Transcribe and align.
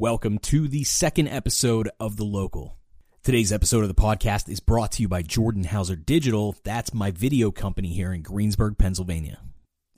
Welcome 0.00 0.38
to 0.38 0.68
the 0.68 0.84
second 0.84 1.26
episode 1.26 1.90
of 1.98 2.16
The 2.16 2.24
Local. 2.24 2.78
Today's 3.24 3.52
episode 3.52 3.82
of 3.82 3.88
the 3.88 4.00
podcast 4.00 4.48
is 4.48 4.60
brought 4.60 4.92
to 4.92 5.02
you 5.02 5.08
by 5.08 5.22
Jordan 5.22 5.64
Hauser 5.64 5.96
Digital. 5.96 6.54
That's 6.62 6.94
my 6.94 7.10
video 7.10 7.50
company 7.50 7.88
here 7.88 8.12
in 8.12 8.22
Greensburg, 8.22 8.78
Pennsylvania. 8.78 9.40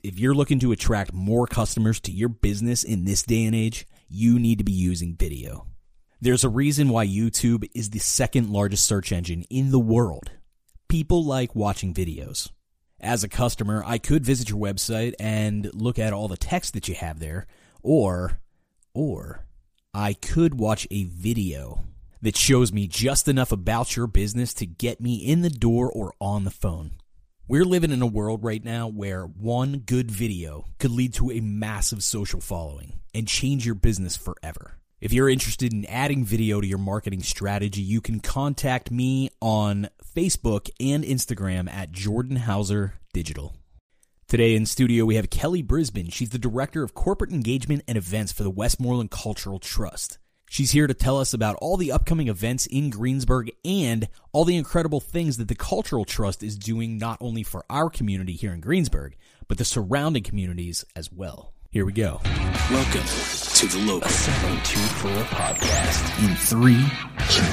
If 0.01 0.17
you're 0.17 0.33
looking 0.33 0.57
to 0.61 0.71
attract 0.71 1.13
more 1.13 1.45
customers 1.45 1.99
to 1.99 2.11
your 2.11 2.29
business 2.29 2.83
in 2.83 3.05
this 3.05 3.21
day 3.21 3.45
and 3.45 3.53
age, 3.53 3.85
you 4.09 4.39
need 4.39 4.57
to 4.57 4.63
be 4.63 4.71
using 4.71 5.15
video. 5.15 5.67
There's 6.19 6.43
a 6.43 6.49
reason 6.49 6.89
why 6.89 7.05
YouTube 7.05 7.69
is 7.75 7.91
the 7.91 7.99
second 7.99 8.49
largest 8.49 8.87
search 8.87 9.11
engine 9.11 9.43
in 9.51 9.69
the 9.69 9.77
world. 9.77 10.31
People 10.87 11.23
like 11.23 11.55
watching 11.55 11.93
videos. 11.93 12.49
As 12.99 13.23
a 13.23 13.29
customer, 13.29 13.83
I 13.85 13.99
could 13.99 14.25
visit 14.25 14.49
your 14.49 14.57
website 14.57 15.13
and 15.19 15.71
look 15.75 15.99
at 15.99 16.11
all 16.11 16.27
the 16.27 16.37
text 16.37 16.73
that 16.73 16.87
you 16.87 16.95
have 16.95 17.19
there, 17.19 17.45
or, 17.83 18.39
or, 18.95 19.45
I 19.93 20.13
could 20.13 20.57
watch 20.57 20.87
a 20.89 21.03
video 21.03 21.83
that 22.21 22.37
shows 22.37 22.71
me 22.71 22.87
just 22.87 23.27
enough 23.27 23.51
about 23.51 23.97
your 23.97 24.07
business 24.07 24.53
to 24.53 24.65
get 24.65 25.01
me 25.01 25.15
in 25.15 25.41
the 25.41 25.49
door 25.49 25.91
or 25.91 26.13
on 26.21 26.45
the 26.45 26.51
phone. 26.51 26.91
We're 27.45 27.65
living 27.65 27.91
in 27.91 28.01
a 28.01 28.07
world 28.07 28.41
right 28.41 28.63
now 28.63 28.87
where 28.87 29.23
one 29.23 29.79
good 29.79 30.09
video 30.09 30.63
could 30.79 30.91
lead 30.91 31.13
to 31.15 31.31
a 31.31 31.41
massive 31.41 32.03
social 32.03 32.39
following 32.39 33.01
and 33.13 33.27
change 33.27 33.65
your 33.65 33.75
business 33.75 34.15
forever. 34.15 34.77
If 35.01 35.11
you're 35.11 35.27
interested 35.27 35.73
in 35.73 35.85
adding 35.87 36.23
video 36.23 36.61
to 36.61 36.67
your 36.67 36.77
marketing 36.77 37.23
strategy, 37.23 37.81
you 37.81 37.99
can 37.99 38.21
contact 38.21 38.91
me 38.91 39.29
on 39.41 39.89
Facebook 40.15 40.69
and 40.79 41.03
Instagram 41.03 41.69
at 41.69 41.91
Jordan 41.91 42.37
Hauser 42.37 42.93
Digital. 43.11 43.53
Today 44.31 44.55
in 44.55 44.65
studio, 44.65 45.03
we 45.03 45.15
have 45.15 45.29
Kelli 45.29 45.61
Brisbane. 45.61 46.07
She's 46.07 46.29
the 46.29 46.39
Director 46.39 46.83
of 46.83 46.93
Corporate 46.93 47.33
Engagement 47.33 47.83
and 47.85 47.97
Events 47.97 48.31
for 48.31 48.43
the 48.43 48.49
Westmoreland 48.49 49.11
Cultural 49.11 49.59
Trust. 49.59 50.19
She's 50.49 50.71
here 50.71 50.87
to 50.87 50.93
tell 50.93 51.17
us 51.17 51.33
about 51.33 51.57
all 51.57 51.75
the 51.75 51.91
upcoming 51.91 52.29
events 52.29 52.65
in 52.65 52.89
Greensburg 52.91 53.51
and 53.65 54.07
all 54.31 54.45
the 54.45 54.55
incredible 54.55 55.01
things 55.01 55.35
that 55.35 55.49
the 55.49 55.55
Cultural 55.55 56.05
Trust 56.05 56.43
is 56.43 56.57
doing 56.57 56.97
not 56.97 57.17
only 57.19 57.43
for 57.43 57.65
our 57.69 57.89
community 57.89 58.31
here 58.31 58.53
in 58.53 58.61
Greensburg, 58.61 59.17
but 59.49 59.57
the 59.57 59.65
surrounding 59.65 60.23
communities 60.23 60.85
as 60.95 61.11
well. 61.11 61.51
Here 61.69 61.83
we 61.83 61.91
go. 61.91 62.21
Welcome 62.23 63.03
to 63.03 63.67
the 63.67 63.83
local. 63.85 64.07
724 64.07 65.11
podcast 65.25 66.23
in 66.23 66.37
three, 66.37 66.85
two, 67.27 67.43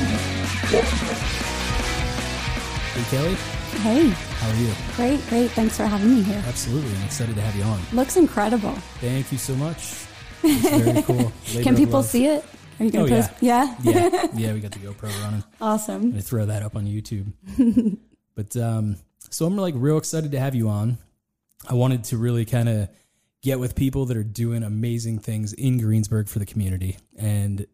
Hey, 2.94 3.16
Kelli. 3.16 3.57
Hey, 3.76 4.08
How 4.08 4.50
are 4.50 4.56
you? 4.56 4.72
great, 4.96 5.24
great. 5.28 5.50
Thanks 5.52 5.76
for 5.76 5.84
having 5.86 6.12
me 6.14 6.22
here. 6.22 6.42
Absolutely. 6.46 6.90
I'm 6.96 7.04
excited 7.04 7.34
to 7.36 7.40
have 7.40 7.54
you 7.54 7.62
on. 7.62 7.80
Looks 7.92 8.16
incredible. 8.16 8.72
Thank 9.00 9.30
you 9.32 9.38
so 9.38 9.54
much. 9.54 10.04
It's 10.44 10.68
very 10.70 11.02
cool. 11.02 11.32
Labor 11.48 11.62
Can 11.64 11.76
people 11.76 12.02
see 12.02 12.26
it? 12.26 12.44
Are 12.78 12.84
you 12.84 12.90
going 12.92 13.04
Oh, 13.04 13.08
to 13.08 13.14
yeah. 13.14 13.26
post? 13.26 13.42
Yeah. 13.42 13.74
Yeah. 13.82 14.26
Yeah, 14.36 14.52
we 14.52 14.60
got 14.60 14.70
the 14.70 14.78
GoPro 14.78 15.10
running. 15.22 15.42
I'm 15.60 15.68
awesome. 15.68 16.02
going 16.02 16.14
to 16.14 16.22
throw 16.22 16.46
that 16.46 16.62
up 16.62 16.76
on 16.76 16.86
YouTube. 16.86 17.32
but 18.36 18.56
um, 18.56 18.96
so 19.30 19.46
I'm 19.46 19.56
like 19.56 19.74
real 19.76 19.98
excited 19.98 20.30
to 20.32 20.38
have 20.40 20.54
you 20.54 20.68
on. 20.68 20.96
I 21.68 21.74
wanted 21.74 22.04
to 22.04 22.16
really 22.16 22.44
kind 22.44 22.68
of 22.68 22.88
get 23.42 23.58
with 23.58 23.74
people 23.74 24.06
that 24.06 24.16
are 24.16 24.22
doing 24.24 24.62
amazing 24.62 25.18
things 25.18 25.52
in 25.52 25.78
Greensburg 25.78 26.28
for 26.28 26.38
the 26.38 26.46
community. 26.46 26.96
And 27.16 27.66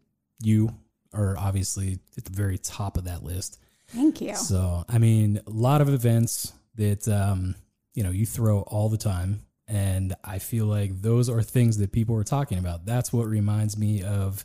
you 0.42 0.70
are 1.12 1.36
obviously 1.38 1.98
at 2.16 2.24
the 2.24 2.32
very 2.32 2.56
top 2.58 2.96
of 2.96 3.04
that 3.04 3.22
list. 3.22 3.58
Thank 3.94 4.20
you. 4.20 4.34
So, 4.34 4.84
I 4.88 4.98
mean, 4.98 5.40
a 5.46 5.50
lot 5.50 5.80
of 5.80 5.88
events 5.88 6.52
that 6.76 7.06
um, 7.08 7.54
you 7.94 8.02
know 8.02 8.10
you 8.10 8.26
throw 8.26 8.60
all 8.62 8.88
the 8.88 8.98
time, 8.98 9.46
and 9.68 10.14
I 10.24 10.38
feel 10.38 10.66
like 10.66 11.00
those 11.00 11.28
are 11.28 11.42
things 11.42 11.78
that 11.78 11.92
people 11.92 12.16
are 12.16 12.24
talking 12.24 12.58
about. 12.58 12.84
That's 12.86 13.12
what 13.12 13.26
reminds 13.26 13.78
me 13.78 14.02
of, 14.02 14.44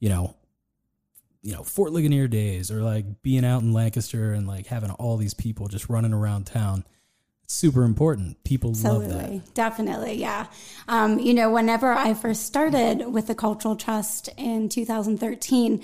you 0.00 0.08
know, 0.08 0.34
you 1.42 1.52
know, 1.52 1.62
Fort 1.62 1.92
Ligonier 1.92 2.28
days, 2.28 2.70
or 2.70 2.82
like 2.82 3.22
being 3.22 3.44
out 3.44 3.62
in 3.62 3.72
Lancaster 3.72 4.32
and 4.32 4.46
like 4.46 4.66
having 4.66 4.90
all 4.90 5.16
these 5.16 5.34
people 5.34 5.68
just 5.68 5.88
running 5.88 6.12
around 6.12 6.46
town. 6.46 6.84
It's 7.44 7.54
super 7.54 7.84
important. 7.84 8.42
People 8.44 8.74
love 8.82 9.08
that. 9.08 9.54
Definitely. 9.54 10.14
Yeah. 10.14 10.46
Um, 10.86 11.18
you 11.18 11.32
know, 11.32 11.50
whenever 11.50 11.92
I 11.92 12.12
first 12.12 12.44
started 12.44 13.06
with 13.06 13.28
the 13.28 13.34
Cultural 13.34 13.76
Trust 13.76 14.28
in 14.36 14.68
2013, 14.68 15.82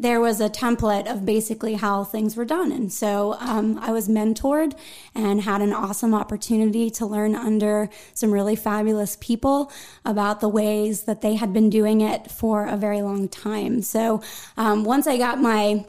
there 0.00 0.20
was 0.20 0.40
a 0.40 0.48
template 0.48 1.10
of 1.10 1.26
basically 1.26 1.74
how 1.74 2.04
things 2.04 2.36
were 2.36 2.44
done. 2.44 2.70
And 2.70 2.92
so 2.92 3.34
um, 3.40 3.78
I 3.82 3.90
was 3.90 4.08
mentored 4.08 4.78
and 5.12 5.40
had 5.40 5.60
an 5.60 5.72
awesome 5.72 6.14
opportunity 6.14 6.88
to 6.90 7.04
learn 7.04 7.34
under 7.34 7.90
some 8.14 8.30
really 8.30 8.54
fabulous 8.54 9.16
people 9.20 9.72
about 10.04 10.40
the 10.40 10.48
ways 10.48 11.02
that 11.02 11.20
they 11.20 11.34
had 11.34 11.52
been 11.52 11.68
doing 11.68 12.00
it 12.00 12.30
for 12.30 12.64
a 12.64 12.76
very 12.76 13.02
long 13.02 13.28
time. 13.28 13.82
So 13.82 14.22
um, 14.56 14.84
once 14.84 15.08
I 15.08 15.18
got 15.18 15.40
my 15.40 15.84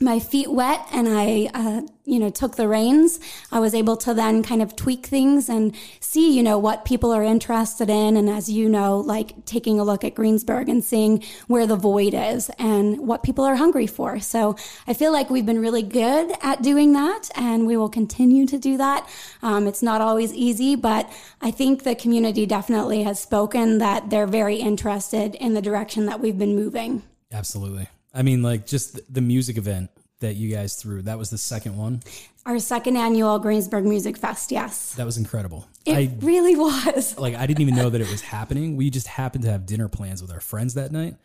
my 0.00 0.18
feet 0.18 0.50
wet 0.50 0.86
and 0.92 1.08
I, 1.08 1.48
uh, 1.54 1.82
you 2.04 2.18
know, 2.18 2.28
took 2.28 2.56
the 2.56 2.66
reins, 2.66 3.20
I 3.52 3.60
was 3.60 3.74
able 3.74 3.96
to 3.98 4.12
then 4.12 4.42
kind 4.42 4.60
of 4.60 4.74
tweak 4.74 5.06
things 5.06 5.48
and 5.48 5.74
see, 6.00 6.36
you 6.36 6.42
know, 6.42 6.58
what 6.58 6.84
people 6.84 7.12
are 7.12 7.22
interested 7.22 7.88
in. 7.88 8.16
And 8.16 8.28
as 8.28 8.50
you 8.50 8.68
know, 8.68 8.98
like 8.98 9.44
taking 9.46 9.78
a 9.78 9.84
look 9.84 10.02
at 10.02 10.14
Greensburg 10.14 10.68
and 10.68 10.82
seeing 10.82 11.22
where 11.46 11.66
the 11.66 11.76
void 11.76 12.14
is 12.14 12.50
and 12.58 13.06
what 13.06 13.22
people 13.22 13.44
are 13.44 13.54
hungry 13.54 13.86
for. 13.86 14.18
So 14.18 14.56
I 14.86 14.94
feel 14.94 15.12
like 15.12 15.30
we've 15.30 15.46
been 15.46 15.60
really 15.60 15.82
good 15.82 16.32
at 16.42 16.62
doing 16.62 16.92
that 16.94 17.30
and 17.36 17.66
we 17.66 17.76
will 17.76 17.88
continue 17.88 18.46
to 18.46 18.58
do 18.58 18.76
that. 18.78 19.08
Um, 19.42 19.68
it's 19.68 19.82
not 19.82 20.00
always 20.00 20.32
easy, 20.34 20.74
but 20.74 21.10
I 21.40 21.52
think 21.52 21.84
the 21.84 21.94
community 21.94 22.46
definitely 22.46 23.04
has 23.04 23.20
spoken 23.20 23.78
that 23.78 24.10
they're 24.10 24.26
very 24.26 24.56
interested 24.56 25.36
in 25.36 25.54
the 25.54 25.62
direction 25.62 26.06
that 26.06 26.18
we've 26.18 26.38
been 26.38 26.56
moving. 26.56 27.02
Absolutely. 27.30 27.88
I 28.14 28.22
mean, 28.22 28.42
like 28.42 28.66
just 28.66 29.12
the- 29.12 29.20
music 29.20 29.56
event 29.56 29.90
that 30.20 30.34
you 30.36 30.54
guys 30.54 30.76
threw. 30.76 31.02
That 31.02 31.18
was 31.18 31.30
the 31.30 31.38
second 31.38 31.76
one. 31.76 32.00
Our 32.46 32.58
second 32.58 32.96
annual 32.96 33.38
Greensburg 33.38 33.84
Music 33.84 34.16
Fest, 34.16 34.50
yes. 34.52 34.94
That 34.94 35.06
was 35.06 35.16
incredible. 35.16 35.66
It 35.84 35.94
I 35.96 36.10
really 36.24 36.54
was. 36.56 37.16
like 37.24 37.34
I 37.34 37.46
didn't 37.46 37.60
even 37.60 37.74
know 37.76 37.90
that 37.90 38.00
it 38.00 38.10
was 38.10 38.20
happening. 38.20 38.76
We 38.76 38.90
just 38.90 39.06
happened 39.06 39.44
to 39.44 39.50
have 39.50 39.66
dinner 39.66 39.88
plans 39.88 40.20
with 40.22 40.30
our 40.32 40.40
friends 40.40 40.74
that 40.74 40.92
night. 40.92 41.16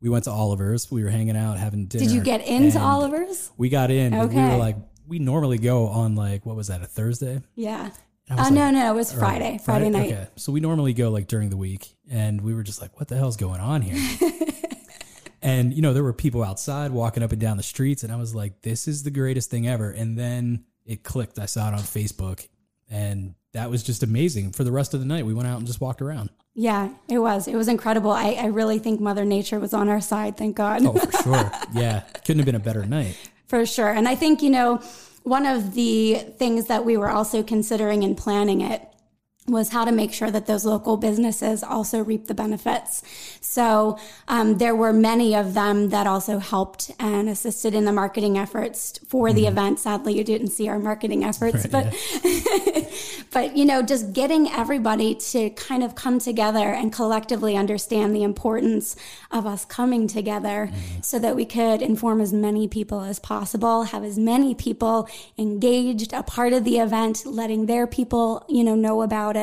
We 0.00 0.08
went 0.08 0.24
to 0.24 0.30
Oliver's. 0.30 0.90
We 0.90 1.04
were 1.04 1.10
hanging 1.10 1.36
out, 1.36 1.58
having 1.58 1.86
dinner. 1.86 2.04
Did 2.04 2.12
you 2.14 2.22
get 2.22 2.44
into 2.46 2.80
Oliver's? 2.80 3.50
We 3.56 3.68
got 3.68 3.90
in. 3.90 4.12
but 4.12 4.28
We 4.30 4.36
Okay. 4.36 4.48
were 4.48 4.56
like, 4.56 4.76
we 5.06 5.18
normally 5.18 5.58
go 5.58 5.88
on 5.88 6.14
like 6.14 6.46
what 6.46 6.56
was 6.56 6.68
that? 6.68 6.82
A 6.82 6.86
Thursday? 6.86 7.42
Yeah. 7.54 7.90
Oh 8.30 8.34
Uh, 8.34 8.36
like, 8.44 8.52
no, 8.52 8.70
no, 8.70 8.92
it 8.92 8.94
was 8.96 9.12
or 9.12 9.18
Friday, 9.18 9.58
Friday 9.64 9.90
night. 9.90 10.12
Okay, 10.12 10.26
so 10.36 10.52
we 10.52 10.60
normally 10.60 10.92
go 10.92 11.10
like 11.10 11.26
during 11.26 11.50
the 11.50 11.56
week, 11.56 11.96
and 12.08 12.40
we 12.40 12.54
were 12.54 12.62
just 12.62 12.80
like, 12.80 12.96
what 12.98 13.08
the 13.08 13.16
hell's 13.16 13.36
going 13.36 13.60
on 13.60 13.82
here? 13.82 13.96
and 15.42 15.72
you 15.72 15.82
know, 15.82 15.92
there 15.92 16.02
were 16.02 16.12
people 16.12 16.42
outside 16.42 16.90
walking 16.90 17.22
up 17.22 17.32
and 17.32 17.40
down 17.40 17.56
the 17.56 17.62
streets, 17.62 18.02
and 18.02 18.12
I 18.12 18.16
was 18.16 18.34
like, 18.34 18.62
this 18.62 18.86
is 18.88 19.02
the 19.02 19.10
greatest 19.10 19.50
thing 19.50 19.68
ever. 19.68 19.90
And 19.90 20.18
then 20.18 20.64
it 20.84 21.02
clicked. 21.02 21.38
I 21.38 21.46
saw 21.46 21.68
it 21.68 21.74
on 21.74 21.80
Facebook, 21.80 22.46
and 22.90 23.34
that 23.52 23.70
was 23.70 23.82
just 23.82 24.02
amazing. 24.02 24.52
For 24.52 24.64
the 24.64 24.72
rest 24.72 24.94
of 24.94 25.00
the 25.00 25.06
night, 25.06 25.26
we 25.26 25.34
went 25.34 25.48
out 25.48 25.58
and 25.58 25.66
just 25.66 25.80
walked 25.80 26.02
around. 26.02 26.30
Yeah, 26.54 26.90
it 27.08 27.18
was. 27.18 27.48
It 27.48 27.54
was 27.54 27.68
incredible. 27.68 28.10
I, 28.10 28.32
I 28.32 28.46
really 28.46 28.78
think 28.78 29.00
Mother 29.00 29.24
Nature 29.24 29.60
was 29.60 29.72
on 29.72 29.88
our 29.88 30.00
side, 30.00 30.36
thank 30.36 30.56
God. 30.56 30.84
Oh, 30.84 30.92
for 30.92 31.22
sure. 31.22 31.50
Yeah. 31.72 32.00
Couldn't 32.24 32.38
have 32.38 32.46
been 32.46 32.54
a 32.54 32.60
better 32.60 32.84
night. 32.84 33.16
For 33.46 33.64
sure. 33.64 33.90
And 33.90 34.08
I 34.08 34.14
think, 34.14 34.42
you 34.42 34.50
know, 34.50 34.82
one 35.22 35.46
of 35.46 35.74
the 35.74 36.16
things 36.38 36.66
that 36.66 36.84
we 36.84 36.96
were 36.96 37.08
also 37.08 37.42
considering 37.42 38.02
in 38.02 38.14
planning 38.14 38.60
it 38.60 38.82
was 39.50 39.70
how 39.70 39.84
to 39.84 39.92
make 39.92 40.12
sure 40.12 40.30
that 40.30 40.46
those 40.46 40.64
local 40.64 40.96
businesses 40.96 41.62
also 41.62 42.02
reap 42.02 42.26
the 42.26 42.34
benefits. 42.34 43.02
So 43.40 43.98
um, 44.28 44.58
there 44.58 44.74
were 44.74 44.92
many 44.92 45.34
of 45.34 45.54
them 45.54 45.90
that 45.90 46.06
also 46.06 46.38
helped 46.38 46.90
and 46.98 47.28
assisted 47.28 47.74
in 47.74 47.84
the 47.84 47.92
marketing 47.92 48.38
efforts 48.38 48.98
for 49.08 49.32
the 49.32 49.46
event. 49.46 49.80
Sadly, 49.80 50.16
you 50.16 50.24
didn't 50.24 50.48
see 50.48 50.68
our 50.68 50.78
marketing 50.78 51.24
efforts, 51.24 51.66
Mm-hmm. 51.66 51.74
Right, 51.74 51.92
but 52.74 53.26
but 53.32 53.56
you 53.56 53.64
know, 53.64 53.82
just 53.82 54.12
getting 54.12 54.48
everybody 54.50 55.14
to 55.14 55.50
kind 55.50 55.82
of 55.82 55.94
come 55.94 56.18
together 56.18 56.68
and 56.68 56.92
collectively 56.92 57.56
understand 57.56 58.14
the 58.14 58.22
importance 58.22 58.96
of 59.30 59.46
us 59.46 59.64
coming 59.64 60.06
together 60.06 60.68
Mm-hmm. 60.70 61.00
so 61.02 61.18
that 61.18 61.34
we 61.36 61.44
could 61.44 61.82
inform 61.82 62.20
as 62.20 62.32
many 62.32 62.68
people 62.68 63.00
as 63.00 63.18
possible, 63.18 63.84
have 63.84 64.04
as 64.04 64.18
many 64.18 64.54
people 64.54 65.08
engaged, 65.38 66.12
a 66.12 66.22
part 66.22 66.52
of 66.52 66.64
the 66.64 66.78
event, 66.78 67.24
letting 67.26 67.66
their 67.66 67.86
people, 67.86 68.44
you 68.48 68.62
know, 68.62 68.74
know 68.74 69.02
about 69.02 69.36
it. 69.36 69.39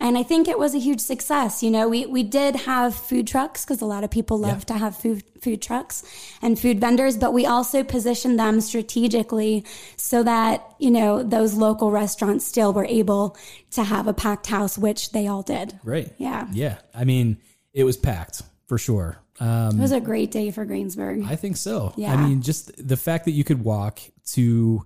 And 0.00 0.18
I 0.18 0.24
think 0.24 0.48
it 0.48 0.58
was 0.58 0.74
a 0.74 0.78
huge 0.78 1.00
success. 1.00 1.62
You 1.62 1.70
know, 1.70 1.88
we, 1.88 2.04
we 2.06 2.24
did 2.24 2.56
have 2.56 2.94
food 2.96 3.26
trucks 3.28 3.64
because 3.64 3.80
a 3.80 3.86
lot 3.86 4.02
of 4.02 4.10
people 4.10 4.38
love 4.38 4.58
Yeah. 4.58 4.64
to 4.64 4.74
have 4.74 4.96
food 4.96 5.22
food 5.40 5.60
trucks 5.62 6.02
and 6.42 6.58
food 6.58 6.80
vendors, 6.80 7.16
but 7.16 7.32
we 7.32 7.44
also 7.46 7.84
positioned 7.84 8.38
them 8.38 8.60
strategically 8.60 9.64
so 9.96 10.22
that, 10.22 10.66
you 10.78 10.90
know, 10.90 11.22
those 11.22 11.54
local 11.54 11.90
restaurants 11.90 12.44
still 12.46 12.72
were 12.72 12.86
able 12.86 13.36
to 13.72 13.84
have 13.84 14.06
a 14.08 14.14
packed 14.14 14.46
house, 14.46 14.76
which 14.78 15.12
they 15.12 15.26
all 15.28 15.42
did. 15.42 15.78
Right. 15.84 16.10
Yeah. 16.18 16.48
Yeah. 16.52 16.78
I 16.94 17.04
mean, 17.04 17.36
it 17.72 17.84
was 17.84 17.96
packed 17.96 18.42
for 18.66 18.78
sure. 18.78 19.18
Um, 19.38 19.78
It 19.78 19.82
was 19.82 19.92
a 19.92 20.00
great 20.00 20.30
day 20.30 20.50
for 20.50 20.64
Greensburg. 20.64 21.24
I 21.26 21.36
think 21.36 21.56
so. 21.56 21.92
Yeah. 21.96 22.12
I 22.12 22.16
mean, 22.16 22.40
just 22.42 22.72
the 22.76 22.96
fact 22.96 23.26
that 23.26 23.32
you 23.32 23.44
could 23.44 23.62
walk 23.62 24.00
to 24.32 24.84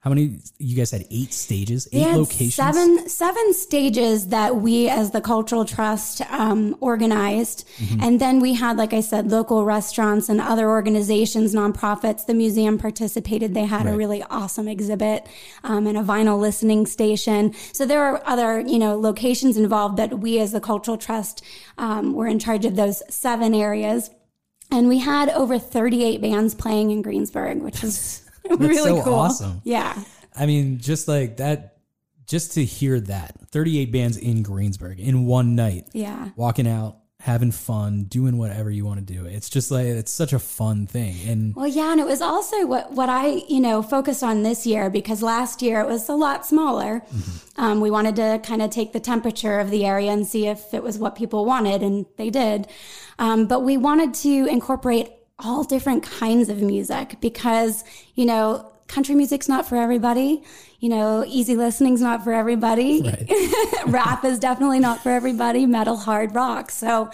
How 0.00 0.10
many? 0.10 0.38
You 0.58 0.76
guys 0.76 0.92
had 0.92 1.04
eight 1.10 1.32
stages, 1.34 1.88
eight 1.92 2.06
locations. 2.14 2.54
Seven 2.54 3.08
seven 3.08 3.52
stages 3.52 4.28
that 4.28 4.54
we 4.54 4.88
as 4.88 5.10
the 5.10 5.20
cultural 5.20 5.64
trust 5.64 6.20
um, 6.30 6.76
organized, 6.80 7.66
Mm-hmm. 7.78 8.02
and 8.02 8.20
then 8.20 8.38
we 8.40 8.54
had, 8.54 8.76
like 8.76 8.92
I 8.92 9.00
said, 9.00 9.30
local 9.30 9.64
restaurants 9.64 10.28
and 10.28 10.40
other 10.40 10.68
organizations, 10.68 11.52
nonprofits. 11.54 12.26
The 12.26 12.34
museum 12.34 12.78
participated. 12.78 13.54
They 13.54 13.64
had 13.64 13.86
a 13.86 13.96
really 13.96 14.22
awesome 14.30 14.68
exhibit 14.68 15.26
um, 15.64 15.86
and 15.88 15.98
a 15.98 16.02
vinyl 16.02 16.38
listening 16.40 16.86
station. 16.86 17.52
So 17.72 17.84
there 17.84 18.04
are 18.04 18.22
other 18.24 18.60
you 18.60 18.78
know 18.78 18.96
locations 18.96 19.56
involved, 19.56 19.96
but 19.96 20.20
we 20.20 20.38
as 20.38 20.52
the 20.52 20.60
cultural 20.60 20.96
trust 20.96 21.42
um, 21.76 22.12
were 22.12 22.28
in 22.28 22.38
charge 22.38 22.64
of 22.64 22.76
those 22.76 23.02
seven 23.12 23.52
areas. 23.52 24.10
And 24.70 24.86
we 24.86 24.98
had 24.98 25.28
over 25.30 25.58
38 25.58 26.20
bands 26.20 26.54
playing 26.54 26.90
in 26.92 27.02
Greensburg, 27.02 27.62
which 27.62 27.82
is 27.82 28.22
really 28.58 28.76
so 28.76 29.02
cool. 29.02 29.14
awesome. 29.14 29.60
Yeah. 29.64 29.96
I 30.36 30.46
mean, 30.46 30.78
just 30.78 31.08
like 31.08 31.38
that, 31.38 31.76
just 32.26 32.52
to 32.54 32.64
hear 32.64 33.00
that 33.00 33.34
38 33.50 33.90
bands 33.92 34.16
in 34.16 34.42
Greensburg 34.42 35.00
in 35.00 35.24
one 35.26 35.54
night, 35.56 35.88
Yeah. 35.92 36.28
walking 36.36 36.68
out, 36.68 36.96
having 37.20 37.50
fun, 37.50 38.04
doing 38.04 38.38
whatever 38.38 38.70
you 38.70 38.84
want 38.84 39.04
to 39.04 39.12
do. 39.14 39.24
It's 39.26 39.50
just 39.50 39.72
like, 39.72 39.86
it's 39.86 40.12
such 40.12 40.32
a 40.32 40.38
fun 40.38 40.86
thing. 40.86 41.16
And 41.26 41.56
Well, 41.56 41.66
yeah, 41.66 41.90
and 41.90 42.00
it 42.00 42.06
was 42.06 42.20
also 42.22 42.64
what 42.66 42.92
what 42.92 43.08
I 43.08 43.42
you 43.48 43.58
know 43.60 43.82
focused 43.82 44.22
on 44.22 44.44
this 44.44 44.64
year 44.66 44.88
because 44.88 45.20
last 45.22 45.60
year 45.60 45.80
it 45.80 45.88
was 45.88 46.08
a 46.08 46.14
lot 46.14 46.46
smaller. 46.46 47.02
Um, 47.56 47.80
we 47.80 47.90
wanted 47.90 48.14
to 48.16 48.40
kind 48.44 48.62
of 48.62 48.70
take 48.70 48.92
the 48.92 49.00
temperature 49.00 49.58
of 49.58 49.70
the 49.70 49.84
area 49.84 50.12
and 50.12 50.24
see 50.26 50.46
if 50.46 50.72
it 50.72 50.82
was 50.82 50.96
what 50.98 51.16
people 51.16 51.44
wanted, 51.44 51.82
and 51.82 52.06
they 52.18 52.30
did. 52.30 52.68
Um, 53.18 53.46
but 53.48 53.64
we 53.64 53.76
wanted 53.78 54.14
to 54.14 54.46
incorporate 54.46 55.10
all 55.38 55.64
different 55.64 56.02
kinds 56.02 56.48
of 56.48 56.60
music 56.60 57.16
because 57.20 57.84
you 58.14 58.26
know 58.26 58.70
country 58.88 59.14
music's 59.14 59.48
not 59.48 59.66
for 59.66 59.76
everybody. 59.76 60.42
You 60.80 60.88
know, 60.88 61.24
easy 61.26 61.56
listening's 61.56 62.00
not 62.00 62.24
for 62.24 62.32
everybody. 62.32 63.02
Rap 63.86 64.24
is 64.24 64.38
definitely 64.38 64.80
not 64.80 65.02
for 65.02 65.10
everybody. 65.10 65.66
Metal, 65.66 65.96
hard 65.96 66.34
rock. 66.34 66.70
So, 66.70 67.10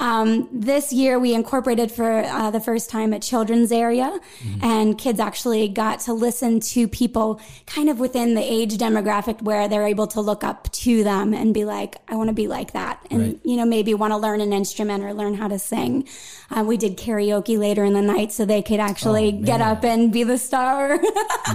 um, 0.00 0.48
this 0.50 0.92
year 0.92 1.18
we 1.18 1.34
incorporated 1.34 1.92
for 1.92 2.10
uh, 2.24 2.50
the 2.50 2.58
first 2.60 2.88
time 2.90 3.12
a 3.12 3.20
children's 3.20 3.70
area, 3.70 4.18
and 4.62 4.98
kids 4.98 5.20
actually 5.20 5.68
got 5.68 6.00
to 6.00 6.12
listen 6.14 6.58
to 6.60 6.88
people 6.88 7.40
kind 7.66 7.88
of 7.90 8.00
within 8.00 8.34
the 8.34 8.42
age 8.42 8.78
demographic 8.78 9.42
where 9.42 9.68
they're 9.68 9.86
able 9.86 10.06
to 10.08 10.20
look 10.20 10.42
up 10.42 10.72
to 10.72 11.04
them 11.04 11.34
and 11.34 11.52
be 11.54 11.64
like, 11.64 11.96
"I 12.08 12.16
want 12.16 12.28
to 12.28 12.34
be 12.34 12.48
like 12.48 12.72
that," 12.72 13.06
and 13.10 13.20
Right. 13.20 13.40
you 13.44 13.56
know 13.56 13.66
maybe 13.66 13.92
want 13.94 14.12
to 14.12 14.16
learn 14.16 14.40
an 14.40 14.52
instrument 14.52 15.04
or 15.04 15.12
learn 15.14 15.34
how 15.34 15.48
to 15.48 15.58
sing. 15.58 16.08
Uh, 16.50 16.64
we 16.64 16.76
did 16.76 16.96
karaoke 16.96 17.58
later 17.58 17.84
in 17.84 17.92
the 17.92 18.02
night 18.02 18.32
so 18.32 18.44
they 18.44 18.62
could 18.62 18.80
actually 18.80 19.28
Oh, 19.40 19.44
get 19.44 19.60
up 19.60 19.84
and 19.84 20.10
be 20.12 20.24
the 20.24 20.38
star. 20.38 20.98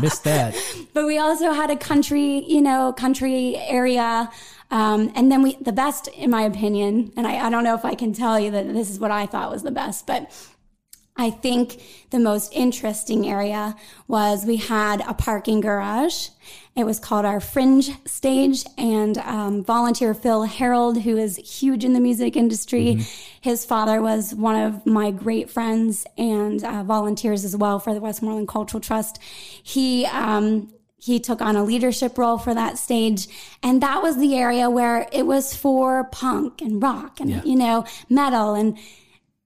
missed 0.02 0.24
that. 0.24 0.56
but 0.94 1.06
we 1.06 1.18
also 1.18 1.52
had 1.52 1.72
a 1.72 1.76
country, 1.76 2.46
you 2.48 2.62
know, 2.62 2.94
country 2.94 3.58
area. 3.58 4.30
Um, 4.72 5.12
and 5.16 5.32
then 5.32 5.42
we, 5.42 5.56
the 5.62 5.72
best, 5.72 6.08
in 6.08 6.30
my 6.30 6.44
opinion, 6.44 7.12
and 7.16 7.28
I, 7.28 7.48
I 7.48 7.50
don't 7.50 7.64
know 7.64 7.76
if 7.76 7.86
I 7.86 7.96
can 7.96 8.14
tell 8.14 8.40
you 8.40 8.52
that 8.52 8.74
this 8.74 8.90
is 8.90 9.00
what 9.00 9.12
I 9.12 9.26
thought 9.26 9.52
was 9.52 9.64
the 9.64 9.72
best, 9.72 10.08
but 10.08 10.32
I 11.18 11.30
think 11.30 11.82
the 12.10 12.20
most 12.20 12.52
interesting 12.54 13.26
area 13.28 13.76
was 14.08 14.46
we 14.46 14.58
had 14.58 15.02
a 15.08 15.14
parking 15.14 15.62
garage. 15.62 16.28
It 16.76 16.84
was 16.84 17.00
called 17.00 17.24
our 17.24 17.40
Fringe 17.40 17.90
Stage, 18.06 18.66
and 18.78 19.18
um, 19.20 19.64
volunteer 19.64 20.14
Phil 20.14 20.44
Harold, 20.44 21.04
who 21.04 21.16
is 21.16 21.38
huge 21.38 21.86
in 21.86 21.94
the 21.94 22.02
music 22.02 22.36
industry, 22.36 23.06
his 23.40 23.64
father 23.64 24.02
was 24.02 24.36
one 24.36 24.62
of 24.62 24.86
my 24.86 25.10
great 25.10 25.50
friends 25.50 26.06
and 26.18 26.62
uh, 26.66 26.84
volunteers 26.84 27.46
as 27.46 27.56
well 27.56 27.80
for 27.80 27.94
the 27.94 28.02
Westmoreland 28.02 28.50
Cultural 28.50 28.82
Trust. 28.82 29.22
He 29.64 30.06
um, 30.08 30.74
he 31.06 31.20
took 31.20 31.42
on 31.42 31.56
a 31.56 31.64
leadership 31.64 32.18
role 32.18 32.38
for 32.38 32.54
that 32.54 32.78
stage, 32.78 33.28
and 33.62 33.82
that 33.82 34.02
was 34.02 34.18
the 34.18 34.36
area 34.36 34.70
where 34.70 35.08
it 35.12 35.26
was 35.26 35.56
for 35.56 36.06
punk 36.06 36.62
and 36.62 36.82
rock 36.82 37.20
and 37.20 37.30
Yeah. 37.30 37.42
you 37.46 37.56
know 37.56 37.86
metal 38.10 38.54
and 38.56 38.78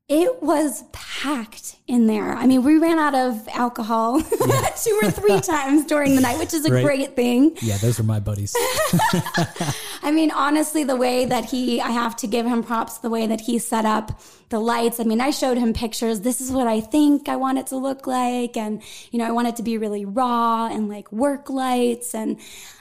it 0.10 0.42
was 0.42 0.84
packed 0.92 1.76
in 1.88 2.08
there. 2.08 2.34
I 2.34 2.48
mean, 2.48 2.64
we 2.64 2.78
ran 2.80 2.98
out 2.98 3.14
of 3.16 3.48
alcohol 3.50 4.20
two 4.84 5.00
or 5.04 5.12
three 5.12 5.40
times 5.54 5.86
during 5.86 6.16
the 6.16 6.22
night, 6.22 6.38
which 6.40 6.54
is 6.54 6.66
a 6.66 6.72
Right. 6.74 6.84
great 6.84 7.16
thing. 7.16 7.56
Yeah, 7.62 7.78
those 7.78 8.00
are 8.00 8.04
my 8.04 8.20
buddies. 8.20 8.56
I 10.02 10.12
mean, 10.12 10.32
honestly, 10.32 10.84
the 10.84 10.96
way 10.96 11.26
that 11.26 11.46
he, 11.46 11.80
I 11.82 11.92
have 11.92 12.16
to 12.18 12.28
give 12.28 12.46
him 12.46 12.64
props, 12.64 12.98
the 13.00 13.10
way 13.10 13.28
that 13.28 13.42
he 13.42 13.60
set 13.60 13.86
up 13.86 14.20
the 14.50 14.60
lights. 14.60 15.00
I 15.00 15.04
mean, 15.04 15.22
I 15.22 15.30
showed 15.32 15.58
him 15.58 15.74
pictures. 15.74 16.22
This 16.22 16.42
is 16.42 16.52
what 16.52 16.68
I 16.68 16.82
think 16.82 17.30
I 17.30 17.36
want 17.36 17.58
it 17.60 17.68
to 17.68 17.78
look 17.78 18.08
like. 18.08 18.58
And, 18.58 18.82
you 19.12 19.20
know, 19.20 19.26
I 19.26 19.32
want 19.32 19.48
it 19.48 19.56
to 19.58 19.64
be 19.64 19.78
really 19.78 20.06
raw 20.06 20.68
and 20.68 20.90
like 20.90 21.12
work 21.12 21.50
lights. 21.50 22.16
And 22.16 22.40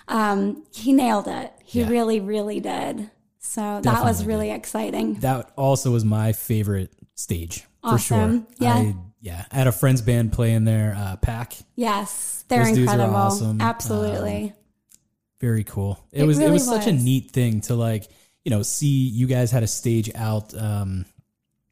um, 0.09 0.65
he 0.75 0.93
nailed 0.93 1.29
it. 1.29 1.53
He 1.65 1.81
Yeah. 1.81 1.89
really, 1.91 2.21
really 2.21 2.61
did. 2.61 3.11
So 3.41 3.61
that 3.83 4.03
was 4.05 4.19
Definitely 4.19 4.27
really 4.27 4.51
exciting. 4.51 5.15
that 5.21 5.51
also 5.57 5.91
was 5.91 6.05
my 6.05 6.33
favorite 6.33 6.93
stage 7.19 7.65
for 7.82 7.99
sure. 7.99 8.43
Yeah. 8.59 8.75
I, 8.75 8.94
yeah. 9.20 9.44
I 9.50 9.56
had 9.56 9.67
a 9.67 9.73
friend's 9.73 10.03
band 10.03 10.32
playing 10.32 10.65
there, 10.65 10.94
uh, 10.97 11.17
Pack. 11.17 11.55
Yes, 11.75 12.44
they're 12.49 12.65
Those 12.65 12.79
incredible. 12.79 13.17
awesome. 13.17 13.61
Absolutely. 13.61 14.53
Very 15.41 15.65
cool. 15.65 15.99
It, 16.12 16.23
It 16.23 16.26
was 16.26 16.38
it 16.38 16.43
really 16.43 16.53
was 16.55 16.67
such 16.67 16.87
a 16.87 16.93
neat 16.93 17.31
thing 17.32 17.61
to 17.62 17.75
like, 17.75 18.09
you 18.44 18.50
know, 18.50 18.62
see 18.62 18.87
you 19.09 19.26
guys 19.26 19.50
had 19.50 19.62
a 19.62 19.67
stage 19.67 20.11
out 20.15 20.55
um 20.55 21.05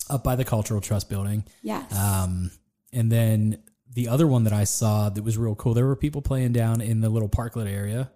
up 0.08 0.22
by 0.22 0.36
the 0.36 0.44
Cultural 0.44 0.80
Trust 0.80 1.08
building. 1.08 1.44
yes. 1.62 1.96
Um 1.96 2.50
and 2.92 3.10
then 3.10 3.58
the 3.92 4.08
other 4.08 4.26
one 4.26 4.44
that 4.44 4.52
I 4.52 4.64
saw 4.64 5.08
that 5.08 5.22
was 5.24 5.38
real 5.38 5.54
cool, 5.54 5.74
there 5.74 5.86
were 5.86 5.96
people 5.96 6.22
playing 6.22 6.52
down 6.52 6.80
in 6.80 7.00
the 7.00 7.08
little 7.08 7.28
parklet 7.28 7.66
area 7.72 8.10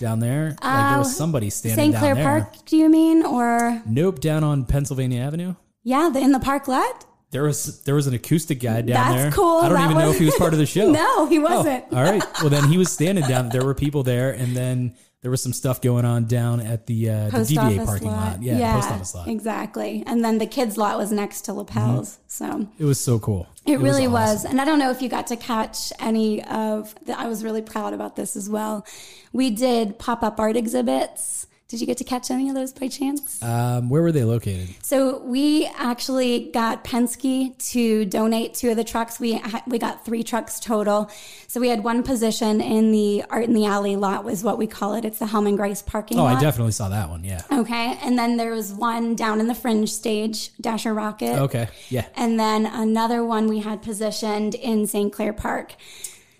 down 0.00 0.18
there. 0.20 0.56
like 0.62 0.90
there 0.90 0.98
was 0.98 1.16
somebody 1.16 1.50
standing 1.50 1.76
St. 1.76 1.92
down 1.92 2.00
Clair 2.00 2.14
there. 2.14 2.24
Park, 2.24 2.64
do 2.66 2.76
you 2.76 2.88
mean? 2.88 3.24
Or, 3.24 3.80
Nope, 3.86 4.20
down 4.20 4.42
on 4.42 4.64
Pennsylvania 4.64 5.20
Avenue. 5.22 5.54
Yeah, 5.82 6.10
the, 6.12 6.20
in 6.20 6.32
the 6.32 6.40
park 6.40 6.68
lot. 6.68 7.04
There 7.30 7.42
was 7.42 7.82
there 7.82 7.94
was 7.94 8.06
an 8.06 8.14
acoustic 8.14 8.58
guy 8.60 8.80
down 8.80 8.86
That's 8.86 9.14
there. 9.22 9.30
cool. 9.32 9.58
I 9.58 9.68
don't 9.68 9.74
That 9.76 9.90
even 9.90 9.98
know 9.98 10.10
if 10.10 10.18
he 10.18 10.24
was 10.24 10.34
part 10.36 10.54
of 10.54 10.58
the 10.58 10.64
show. 10.76 10.90
No, 10.90 11.26
he 11.26 11.38
Oh, 11.38 11.42
wasn't. 11.42 11.84
all 11.92 12.02
right. 12.02 12.22
Well, 12.40 12.48
then 12.48 12.64
he 12.70 12.78
was 12.78 12.90
standing 12.90 13.24
down. 13.26 13.50
There 13.50 13.64
were 13.64 13.74
people 13.74 14.02
there, 14.02 14.30
and 14.30 14.56
then 14.56 14.94
there 15.20 15.30
was 15.30 15.42
some 15.42 15.52
stuff 15.52 15.82
going 15.82 16.06
on 16.06 16.24
down 16.24 16.60
at 16.60 16.86
the 16.86 17.10
uh, 17.10 17.28
the 17.28 17.38
DVA 17.40 17.84
parking 17.84 18.08
lot. 18.08 18.16
lot. 18.38 18.42
Yeah, 18.42 18.56
the 18.76 18.80
post 18.80 18.90
office 18.90 19.14
lot. 19.14 19.22
Mm-hmm. 19.22 19.30
Exactly. 19.32 20.04
And 20.06 20.24
then 20.24 20.38
the 20.38 20.46
kids' 20.46 20.78
lot 20.78 20.96
was 20.96 21.12
next 21.12 21.42
to 21.42 21.52
lapels. 21.52 22.18
So 22.28 22.66
It 22.78 22.84
was 22.86 22.98
so 22.98 23.18
cool. 23.18 23.46
it, 23.66 23.78
really 23.78 24.06
awesome. 24.06 24.12
was. 24.12 24.44
And 24.46 24.58
I 24.60 24.64
don't 24.64 24.78
know 24.78 24.90
if 24.90 25.02
you 25.02 25.10
got 25.10 25.26
to 25.26 25.36
catch 25.36 25.92
any 26.00 26.42
of 26.44 26.94
the, 27.04 27.18
I 27.18 27.26
was 27.26 27.44
really 27.44 27.60
proud 27.62 27.92
about 27.92 28.16
this 28.16 28.36
as 28.36 28.48
well. 28.48 28.86
We 29.34 29.50
did 29.50 29.98
pop 29.98 30.22
up 30.22 30.40
art 30.40 30.56
exhibits. 30.56 31.46
Did 31.68 31.82
you 31.82 31.86
get 31.86 31.98
to 31.98 32.04
catch 32.04 32.30
any 32.30 32.48
of 32.48 32.54
those 32.54 32.72
by 32.72 32.88
chance? 32.88 33.42
Um, 33.42 33.90
where 33.90 34.00
were 34.00 34.10
they 34.10 34.24
located? 34.24 34.70
So 34.80 35.18
we 35.18 35.66
actually 35.76 36.50
got 36.50 36.82
Penske 36.82 37.58
to 37.72 38.06
donate 38.06 38.54
two 38.54 38.70
of 38.70 38.76
the 38.76 38.84
trucks. 38.84 39.20
We 39.20 39.34
ha- 39.34 39.62
we 39.66 39.78
got 39.78 40.02
three 40.02 40.22
trucks 40.22 40.60
total. 40.60 41.10
So 41.46 41.60
we 41.60 41.68
had 41.68 41.84
one 41.84 42.02
position 42.04 42.62
in 42.62 42.90
the 42.90 43.22
art 43.28 43.44
in 43.44 43.52
the 43.52 43.66
alley 43.66 43.96
lot 43.96 44.24
was 44.24 44.42
what 44.42 44.56
we 44.56 44.66
call 44.66 44.94
it. 44.94 45.04
It's 45.04 45.18
the 45.18 45.26
Helm 45.26 45.46
and 45.46 45.58
Grace 45.58 45.82
parking 45.82 46.18
Oh, 46.18 46.22
lot. 46.24 46.38
I 46.38 46.40
definitely 46.40 46.72
saw 46.72 46.88
that 46.88 47.10
one. 47.10 47.22
Yeah. 47.22 47.42
Okay, 47.52 47.98
and 48.02 48.18
then 48.18 48.38
there 48.38 48.52
was 48.52 48.72
one 48.72 49.14
down 49.14 49.38
in 49.38 49.46
the 49.46 49.54
fringe 49.54 49.92
stage, 49.92 50.56
Dasher 50.62 50.94
Rocket. 50.94 51.38
Okay. 51.38 51.68
Yeah. 51.90 52.06
And 52.16 52.40
then 52.40 52.64
another 52.64 53.22
one 53.26 53.46
we 53.46 53.58
had 53.58 53.82
positioned 53.82 54.54
in 54.54 54.86
St. 54.86 55.12
Clair 55.12 55.34
Park. 55.34 55.74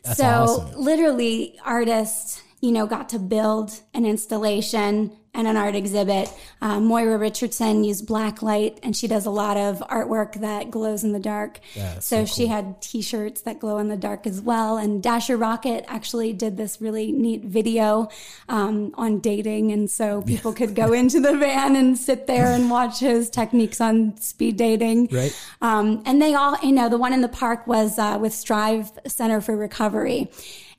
That's 0.04 0.16
so 0.16 0.24
awesome. 0.24 0.80
literally 0.80 1.58
artists, 1.66 2.42
you 2.62 2.72
know, 2.72 2.86
got 2.86 3.10
to 3.10 3.18
build 3.18 3.82
an 3.92 4.06
installation 4.06 5.12
and 5.32 5.48
an 5.48 5.56
art 5.56 5.74
exhibit. 5.74 6.30
Uh, 6.60 6.78
Moira 6.80 7.16
Richardson 7.16 7.84
used 7.84 8.06
black 8.06 8.42
light 8.42 8.80
and 8.82 8.94
she 8.94 9.08
does 9.08 9.24
a 9.24 9.30
lot 9.30 9.56
of 9.56 9.78
artwork 9.88 10.40
that 10.40 10.70
glows 10.70 11.04
in 11.04 11.12
the 11.12 11.20
dark. 11.20 11.60
So 12.00 12.18
so 12.18 12.24
she 12.24 12.46
had 12.48 12.82
t-shirts 12.82 13.42
that 13.42 13.60
glow 13.60 13.78
in 13.78 13.86
the 13.86 13.96
dark 13.96 14.26
as 14.26 14.40
well. 14.40 14.76
And 14.76 15.00
Dasher 15.00 15.36
Rocket 15.36 15.84
actually 15.86 16.32
did 16.32 16.56
this 16.56 16.80
really 16.80 17.12
neat 17.12 17.44
video 17.44 18.08
um, 18.48 18.92
on 18.94 19.20
dating. 19.20 19.70
And 19.70 19.88
so 19.88 20.22
people 20.22 20.52
could 20.52 20.74
go 20.74 20.92
into 20.92 21.20
the 21.20 21.36
van 21.36 21.76
and 21.76 21.96
sit 21.96 22.26
there 22.26 22.46
and 22.46 22.70
watch 22.70 22.98
his 22.98 23.30
techniques 23.30 23.80
on 23.80 24.16
speed 24.16 24.56
dating. 24.56 25.10
Right. 25.12 25.36
Um, 25.60 26.02
and 26.06 26.20
they 26.20 26.34
all, 26.34 26.56
you 26.60 26.72
know, 26.72 26.88
the 26.88 26.98
one 26.98 27.12
in 27.12 27.20
the 27.20 27.28
park 27.28 27.68
was 27.68 27.98
uh, 28.00 28.18
with 28.20 28.32
Strive 28.32 28.90
Center 29.06 29.40
for 29.40 29.56
Recovery. 29.56 30.30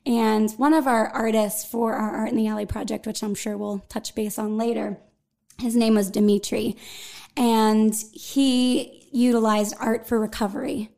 And 0.05 0.51
one 0.51 0.73
of 0.73 0.87
our 0.87 1.07
artists 1.07 1.65
for 1.65 1.93
our 1.93 2.15
Art 2.15 2.29
in 2.29 2.37
the 2.37 2.47
Alley 2.47 2.65
project, 2.65 3.05
which 3.05 3.21
I'm 3.21 3.35
sure 3.35 3.57
we'll 3.57 3.79
touch 3.89 4.15
base 4.15 4.39
on 4.39 4.57
later, 4.57 4.97
his 5.59 5.75
name 5.75 5.95
was 5.95 6.09
Dimitri. 6.09 6.77
And 7.35 7.93
he 8.11 9.07
utilized 9.11 9.75
art 9.79 10.07
for 10.07 10.19
recovery. 10.19 10.89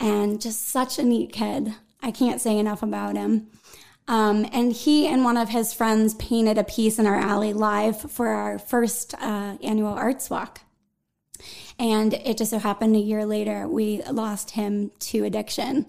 And 0.00 0.40
just 0.40 0.68
such 0.68 0.98
a 0.98 1.02
neat 1.02 1.32
kid. 1.32 1.74
I 2.02 2.10
can't 2.10 2.40
say 2.40 2.58
enough 2.58 2.82
about 2.82 3.16
him. 3.16 3.48
Um, 4.08 4.48
and 4.52 4.72
he 4.72 5.06
and 5.06 5.24
one 5.24 5.36
of 5.36 5.48
his 5.48 5.72
friends 5.72 6.14
painted 6.14 6.58
a 6.58 6.64
piece 6.64 6.98
in 6.98 7.06
our 7.06 7.16
alley 7.16 7.52
live 7.52 8.10
for 8.10 8.28
our 8.28 8.58
first 8.58 9.14
uh, 9.14 9.56
annual 9.62 9.94
arts 9.94 10.28
walk. 10.28 10.60
And 11.78 12.14
it 12.14 12.38
just 12.38 12.50
so 12.50 12.58
happened 12.58 12.96
a 12.96 13.00
year 13.00 13.24
later, 13.24 13.66
we 13.66 14.02
lost 14.04 14.52
him 14.52 14.90
to 15.00 15.24
addiction. 15.24 15.86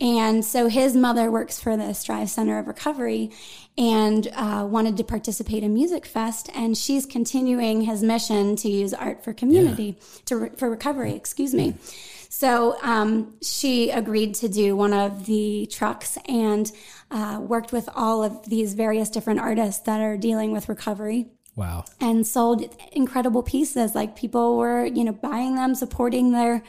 And 0.00 0.44
so 0.44 0.68
his 0.68 0.94
mother 0.94 1.30
works 1.30 1.58
for 1.58 1.76
the 1.76 1.92
Strive 1.94 2.30
Center 2.30 2.58
of 2.58 2.66
Recovery 2.66 3.30
and 3.78 4.28
uh, 4.34 4.66
wanted 4.68 4.96
to 4.98 5.04
participate 5.04 5.62
in 5.62 5.74
Music 5.74 6.06
Fest. 6.06 6.50
And 6.54 6.76
she's 6.76 7.06
continuing 7.06 7.82
his 7.82 8.02
mission 8.02 8.56
to 8.56 8.68
use 8.68 8.92
art 8.92 9.24
for 9.24 9.32
community, 9.32 9.98
to 10.26 10.36
re- 10.36 10.50
for 10.56 10.70
recovery, 10.70 11.12
excuse 11.12 11.54
me. 11.54 11.74
So 12.28 12.76
um, 12.82 13.34
she 13.40 13.90
agreed 13.90 14.34
to 14.36 14.48
do 14.48 14.76
one 14.76 14.92
of 14.92 15.24
the 15.24 15.66
trucks 15.72 16.18
and 16.28 16.70
uh, 17.10 17.40
worked 17.40 17.72
with 17.72 17.88
all 17.94 18.22
of 18.22 18.44
these 18.48 18.74
various 18.74 19.08
different 19.08 19.40
artists 19.40 19.82
that 19.84 20.00
are 20.00 20.18
dealing 20.18 20.52
with 20.52 20.68
recovery 20.68 21.28
Wow. 21.56 21.86
and 22.00 22.26
sold 22.26 22.76
incredible 22.92 23.42
pieces. 23.42 23.94
Like 23.94 24.14
people 24.14 24.58
were, 24.58 24.84
you 24.84 25.04
know, 25.04 25.12
buying 25.12 25.56
them, 25.56 25.74
supporting 25.74 26.32
their 26.32 26.62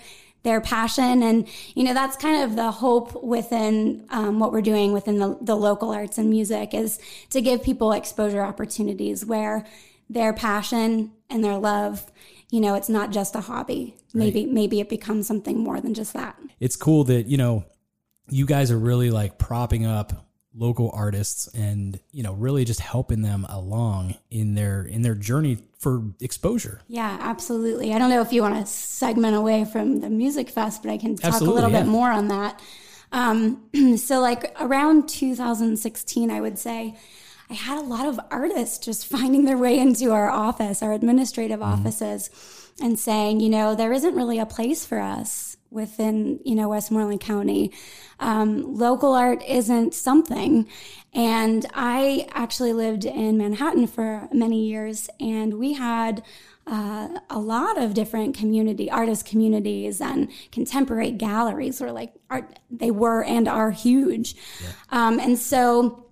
their 0.43 0.61
passion, 0.61 1.23
and 1.23 1.47
you 1.75 1.83
know 1.83 1.93
that's 1.93 2.15
kind 2.15 2.43
of 2.43 2.55
the 2.55 2.71
hope 2.71 3.21
within 3.21 4.05
um, 4.09 4.39
what 4.39 4.53
we're 4.53 4.61
doing 4.61 4.93
within 4.93 5.19
the, 5.19 5.37
the 5.41 5.55
local 5.55 5.91
arts 5.91 6.17
and 6.17 6.29
music 6.29 6.73
is 6.73 6.99
to 7.31 7.41
give 7.41 7.61
people 7.61 7.91
exposure 7.91 8.41
opportunities 8.41 9.25
where 9.25 9.65
their 10.09 10.31
passion 10.31 11.11
and 11.29 11.43
their 11.43 11.57
love, 11.57 12.09
you 12.49 12.61
know, 12.61 12.75
it's 12.75 12.87
not 12.87 13.11
just 13.11 13.35
a 13.35 13.41
hobby. 13.41 13.97
Maybe 14.13 14.45
maybe 14.45 14.79
it 14.79 14.87
becomes 14.89 15.27
something 15.27 15.59
more 15.59 15.81
than 15.81 15.93
just 15.93 16.13
that. 16.13 16.39
it's 16.59 16.75
cool 16.77 17.03
that 17.05 17.27
you 17.27 17.37
know 17.37 17.65
you 18.29 18.45
guys 18.45 18.71
are 18.71 18.79
really 18.79 19.09
like 19.09 19.37
propping 19.37 19.85
up 19.85 20.26
local 20.57 20.89
artists 20.93 21.47
and 21.53 21.99
you 22.11 22.23
know 22.23 22.33
really 22.33 22.65
just 22.65 22.79
helping 22.79 23.21
them 23.21 23.45
along 23.49 24.15
in 24.31 24.55
their 24.55 24.81
in 24.83 25.03
their 25.03 25.13
journey 25.15 25.57
for 25.77 26.01
exposure 26.19 26.81
Yeah, 26.87 27.17
absolutely. 27.21 27.93
I 27.93 27.99
don't 27.99 28.09
know 28.09 28.21
if 28.21 28.33
you 28.33 28.41
want 28.41 28.55
to 28.55 28.65
segment 28.65 29.35
away 29.35 29.63
from 29.65 29.99
the 30.01 30.09
music 30.09 30.49
fest, 30.49 30.81
but 30.83 30.91
I 30.91 30.97
can 30.97 31.15
talk 31.15 31.25
Absolutely, 31.33 31.51
a 31.51 31.55
little 31.55 31.71
yeah. 31.71 31.83
bit 31.83 31.89
more 31.89 32.09
on 32.11 32.27
that. 32.29 32.59
Um, 33.11 33.69
so, 33.97 34.19
like 34.19 34.55
around 34.59 35.07
2016, 35.07 36.31
I 36.31 36.41
would 36.41 36.57
say, 36.59 36.97
I 37.49 37.53
had 37.53 37.77
a 37.77 37.81
lot 37.81 38.05
of 38.07 38.19
artists 38.31 38.83
just 38.83 39.05
finding 39.15 39.45
their 39.45 39.57
way 39.57 39.77
into 39.79 40.11
our 40.11 40.29
office, 40.29 40.81
our 40.81 40.93
administrative 40.93 41.59
Mm-hmm. 41.59 41.81
offices, 41.87 42.29
and 42.81 42.97
saying, 42.99 43.39
you 43.39 43.49
know, 43.49 43.75
there 43.75 43.93
isn't 43.93 44.15
really 44.15 44.39
a 44.39 44.45
place 44.45 44.85
for 44.85 44.99
us 44.99 45.46
within, 45.69 46.39
you 46.43 46.55
know, 46.55 46.69
Westmoreland 46.69 47.21
County. 47.21 47.71
Um, 48.19 48.75
local 48.75 49.13
art 49.13 49.43
isn't 49.47 49.93
something. 49.93 50.67
And 51.13 51.65
I 51.73 52.27
actually 52.31 52.73
lived 52.73 53.05
in 53.05 53.37
Manhattan 53.37 53.87
for 53.87 54.27
many 54.31 54.65
years, 54.65 55.09
and 55.19 55.55
we 55.55 55.73
had 55.73 56.23
uh, 56.67 57.19
a 57.29 57.39
lot 57.39 57.77
of 57.77 57.93
different 57.93 58.35
community 58.35 58.91
artist 58.91 59.25
communities 59.25 60.01
and 60.01 60.29
contemporary 60.51 61.11
galleries 61.11 61.79
were 61.79 61.93
like 61.93 62.13
art 62.29 62.59
they 62.69 62.91
were 62.91 63.23
and 63.23 63.47
are 63.47 63.71
huge 63.71 64.35
um, 64.89 65.17
and 65.17 65.39
so 65.39 66.06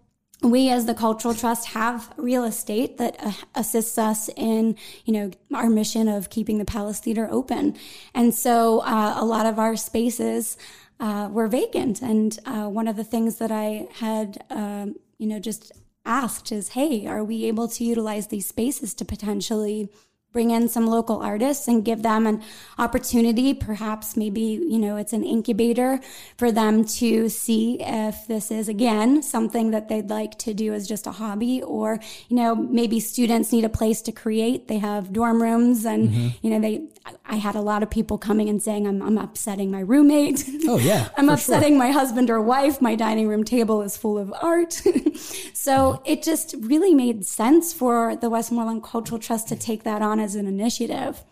we 0.51 0.69
as 0.69 0.85
the 0.85 0.93
cultural 0.93 1.33
trust 1.33 1.67
have 1.67 2.11
real 2.17 2.43
estate 2.43 2.97
that 2.97 3.15
uh, 3.19 3.31
assists 3.55 3.97
us 3.97 4.29
in 4.35 4.75
you 5.05 5.13
know 5.13 5.31
our 5.53 5.69
mission 5.69 6.07
of 6.07 6.29
keeping 6.29 6.57
the 6.57 6.65
palace 6.65 6.99
theater 6.99 7.27
open. 7.31 7.75
And 8.13 8.33
so 8.33 8.79
uh, 8.79 9.15
a 9.17 9.25
lot 9.25 9.45
of 9.45 9.59
our 9.59 9.75
spaces 9.75 10.57
uh, 10.99 11.29
were 11.31 11.47
vacant. 11.47 12.01
And 12.01 12.37
uh, 12.45 12.67
one 12.69 12.87
of 12.87 12.95
the 12.95 13.03
things 13.03 13.37
that 13.37 13.51
i 13.51 13.87
had 13.95 14.43
um, 14.49 14.95
you 15.17 15.27
know 15.27 15.39
just 15.39 15.71
asked 16.05 16.51
is 16.51 16.69
hey 16.69 17.07
are 17.07 17.23
we 17.23 17.45
able 17.45 17.67
to 17.67 17.83
utilize 17.83 18.27
these 18.27 18.45
spaces 18.45 18.93
to 18.93 19.03
potentially 19.03 19.89
bring 20.35 20.51
in 20.51 20.67
some 20.67 20.85
local 20.85 21.21
artists 21.21 21.67
and 21.69 21.85
give 21.85 22.03
them 22.03 22.27
an 22.27 22.41
opportunity 22.77 23.53
perhaps 23.53 24.17
maybe 24.17 24.41
you 24.41 24.77
know 24.77 24.97
it's 24.97 25.13
an 25.13 25.23
incubator 25.23 25.97
for 26.37 26.51
them 26.51 26.83
to 26.83 27.29
see 27.29 27.77
if 27.79 28.27
this 28.27 28.51
is 28.51 28.67
again 28.67 29.23
something 29.23 29.71
that 29.71 29.87
they'd 29.87 30.09
like 30.09 30.37
to 30.37 30.53
do 30.53 30.73
as 30.73 30.85
just 30.87 31.07
a 31.07 31.11
hobby 31.11 31.63
or 31.63 31.99
you 32.27 32.35
know 32.35 32.53
maybe 32.53 32.99
students 32.99 33.53
need 33.53 33.63
a 33.63 33.69
place 33.69 34.01
to 34.01 34.11
create 34.11 34.67
they 34.67 34.77
have 34.77 35.13
dorm 35.13 35.41
rooms 35.41 35.85
and 35.85 36.09
mm-hmm. 36.09 36.27
you 36.41 36.49
know 36.49 36.59
they 36.59 36.85
i 37.25 37.37
had 37.37 37.55
a 37.55 37.61
lot 37.61 37.81
of 37.81 37.89
people 37.89 38.17
coming 38.17 38.49
and 38.49 38.61
saying 38.61 38.85
i'm, 38.85 39.01
I'm 39.01 39.17
upsetting 39.17 39.71
my 39.71 39.79
roommate 39.79 40.43
oh 40.67 40.77
yeah 40.77 41.07
I'm 41.17 41.27
for 41.27 41.37
sure. 41.37 41.55
upsetting 41.55 41.77
my 41.77 41.91
husband 41.91 42.29
or 42.29 42.41
wife. 42.41 42.81
My 42.81 42.95
dining 42.95 43.27
room 43.27 43.43
table 43.43 43.81
is 43.81 43.97
full 43.97 44.17
of 44.17 44.33
art. 44.41 44.73
so 45.53 46.01
it 46.05 46.23
just 46.23 46.55
really 46.59 46.93
made 46.93 47.25
sense 47.25 47.73
for 47.73 48.15
the 48.15 48.29
Westmoreland 48.29 48.83
Cultural 48.83 49.19
Trust 49.19 49.47
to 49.49 49.55
take 49.55 49.83
that 49.83 50.01
on 50.01 50.19
as 50.25 50.35
an 50.35 50.47
initiative. 50.47 51.23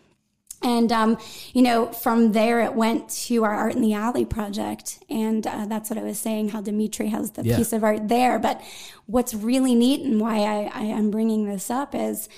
And, 0.62 0.94
um, 0.94 1.18
you 1.52 1.62
know, 1.62 1.92
from 1.92 2.32
there 2.32 2.62
it 2.62 2.74
went 2.74 3.10
to 3.28 3.44
our 3.44 3.54
Art 3.54 3.76
in 3.76 3.82
the 3.82 3.94
Alley 3.96 4.24
project. 4.24 5.04
And 5.10 5.46
uh, 5.46 5.66
that's 5.66 5.90
what 5.90 6.00
I 6.00 6.04
was 6.04 6.18
saying, 6.18 6.50
how 6.50 6.62
Dimitri 6.62 7.08
has 7.10 7.32
the 7.32 7.44
Yeah. 7.44 7.58
piece 7.58 7.74
of 7.74 7.84
art 7.84 8.08
there. 8.08 8.40
But 8.40 8.62
what's 9.06 9.34
really 9.34 9.76
neat 9.76 10.00
and 10.06 10.22
why 10.22 10.38
I, 10.38 10.72
I 10.74 10.84
am 10.86 11.12
bringing 11.12 11.44
this 11.50 11.70
up 11.70 11.94
is 11.94 12.30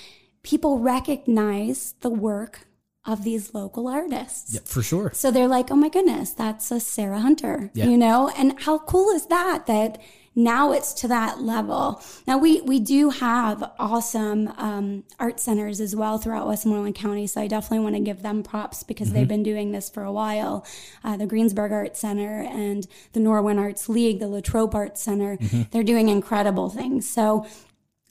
people 0.42 0.80
recognize 0.80 1.94
the 2.00 2.10
work 2.10 2.66
of 3.04 3.22
these 3.22 3.54
local 3.54 3.86
artists. 3.86 4.54
Yeah, 4.54 4.60
for 4.64 4.82
sure 4.82 5.12
So 5.14 5.30
they're 5.30 5.46
like, 5.46 5.70
oh 5.70 5.76
my 5.76 5.88
goodness, 5.88 6.30
that's 6.32 6.72
a 6.72 6.80
Sarah 6.80 7.20
Hunter, 7.20 7.70
Yeah. 7.74 7.86
you 7.86 7.96
know? 7.96 8.32
And 8.36 8.58
how 8.60 8.78
cool 8.78 9.10
is 9.10 9.26
that? 9.26 9.66
That 9.66 10.00
now 10.38 10.72
it's 10.72 10.92
to 10.92 11.08
that 11.08 11.40
level. 11.40 12.02
Now 12.26 12.36
we, 12.36 12.60
we 12.60 12.78
do 12.78 13.08
have 13.08 13.72
awesome, 13.78 14.48
um, 14.58 15.04
art 15.18 15.40
centers 15.40 15.80
as 15.80 15.96
well 15.96 16.18
throughout 16.18 16.46
Westmoreland 16.46 16.94
County. 16.94 17.26
So 17.26 17.40
I 17.40 17.46
definitely 17.46 17.78
want 17.78 17.96
to 17.96 18.02
give 18.02 18.20
them 18.20 18.42
props 18.42 18.82
because 18.82 19.12
they've 19.12 19.26
been 19.26 19.42
doing 19.42 19.72
this 19.72 19.88
for 19.88 20.02
a 20.02 20.12
while. 20.12 20.66
Uh, 21.02 21.16
the 21.16 21.26
Greensburg 21.26 21.72
Art 21.72 21.96
Center 21.96 22.42
and 22.42 22.86
the 23.14 23.20
Norwin 23.20 23.58
Arts 23.58 23.88
League, 23.88 24.20
the 24.20 24.28
Latrobe 24.28 24.74
Art 24.74 24.98
Center, 24.98 25.38
they're 25.70 25.82
doing 25.82 26.10
incredible 26.10 26.68
things. 26.68 27.08
So 27.08 27.46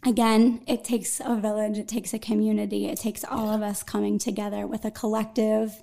again, 0.03 0.63
it 0.65 0.83
takes 0.83 1.21
a 1.23 1.35
village, 1.35 1.77
it 1.77 1.87
takes 1.87 2.11
a 2.11 2.19
community, 2.19 2.87
it 2.87 2.97
takes 2.97 3.23
all 3.23 3.51
of 3.51 3.61
us 3.61 3.83
coming 3.83 4.17
together 4.17 4.65
with 4.65 4.83
a 4.83 4.91
collective 4.91 5.79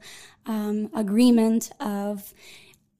um, 0.46 0.90
agreement 0.92 1.70
of. 1.78 2.34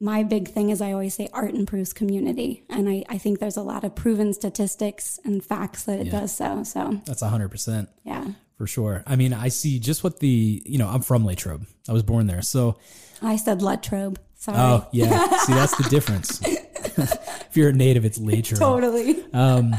My 0.02 0.25
big 0.25 0.49
thing 0.49 0.71
is 0.71 0.80
I 0.80 0.90
always 0.90 1.14
say 1.14 1.28
art 1.32 1.54
improves 1.54 1.92
community. 1.92 2.64
And 2.68 2.88
I, 2.88 3.04
I 3.09 3.18
think 3.18 3.38
there's 3.38 3.56
a 3.56 3.62
lot 3.62 3.85
of 3.85 3.94
proven 3.94 4.35
statistics 4.35 5.21
and 5.25 5.44
facts 5.44 5.85
that 5.85 6.00
it 6.00 6.11
does 6.11 6.35
so. 6.37 6.64
So, 6.64 7.00
that's 7.06 7.23
100% 7.23 7.87
yeah. 8.04 8.26
for 8.59 8.66
sure 8.66 9.02
i 9.06 9.16
mean 9.16 9.32
i 9.32 9.49
see 9.49 9.78
just 9.78 10.02
what 10.04 10.21
the 10.21 10.62
you 10.66 10.78
know 10.78 10.88
i'm 10.88 11.02
from 11.02 11.25
latrobe 11.25 11.66
i 11.88 11.92
was 11.92 12.02
born 12.02 12.26
there 12.26 12.42
so 12.42 12.76
I 13.23 13.37
said 13.37 13.62
Latrobe. 13.62 14.18
Sorry. 14.35 14.59
oh 14.59 14.87
yeah 14.92 15.38
see 15.38 15.52
that's 15.52 15.76
the 15.76 15.88
difference 15.88 16.40
if 16.44 17.56
you're 17.56 17.68
a 17.68 17.73
native 17.73 18.04
it's 18.04 18.18
latrobe 18.18 18.59
totally. 18.59 19.25
um, 19.32 19.76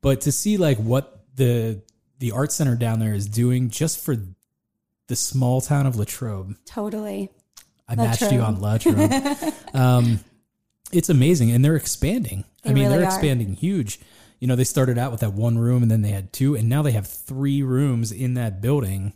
but 0.00 0.22
to 0.22 0.32
see 0.32 0.56
like 0.56 0.78
what 0.78 1.24
the 1.36 1.82
the 2.18 2.32
art 2.32 2.52
center 2.52 2.76
down 2.76 2.98
there 2.98 3.14
is 3.14 3.26
doing 3.26 3.70
just 3.70 4.04
for 4.04 4.16
the 5.10 5.16
small 5.16 5.60
town 5.60 5.86
of 5.86 5.96
Latrobe. 5.96 6.56
totally. 6.66 7.30
I 7.90 7.96
matched 7.96 8.30
you 8.30 8.40
on 8.40 8.60
Latrobe. 8.60 9.12
um, 9.74 10.20
it's 10.92 11.08
amazing, 11.08 11.50
and 11.50 11.64
they're 11.64 11.76
expanding. 11.76 12.44
I 12.64 12.68
mean, 12.68 12.84
really 12.84 12.98
they're 12.98 13.06
are. 13.06 13.10
expanding 13.10 13.54
huge. 13.54 13.98
You 14.38 14.46
know, 14.46 14.56
they 14.56 14.64
started 14.64 14.96
out 14.96 15.10
with 15.10 15.20
that 15.20 15.32
one 15.32 15.58
room, 15.58 15.82
and 15.82 15.90
then 15.90 16.02
they 16.02 16.10
had 16.10 16.32
two, 16.32 16.54
and 16.54 16.68
now 16.68 16.82
they 16.82 16.92
have 16.92 17.06
three 17.06 17.62
rooms 17.62 18.12
in 18.12 18.34
that 18.34 18.60
building 18.60 19.12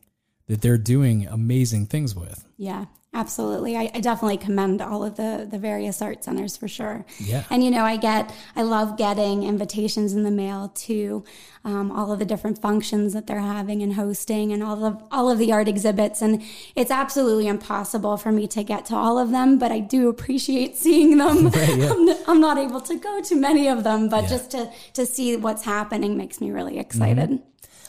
that 0.47 0.61
they're 0.61 0.77
doing 0.77 1.27
amazing 1.27 1.87
things 1.87 2.15
with. 2.15 2.45
Yeah, 2.57 2.87
absolutely. 3.15 3.77
I, 3.77 3.91
I 3.95 4.01
definitely 4.01 4.37
commend 4.37 4.83
all 4.83 5.03
of 5.05 5.17
the 5.17 5.47
the 5.51 5.59
various 5.59 6.03
art 6.03 6.25
centers 6.25 6.57
for 6.57 6.69
sure. 6.69 7.07
Yeah. 7.19 7.45
And 7.51 7.63
you 7.65 7.71
know, 7.71 7.85
I 7.85 7.97
get, 7.97 8.33
I 8.57 8.63
love 8.63 8.99
getting 8.99 9.45
invitations 9.45 10.13
in 10.13 10.25
the 10.25 10.31
mail 10.31 10.71
to 10.75 11.25
um, 11.65 11.91
all 11.93 12.13
of 12.13 12.19
the 12.19 12.25
different 12.27 12.61
functions 12.61 13.15
that 13.15 13.27
they're 13.27 13.41
having 13.41 13.83
and 13.83 13.95
hosting, 13.95 14.53
and 14.53 14.63
all 14.63 14.85
of 14.85 15.03
all 15.11 15.31
of 15.31 15.39
the 15.39 15.53
art 15.53 15.69
exhibits. 15.69 16.21
And 16.21 16.43
it's 16.77 16.91
absolutely 16.91 17.47
impossible 17.47 18.17
for 18.19 18.33
me 18.33 18.47
to 18.49 18.63
get 18.63 18.85
to 18.87 18.97
all 18.97 19.19
of 19.19 19.31
them, 19.31 19.59
but 19.59 19.73
I 19.73 19.79
do 19.81 20.09
appreciate 20.09 20.77
seeing 20.77 21.17
them. 21.19 21.49
Right, 21.55 21.77
yeah. 21.79 21.93
I'm, 21.97 22.09
I'm 22.29 22.41
not 22.41 22.59
able 22.59 22.81
to 22.83 22.97
go 22.97 23.23
to 23.23 23.35
many 23.37 23.69
of 23.69 23.85
them, 23.85 24.09
but 24.09 24.25
Yeah. 24.25 24.29
just 24.31 24.51
to 24.51 24.71
to 24.95 25.07
see 25.07 25.37
what's 25.37 25.65
happening 25.65 26.17
makes 26.17 26.41
me 26.41 26.51
really 26.51 26.79
excited. 26.79 27.41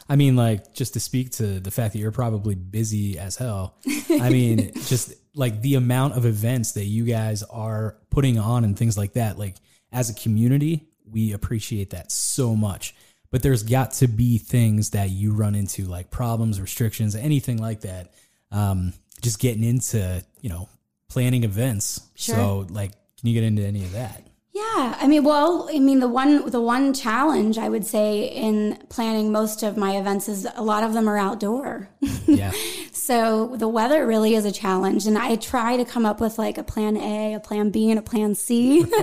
I 0.07 0.15
mean, 0.15 0.35
like, 0.35 0.73
just 0.73 0.93
to 0.93 0.99
speak 0.99 1.31
to 1.31 1.59
the 1.59 1.71
fact 1.71 1.93
that 1.93 1.99
you're 1.99 2.11
probably 2.11 2.55
busy 2.55 3.17
as 3.17 3.35
hell. 3.35 3.77
I 4.09 4.29
mean, 4.29 4.71
just 4.85 5.13
like 5.33 5.61
the 5.61 5.75
amount 5.75 6.15
of 6.15 6.25
events 6.25 6.73
that 6.73 6.85
you 6.85 7.05
guys 7.05 7.41
are 7.43 7.97
putting 8.11 8.37
on 8.37 8.63
and 8.63 8.77
things 8.77 8.97
like 8.97 9.13
that. 9.13 9.39
Like, 9.39 9.55
as 9.91 10.09
a 10.09 10.13
community, 10.13 10.87
we 11.09 11.33
appreciate 11.33 11.91
that 11.91 12.11
so 12.11 12.55
much. 12.55 12.95
But 13.31 13.41
there's 13.41 13.63
got 13.63 13.91
to 13.93 14.07
be 14.07 14.37
things 14.37 14.91
that 14.91 15.09
you 15.09 15.33
run 15.33 15.55
into, 15.55 15.85
like 15.85 16.11
problems, 16.11 16.61
restrictions, 16.61 17.15
anything 17.15 17.57
like 17.57 17.81
that. 17.81 18.13
Um, 18.51 18.93
just 19.21 19.39
getting 19.39 19.63
into, 19.63 20.23
you 20.41 20.49
know, 20.49 20.69
planning 21.09 21.43
events. 21.43 22.01
Sure. 22.15 22.35
So, 22.35 22.67
like, 22.69 22.91
can 23.19 23.29
you 23.29 23.33
get 23.33 23.43
into 23.43 23.63
any 23.63 23.83
of 23.83 23.93
that? 23.93 24.27
Yeah, 24.55 24.95
I 25.01 25.07
mean, 25.07 25.25
well, 25.25 25.67
I 25.69 25.79
mean, 25.79 25.99
the 25.99 26.07
one 26.07 26.49
the 26.49 26.61
one 26.61 26.93
challenge 26.93 27.57
I 27.57 27.67
would 27.67 27.85
say 27.85 28.23
in 28.23 28.77
planning 28.87 29.29
most 29.29 29.63
of 29.63 29.75
my 29.75 29.97
events 29.97 30.29
is 30.29 30.47
a 30.55 30.63
lot 30.63 30.81
of 30.81 30.93
them 30.93 31.09
are 31.09 31.17
outdoor. 31.17 31.89
Yeah. 32.27 32.51
So 32.91 33.55
the 33.55 33.67
weather 33.67 34.07
really 34.07 34.33
is 34.33 34.45
a 34.45 34.51
challenge. 34.51 35.05
And 35.05 35.15
I 35.15 35.35
try 35.35 35.77
to 35.77 35.85
come 35.85 36.07
up 36.07 36.19
with 36.19 36.39
like 36.39 36.57
a 36.57 36.63
plan 36.63 36.97
A, 36.97 37.35
a 37.35 37.39
plan 37.39 37.69
B, 37.69 37.91
and 37.91 37.99
a 37.99 38.01
plan 38.01 38.33
C. 38.33 38.83
but 38.85 38.95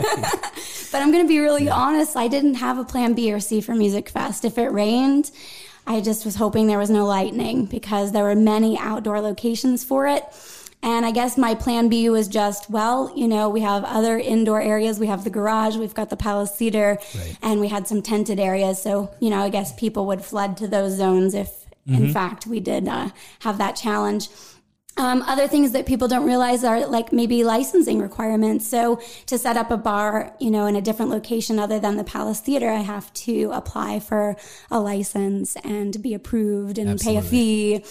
I'm 0.94 1.12
going 1.12 1.22
to 1.22 1.28
be 1.28 1.38
really 1.38 1.68
honest. 1.68 2.16
I 2.16 2.26
didn't 2.26 2.54
have 2.54 2.78
a 2.78 2.84
plan 2.84 3.14
B 3.14 3.32
or 3.32 3.38
C 3.38 3.60
for 3.60 3.76
Music 3.76 4.08
Fest. 4.08 4.44
If 4.44 4.58
it 4.58 4.72
rained, 4.72 5.30
I 5.86 6.00
just 6.00 6.24
was 6.24 6.34
hoping 6.34 6.66
there 6.66 6.78
was 6.78 6.90
no 6.90 7.06
lightning 7.06 7.66
because 7.66 8.10
there 8.10 8.24
were 8.24 8.34
many 8.34 8.76
outdoor 8.76 9.20
locations 9.20 9.84
for 9.84 10.08
it. 10.08 10.24
And 10.84 11.06
I 11.06 11.12
guess 11.12 11.38
my 11.38 11.54
plan 11.54 11.88
B 11.88 12.08
was 12.10 12.26
just, 12.26 12.68
well, 12.68 13.12
you 13.14 13.28
know, 13.28 13.48
we 13.48 13.60
have 13.60 13.84
other 13.84 14.18
indoor 14.18 14.60
areas. 14.60 14.98
We 14.98 15.06
have 15.06 15.22
the 15.22 15.30
garage, 15.30 15.76
we've 15.76 15.94
got 15.94 16.10
the 16.10 16.16
Palace 16.16 16.50
Theater, 16.50 16.98
Right. 17.14 17.36
and 17.40 17.60
we 17.60 17.68
had 17.68 17.86
some 17.86 18.02
tented 18.02 18.40
areas. 18.40 18.82
So, 18.82 19.10
you 19.20 19.30
know, 19.30 19.38
I 19.40 19.48
guess 19.48 19.72
people 19.74 20.06
would 20.06 20.24
flood 20.24 20.56
to 20.56 20.66
those 20.66 20.96
zones 20.96 21.34
if, 21.34 21.50
in 21.86 22.12
fact, 22.12 22.46
we 22.46 22.58
did 22.60 22.88
uh, 22.88 23.10
have 23.40 23.58
that 23.58 23.76
challenge. 23.76 24.28
Um, 24.98 25.22
other 25.22 25.48
things 25.48 25.72
that 25.72 25.86
people 25.86 26.06
don't 26.06 26.26
realize 26.26 26.64
are 26.64 26.86
like 26.86 27.12
maybe 27.14 27.44
licensing 27.44 27.98
requirements. 27.98 28.68
So 28.68 29.00
to 29.26 29.38
set 29.38 29.56
up 29.56 29.70
a 29.70 29.76
bar, 29.78 30.34
you 30.38 30.50
know, 30.50 30.66
in 30.66 30.76
a 30.76 30.82
different 30.82 31.10
location 31.10 31.58
other 31.58 31.78
than 31.80 31.96
the 31.96 32.04
Palace 32.04 32.40
Theater, 32.40 32.68
I 32.68 32.80
have 32.82 33.10
to 33.14 33.50
apply 33.54 34.00
for 34.00 34.36
a 34.70 34.78
license 34.80 35.56
and 35.64 36.00
be 36.02 36.12
approved 36.12 36.76
and 36.76 37.00
pay 37.00 37.16
a 37.16 37.22
fee. 37.22 37.84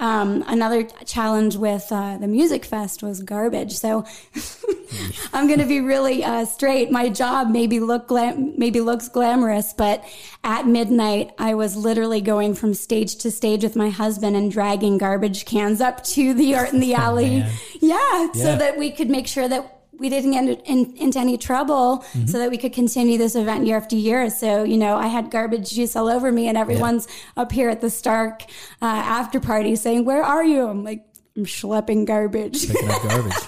Um, 0.00 0.42
another 0.48 0.82
challenge 1.06 1.56
with 1.56 1.86
uh, 1.90 2.18
the 2.18 2.26
Music 2.26 2.64
Fest 2.64 3.02
was 3.02 3.22
garbage. 3.22 3.72
So 3.72 4.04
I'm 5.32 5.46
going 5.46 5.60
to 5.60 5.66
be 5.66 5.80
really 5.80 6.24
uh, 6.24 6.44
straight. 6.46 6.90
My 6.90 7.08
job 7.08 7.48
maybe 7.48 7.78
look 7.80 8.08
glam- 8.08 8.54
maybe 8.58 8.80
looks 8.80 9.08
glamorous, 9.08 9.72
but 9.72 10.04
at 10.42 10.66
midnight, 10.66 11.30
I 11.38 11.54
was 11.54 11.76
literally 11.76 12.20
going 12.20 12.54
from 12.54 12.74
stage 12.74 13.16
to 13.16 13.30
stage 13.30 13.62
with 13.62 13.76
my 13.76 13.88
husband 13.88 14.36
and 14.36 14.50
dragging 14.50 14.98
garbage 14.98 15.44
cans 15.44 15.80
up 15.80 16.02
to 16.04 16.34
the 16.34 16.54
art 16.56 16.72
in 16.72 16.80
the 16.80 16.94
alley. 16.94 17.40
man. 17.40 17.52
yeah, 17.80 18.32
so 18.32 18.56
that 18.56 18.76
we 18.76 18.90
could 18.90 19.08
make 19.08 19.26
sure 19.26 19.48
that 19.48 19.73
we 19.98 20.08
didn't 20.08 20.32
get 20.32 20.44
in, 20.44 20.48
in, 20.64 20.96
into 20.96 21.18
any 21.18 21.38
trouble 21.38 22.04
so 22.26 22.38
that 22.38 22.50
we 22.50 22.58
could 22.58 22.72
continue 22.72 23.18
this 23.18 23.34
event 23.34 23.66
year 23.66 23.76
after 23.76 23.96
year. 23.96 24.30
So, 24.30 24.64
you 24.64 24.76
know, 24.76 24.96
I 24.96 25.06
had 25.06 25.30
garbage 25.30 25.70
juice 25.70 25.96
all 25.96 26.08
over 26.08 26.30
me 26.32 26.48
and 26.48 26.58
everyone's 26.58 27.06
up 27.36 27.52
here 27.52 27.68
at 27.68 27.80
the 27.80 27.90
Stark 27.90 28.42
uh, 28.82 28.86
after 28.86 29.40
party 29.40 29.76
saying, 29.76 30.04
where 30.04 30.22
are 30.22 30.44
you? 30.44 30.66
I'm 30.66 30.84
like, 30.84 31.04
I'm 31.36 31.46
schlepping 31.46 32.06
garbage. 32.06 32.68
Picking 32.70 32.90
up 32.90 33.02
garbage. 33.02 33.34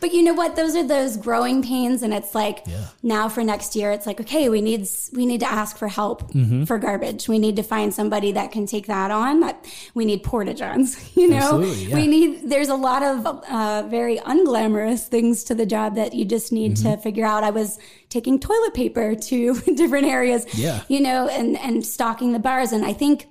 But 0.00 0.12
you 0.14 0.22
know 0.22 0.32
what? 0.34 0.54
Those 0.54 0.76
are 0.76 0.86
those 0.86 1.16
growing 1.16 1.60
pains, 1.62 2.02
and 2.04 2.14
it's 2.14 2.32
like 2.32 2.62
Yeah. 2.66 2.84
now 3.02 3.28
for 3.28 3.42
next 3.42 3.74
year, 3.74 3.90
it's 3.90 4.06
like 4.06 4.20
okay, 4.20 4.48
we 4.48 4.60
need 4.60 4.88
we 5.12 5.26
need 5.26 5.40
to 5.40 5.50
ask 5.50 5.76
for 5.76 5.88
help 5.88 6.30
Mm-hmm. 6.32 6.64
for 6.64 6.78
garbage. 6.78 7.28
We 7.28 7.38
need 7.40 7.56
to 7.56 7.62
find 7.64 7.92
somebody 7.92 8.30
that 8.32 8.52
can 8.52 8.64
take 8.66 8.86
that 8.86 9.10
on. 9.10 9.40
That 9.40 9.64
we 9.94 10.04
need 10.04 10.22
porta 10.22 10.54
johns. 10.54 10.96
You 11.16 11.28
know, 11.30 11.60
yeah. 11.60 11.96
we 11.96 12.06
need. 12.06 12.48
There's 12.48 12.68
a 12.68 12.76
lot 12.76 13.02
of 13.02 13.26
uh, 13.26 13.82
very 13.88 14.18
unglamorous 14.18 15.08
things 15.08 15.42
to 15.44 15.54
the 15.54 15.66
job 15.66 15.96
that 15.96 16.14
you 16.14 16.24
just 16.24 16.52
need 16.52 16.76
to 16.76 16.88
Mm-hmm. 16.88 17.02
figure 17.02 17.26
out. 17.26 17.42
I 17.42 17.50
was 17.50 17.78
taking 18.08 18.38
toilet 18.38 18.74
paper 18.74 19.14
to 19.16 19.54
different 19.74 20.06
areas. 20.06 20.46
Yeah. 20.54 20.82
you 20.88 21.00
know, 21.00 21.28
and 21.28 21.58
and 21.58 21.84
stocking 21.84 22.32
the 22.32 22.38
bars, 22.38 22.70
and 22.72 22.84
I 22.86 22.92
think 22.92 23.26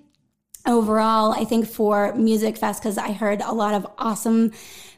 overall, 0.67 1.31
I 1.31 1.45
think 1.45 1.67
for 1.67 2.13
Music 2.15 2.57
Fest, 2.57 2.81
because 2.81 2.97
I 2.97 3.11
heard 3.11 3.41
a 3.41 3.53
lot 3.53 3.73
of 3.73 3.87
awesome 3.97 4.51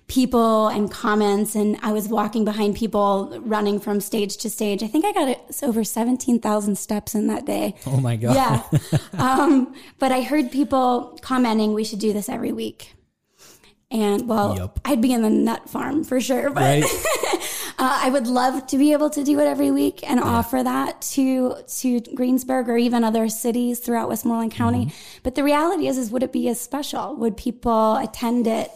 people 0.08 0.68
and 0.68 0.92
comments, 0.92 1.56
and 1.56 1.78
I 1.82 1.92
was 1.92 2.10
walking 2.10 2.44
behind 2.44 2.76
people 2.76 3.40
running 3.42 3.80
from 3.80 4.02
stage 4.02 4.38
to 4.38 4.50
stage. 4.50 4.82
I 4.82 4.88
think 4.88 5.06
I 5.06 5.14
got 5.14 5.64
over 5.64 5.84
17,000 5.84 6.78
steps 6.78 7.16
in 7.16 7.28
that 7.28 7.46
day. 7.46 7.76
Oh 7.86 7.98
my 7.98 8.16
God. 8.16 8.36
Yeah. 8.36 9.00
um, 9.14 9.74
but 10.00 10.12
I 10.12 10.24
heard 10.24 10.52
people 10.52 11.18
commenting, 11.22 11.74
we 11.74 11.84
should 11.84 12.00
do 12.00 12.12
this 12.12 12.28
every 12.28 12.52
week. 12.52 12.96
And 13.92 14.28
well, 14.28 14.56
Yup. 14.56 14.80
I'd 14.86 15.02
be 15.02 15.14
in 15.14 15.22
the 15.22 15.30
nut 15.30 15.70
farm 15.70 16.04
for 16.04 16.20
sure, 16.22 16.50
but 16.52 16.62
Right? 16.62 16.84
uh, 17.80 18.00
I 18.04 18.10
would 18.10 18.28
love 18.28 18.68
to 18.68 18.78
be 18.78 18.92
able 18.92 19.10
to 19.12 19.24
do 19.24 19.40
it 19.40 19.48
every 19.48 19.72
week 19.72 20.08
and 20.10 20.20
offer 20.20 20.62
that 20.62 21.02
to 21.14 21.56
to 21.80 22.02
Greensburg 22.14 22.68
or 22.68 22.78
even 22.78 23.06
other 23.06 23.30
cities 23.30 23.80
throughout 23.80 24.10
Westmoreland 24.10 24.52
County. 24.52 24.88
Mm-hmm. 24.88 25.20
But 25.24 25.36
the 25.36 25.44
reality 25.46 25.88
is, 25.88 25.98
is 25.98 26.12
would 26.12 26.22
it 26.22 26.34
be 26.34 26.50
as 26.50 26.60
special? 26.60 27.16
Would 27.16 27.38
people 27.38 27.96
attend 27.96 28.48
it? 28.48 28.70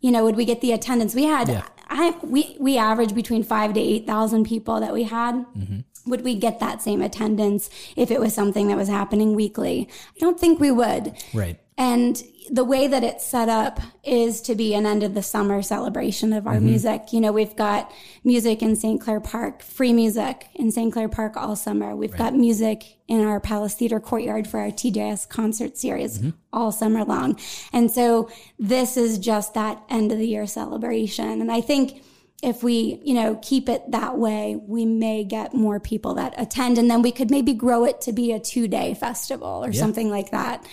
You 0.00 0.12
know, 0.12 0.24
would 0.24 0.36
we 0.36 0.44
get 0.44 0.60
the 0.60 0.70
attendance 0.70 1.12
we 1.14 1.24
had? 1.24 1.48
Yeah. 1.48 1.66
I 1.88 2.16
we 2.22 2.56
we 2.60 2.78
average 2.78 3.16
between 3.16 3.42
five 3.42 3.74
to 3.74 3.80
eight 3.80 4.06
thousand 4.06 4.44
people 4.44 4.78
that 4.78 4.92
we 4.92 5.02
had. 5.02 5.34
Mm-hmm. 5.34 5.80
Would 6.10 6.22
we 6.22 6.36
get 6.36 6.60
that 6.60 6.82
same 6.82 7.02
attendance 7.02 7.68
if 7.96 8.12
it 8.12 8.20
was 8.20 8.32
something 8.32 8.68
that 8.68 8.76
was 8.76 8.88
happening 8.88 9.34
weekly? 9.34 9.88
I 10.14 10.18
don't 10.20 10.38
think 10.38 10.60
we 10.60 10.70
would. 10.70 11.16
Right. 11.34 11.58
And 11.76 12.22
the 12.50 12.64
way 12.64 12.86
that 12.86 13.02
it's 13.02 13.24
set 13.24 13.48
up 13.48 13.80
is 14.04 14.40
to 14.42 14.54
be 14.54 14.74
an 14.74 14.86
end 14.86 15.02
of 15.02 15.14
the 15.14 15.22
summer 15.22 15.62
celebration 15.62 16.32
of 16.32 16.46
our 16.46 16.54
mm-hmm. 16.54 16.66
music. 16.66 17.12
You 17.12 17.20
know, 17.20 17.32
we've 17.32 17.56
got 17.56 17.90
music 18.24 18.62
in 18.62 18.76
St. 18.76 19.00
Clair 19.00 19.20
Park, 19.20 19.62
free 19.62 19.92
music 19.92 20.48
in 20.54 20.70
St. 20.70 20.92
Clair 20.92 21.08
Park 21.08 21.36
all 21.36 21.56
summer. 21.56 21.94
We've 21.96 22.16
got 22.16 22.34
music 22.34 22.98
in 23.08 23.24
our 23.24 23.40
Palace 23.40 23.74
Theater 23.74 24.00
courtyard 24.00 24.46
for 24.46 24.60
our 24.60 24.68
TJS 24.68 25.28
concert 25.28 25.76
series 25.76 26.18
mm-hmm. 26.18 26.30
all 26.52 26.72
summer 26.72 27.04
long. 27.04 27.38
And 27.72 27.90
so 27.90 28.30
this 28.58 28.96
is 28.96 29.18
just 29.18 29.54
that 29.54 29.82
end 29.88 30.12
of 30.12 30.18
the 30.18 30.28
year 30.28 30.46
celebration. 30.46 31.40
And 31.40 31.50
I 31.50 31.60
think 31.60 32.02
if 32.42 32.62
we, 32.62 33.00
you 33.02 33.14
know, 33.14 33.38
keep 33.42 33.68
it 33.68 33.90
that 33.90 34.18
way, 34.18 34.56
we 34.56 34.84
may 34.84 35.24
get 35.24 35.54
more 35.54 35.80
people 35.80 36.14
that 36.14 36.34
attend 36.36 36.78
and 36.78 36.90
then 36.90 37.02
we 37.02 37.10
could 37.10 37.30
maybe 37.30 37.54
grow 37.54 37.84
it 37.84 38.00
to 38.02 38.12
be 38.12 38.32
a 38.32 38.40
two 38.40 38.68
day 38.68 38.94
festival 38.94 39.64
or 39.64 39.72
something 39.72 40.10
like 40.10 40.30
that. 40.30 40.64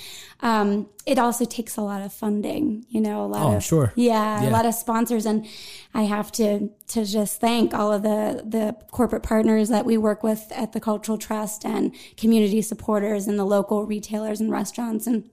Um, 0.43 0.89
it 1.05 1.17
also 1.17 1.45
takes 1.45 1.77
a 1.77 1.81
lot 1.81 2.01
of 2.01 2.11
funding, 2.11 2.85
you 2.89 2.99
know, 2.99 3.25
a 3.25 3.27
lot 3.27 3.41
Oh, 3.53 3.55
of, 3.55 3.63
sure. 3.63 3.93
yeah, 3.95 4.43
Yeah. 4.43 4.49
a 4.49 4.51
lot 4.51 4.65
of 4.65 4.73
sponsors. 4.73 5.25
And 5.25 5.45
I 5.93 6.03
have 6.03 6.31
to, 6.33 6.69
to 6.89 7.05
just 7.05 7.39
thank 7.39 7.73
all 7.73 7.93
of 7.93 8.03
the, 8.03 8.43
the 8.45 8.75
corporate 8.91 9.23
partners 9.23 9.69
that 9.69 9.85
we 9.85 9.97
work 9.97 10.21
with 10.21 10.51
at 10.53 10.73
the 10.73 10.81
Cultural 10.81 11.17
Trust 11.17 11.65
and 11.65 11.95
community 12.17 12.61
supporters 12.61 13.25
and 13.25 13.39
the 13.39 13.45
local 13.45 13.85
retailers 13.85 14.41
and 14.41 14.51
restaurants 14.51 15.07
and 15.07 15.29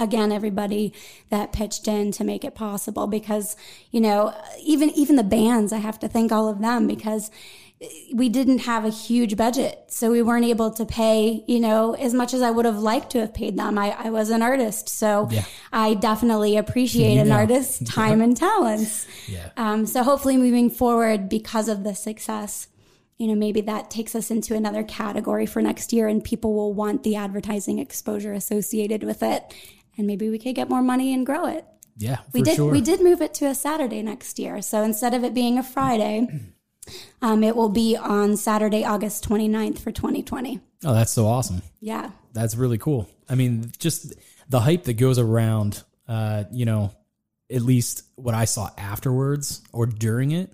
again 0.00 0.30
everybody 0.30 0.94
that 1.28 1.52
pitched 1.52 1.88
in 1.88 2.12
to 2.12 2.22
make 2.22 2.44
it 2.44 2.54
possible 2.54 3.08
because 3.08 3.56
you 3.90 4.00
know 4.00 4.32
even 4.62 4.90
even 4.90 5.16
the 5.16 5.24
bands 5.24 5.72
i 5.72 5.78
have 5.78 5.98
to 5.98 6.06
thank 6.06 6.30
all 6.30 6.48
of 6.48 6.60
them 6.60 6.86
because 6.86 7.32
we 8.12 8.28
didn't 8.28 8.58
have 8.60 8.84
a 8.84 8.88
huge 8.90 9.36
budget 9.36 9.84
so 9.86 10.10
we 10.10 10.20
weren't 10.20 10.44
able 10.44 10.70
to 10.72 10.84
pay 10.84 11.44
you 11.46 11.60
know 11.60 11.94
as 11.94 12.12
much 12.12 12.34
as 12.34 12.42
i 12.42 12.50
would 12.50 12.64
have 12.64 12.78
liked 12.78 13.10
to 13.10 13.20
have 13.20 13.32
paid 13.32 13.56
them 13.56 13.78
i, 13.78 13.90
I 14.06 14.10
was 14.10 14.30
an 14.30 14.42
artist 14.42 14.88
so 14.88 15.28
Yeah. 15.30 15.44
i 15.72 15.94
definitely 15.94 16.56
appreciate 16.56 17.18
an 17.18 17.30
artist's 17.30 17.78
time 17.94 18.20
and 18.20 18.36
talents 18.36 19.06
Yeah. 19.28 19.50
um, 19.56 19.86
so 19.86 20.02
hopefully 20.02 20.36
moving 20.36 20.70
forward 20.70 21.28
because 21.28 21.68
of 21.68 21.84
the 21.84 21.94
success 21.94 22.66
you 23.16 23.28
know 23.28 23.36
maybe 23.36 23.60
that 23.62 23.90
takes 23.90 24.16
us 24.16 24.30
into 24.30 24.56
another 24.56 24.82
category 24.82 25.46
for 25.46 25.62
next 25.62 25.92
year 25.92 26.08
and 26.08 26.24
people 26.24 26.54
will 26.54 26.74
want 26.74 27.04
the 27.04 27.14
advertising 27.14 27.78
exposure 27.78 28.32
associated 28.32 29.04
with 29.04 29.22
it 29.22 29.54
and 29.96 30.06
maybe 30.06 30.28
we 30.28 30.38
could 30.38 30.54
get 30.56 30.68
more 30.68 30.82
money 30.82 31.14
and 31.14 31.24
grow 31.26 31.46
it 31.46 31.64
Yeah. 31.96 32.18
we 32.32 32.40
for 32.40 32.44
did 32.46 32.56
sure. 32.56 32.72
we 32.72 32.80
did 32.80 33.00
move 33.00 33.22
it 33.22 33.34
to 33.34 33.46
a 33.46 33.54
saturday 33.54 34.02
next 34.02 34.40
year 34.40 34.62
so 34.62 34.82
instead 34.82 35.14
of 35.14 35.22
it 35.22 35.32
being 35.32 35.58
a 35.58 35.62
friday 35.62 36.26
um, 37.22 37.42
it 37.42 37.54
will 37.56 37.68
be 37.68 37.96
on 37.96 38.36
saturday 38.36 38.84
august 38.84 39.28
29th 39.28 39.78
for 39.78 39.90
2020 39.92 40.60
Oh, 40.84 40.94
that's 40.94 41.10
so 41.12 41.26
awesome. 41.26 41.60
yeah 41.80 42.10
That's 42.34 42.54
really 42.54 42.78
cool. 42.78 43.08
I 43.28 43.34
mean, 43.34 43.72
just 43.80 44.14
the 44.48 44.60
hype 44.60 44.84
that 44.84 44.92
goes 44.94 45.18
around, 45.18 45.82
uh, 46.06 46.44
you 46.52 46.66
know, 46.66 46.92
at 47.52 47.62
least 47.62 48.04
what 48.14 48.32
I 48.34 48.44
saw 48.44 48.70
afterwards 48.78 49.60
or 49.72 49.86
during 49.86 50.30
it 50.30 50.52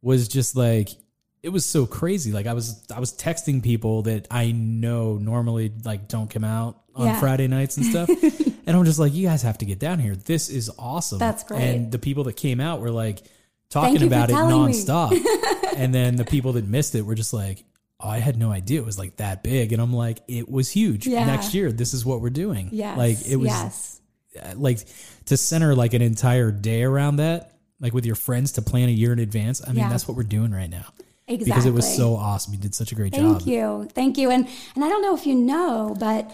was 0.00 0.28
just 0.28 0.54
like 0.56 0.90
it 1.42 1.48
was 1.48 1.66
so 1.66 1.86
crazy. 1.86 2.30
Like 2.30 2.46
I 2.46 2.52
was 2.52 2.86
I 2.94 3.00
was 3.00 3.12
texting 3.12 3.64
people 3.64 4.02
that 4.02 4.28
I 4.30 4.52
know 4.52 5.14
normally 5.18 5.72
like 5.84 6.06
don't 6.06 6.30
come 6.30 6.44
out 6.44 6.80
on 6.94 7.06
Yeah. 7.08 7.18
Friday 7.18 7.48
nights 7.48 7.76
and 7.76 7.84
stuff. 7.86 8.08
and 8.66 8.76
I'm 8.76 8.84
just 8.84 9.00
like, 9.00 9.12
you 9.12 9.26
guys 9.26 9.42
have 9.42 9.58
to 9.58 9.64
get 9.66 9.80
down 9.80 9.98
here. 9.98 10.14
This 10.14 10.48
is 10.50 10.70
awesome. 10.78 11.18
That's 11.18 11.42
great. 11.42 11.62
And 11.62 11.90
the 11.90 11.98
people 11.98 12.22
that 12.24 12.34
came 12.36 12.60
out 12.60 12.80
were 12.80 12.92
like 12.92 13.22
talking 13.70 14.02
about 14.02 14.30
it 14.30 14.34
nonstop. 14.34 15.12
and 15.76 15.94
then 15.94 16.16
the 16.16 16.24
people 16.24 16.52
that 16.54 16.66
missed 16.66 16.94
it 16.94 17.02
were 17.02 17.14
just 17.14 17.32
like, 17.32 17.64
oh, 18.00 18.08
I 18.08 18.18
had 18.18 18.36
no 18.38 18.50
idea 18.52 18.80
it 18.80 18.86
was 18.86 18.98
like 18.98 19.16
that 19.16 19.42
big. 19.42 19.72
And 19.72 19.80
I'm 19.82 19.92
like, 19.92 20.20
it 20.28 20.48
was 20.50 20.70
huge. 20.70 21.06
Yeah. 21.06 21.24
Next 21.26 21.54
year, 21.54 21.72
this 21.72 21.94
is 21.94 22.04
what 22.04 22.20
we're 22.20 22.30
doing. 22.30 22.68
yes 22.72 22.96
Like 22.98 23.26
it 23.26 23.36
was 23.36 23.48
yes 23.48 24.00
uh, 24.42 24.52
like 24.56 24.80
to 25.26 25.36
center 25.36 25.74
like 25.74 25.94
an 25.94 26.02
entire 26.02 26.50
day 26.50 26.82
around 26.82 27.16
that, 27.16 27.52
like 27.80 27.92
with 27.94 28.04
your 28.04 28.16
friends 28.16 28.52
to 28.52 28.62
plan 28.62 28.88
a 28.88 28.92
year 28.92 29.12
in 29.12 29.18
advance. 29.20 29.62
I 29.64 29.68
mean, 29.68 29.76
Yeah. 29.78 29.88
that's 29.88 30.06
what 30.08 30.16
we're 30.16 30.24
doing 30.24 30.50
right 30.52 30.68
now. 30.70 30.86
exactly 31.28 31.44
Because 31.44 31.66
it 31.66 31.72
was 31.72 31.96
so 31.96 32.16
awesome. 32.16 32.52
You 32.54 32.58
did 32.60 32.74
such 32.74 32.90
a 32.92 32.94
great 32.96 33.12
thank 33.12 33.22
job. 33.24 33.36
Thank 33.38 33.46
you 33.46 33.88
thank 33.94 34.18
you 34.18 34.30
and 34.30 34.46
and 34.74 34.84
i 34.84 34.88
don't 34.88 35.02
know 35.02 35.14
if 35.14 35.24
you 35.26 35.34
know 35.34 35.96
but 35.98 36.30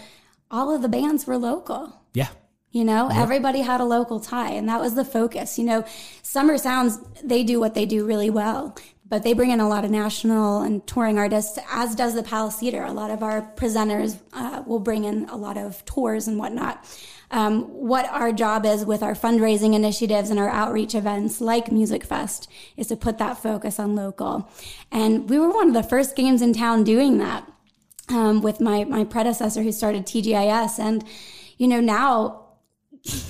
all 0.49 0.73
of 0.75 0.81
the 0.81 0.89
bands 0.89 1.25
were 1.27 1.37
local 1.37 1.93
Yeah. 2.13 2.27
You 2.71 2.85
know, 2.85 3.09
everybody 3.11 3.59
had 3.59 3.81
a 3.81 3.85
local 3.85 4.19
tie, 4.21 4.51
and 4.51 4.69
that 4.69 4.79
was 4.79 4.95
the 4.95 5.03
focus. 5.03 5.59
You 5.59 5.65
know, 5.65 5.85
Summer 6.23 6.57
Sounds, 6.57 6.99
they 7.23 7.43
do 7.43 7.59
what 7.59 7.73
they 7.73 7.85
do 7.85 8.05
really 8.05 8.29
well. 8.29 8.75
but 9.11 9.23
they 9.23 9.33
bring 9.33 9.51
in 9.51 9.59
a 9.59 9.67
lot 9.67 9.83
of 9.83 9.91
national 9.91 10.61
and 10.61 10.87
touring 10.87 11.17
artists, 11.17 11.59
as 11.69 11.95
does 11.95 12.15
the 12.15 12.23
Palace 12.23 12.55
Theater. 12.55 12.81
A 12.85 12.93
lot 12.93 13.11
of 13.11 13.21
our 13.21 13.41
presenters 13.57 14.17
uh, 14.31 14.63
will 14.65 14.79
bring 14.79 15.03
in 15.03 15.27
a 15.27 15.35
lot 15.35 15.57
of 15.57 15.83
tours 15.83 16.29
and 16.29 16.39
whatnot. 16.39 16.87
Um, 17.29 17.63
what 17.63 18.05
our 18.09 18.31
job 18.31 18.65
is 18.65 18.85
with 18.85 19.03
our 19.03 19.13
fundraising 19.13 19.75
initiatives 19.75 20.29
and 20.29 20.39
our 20.39 20.47
outreach 20.47 20.95
events 20.95 21.41
like 21.41 21.73
Music 21.73 22.05
Fest 22.05 22.49
is 22.77 22.87
to 22.87 22.95
put 22.95 23.17
that 23.17 23.37
focus 23.37 23.79
on 23.79 23.97
local. 23.97 24.49
And 24.93 25.29
we 25.29 25.37
were 25.37 25.51
one 25.51 25.67
of 25.67 25.73
the 25.73 25.83
first 25.83 26.15
games 26.15 26.41
in 26.41 26.53
town 26.53 26.85
doing 26.85 27.17
that 27.17 27.45
um, 28.07 28.41
with 28.41 28.61
my, 28.61 28.85
my 28.85 29.03
predecessor 29.03 29.61
who 29.61 29.73
started 29.73 30.05
TGIS. 30.05 30.79
And, 30.79 31.03
you 31.57 31.67
know, 31.67 31.81
now 31.81 32.40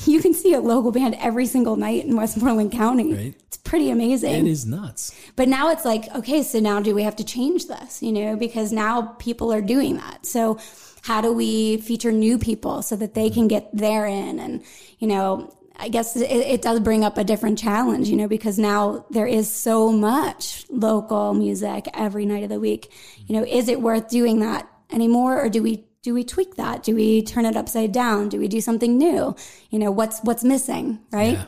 you 0.05 0.21
can 0.21 0.33
see 0.33 0.53
a 0.53 0.59
local 0.59 0.91
band 0.91 1.15
every 1.19 1.45
single 1.45 1.75
night 1.75 2.05
in 2.05 2.15
Westmoreland 2.15 2.71
County. 2.71 3.13
Right. 3.13 3.35
It's 3.47 3.57
pretty 3.57 3.89
amazing. 3.89 4.45
It 4.45 4.49
is 4.49 4.65
nuts. 4.65 5.15
But 5.35 5.47
now 5.47 5.69
it's 5.71 5.85
like, 5.85 6.13
okay, 6.15 6.43
so 6.43 6.59
now 6.59 6.81
do 6.81 6.93
we 6.93 7.03
have 7.03 7.15
to 7.17 7.23
change 7.23 7.67
this? 7.67 8.03
You 8.03 8.11
know, 8.11 8.35
because 8.35 8.71
now 8.71 9.13
people 9.19 9.53
are 9.53 9.61
doing 9.61 9.97
that. 9.97 10.25
So 10.25 10.59
how 11.03 11.21
do 11.21 11.31
we 11.31 11.77
feature 11.77 12.11
new 12.11 12.37
people 12.37 12.81
so 12.81 12.95
that 12.97 13.13
they 13.13 13.29
can 13.29 13.47
get 13.47 13.69
there 13.73 14.05
in? 14.05 14.39
And, 14.39 14.63
you 14.99 15.07
know, 15.07 15.55
I 15.77 15.87
guess 15.87 16.15
it, 16.15 16.29
it 16.29 16.61
does 16.61 16.79
bring 16.81 17.03
up 17.03 17.17
a 17.17 17.23
different 17.23 17.57
challenge, 17.57 18.09
you 18.09 18.17
know, 18.17 18.27
because 18.27 18.59
now 18.59 19.05
there 19.09 19.25
is 19.25 19.51
so 19.51 19.91
much 19.91 20.65
local 20.69 21.33
music 21.33 21.87
every 21.93 22.25
night 22.25 22.43
of 22.43 22.49
the 22.49 22.59
week. 22.59 22.91
You 23.25 23.37
know, 23.37 23.45
is 23.45 23.67
it 23.67 23.81
worth 23.81 24.09
doing 24.09 24.41
that 24.41 24.69
anymore 24.91 25.41
or 25.41 25.49
do 25.49 25.63
we 25.63 25.85
do 26.01 26.13
we 26.13 26.23
tweak 26.23 26.55
that? 26.55 26.83
Do 26.83 26.95
we 26.95 27.21
turn 27.21 27.45
it 27.45 27.55
upside 27.55 27.91
down? 27.91 28.29
Do 28.29 28.39
we 28.39 28.47
do 28.47 28.59
something 28.61 28.97
new? 28.97 29.35
You 29.69 29.79
know, 29.79 29.91
what's 29.91 30.19
what's 30.21 30.43
missing, 30.43 30.99
right? 31.11 31.33
Yeah. 31.33 31.45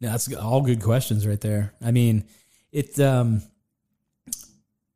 No, 0.00 0.10
that's 0.10 0.32
all 0.34 0.60
good 0.60 0.82
questions 0.82 1.26
right 1.26 1.40
there. 1.40 1.72
I 1.82 1.90
mean, 1.90 2.24
it. 2.72 2.98
Um, 3.00 3.42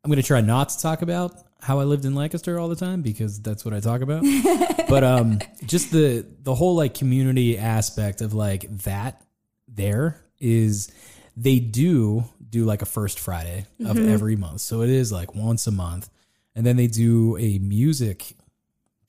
I'm 0.04 0.10
going 0.10 0.20
to 0.20 0.26
try 0.26 0.40
not 0.40 0.70
to 0.70 0.80
talk 0.80 1.02
about 1.02 1.32
how 1.60 1.78
I 1.78 1.84
lived 1.84 2.04
in 2.04 2.16
Lancaster 2.16 2.58
all 2.58 2.68
the 2.68 2.76
time 2.76 3.02
because 3.02 3.40
that's 3.40 3.64
what 3.64 3.72
I 3.72 3.78
talk 3.78 4.00
about. 4.00 4.24
but 4.88 5.04
um, 5.04 5.38
just 5.64 5.92
the 5.92 6.26
the 6.42 6.54
whole 6.54 6.74
like 6.74 6.94
community 6.94 7.56
aspect 7.56 8.20
of 8.20 8.34
like 8.34 8.68
that 8.78 9.22
there 9.68 10.20
is 10.38 10.90
they 11.36 11.60
do 11.60 12.24
do 12.50 12.64
like 12.64 12.82
a 12.82 12.86
first 12.86 13.18
Friday 13.18 13.64
of 13.86 13.96
every 13.96 14.36
month. 14.36 14.60
So 14.60 14.82
it 14.82 14.90
is 14.90 15.10
like 15.10 15.34
once 15.34 15.66
a 15.66 15.70
month. 15.70 16.10
And 16.54 16.66
then 16.66 16.76
they 16.76 16.86
do 16.86 17.38
a 17.38 17.58
music 17.60 18.34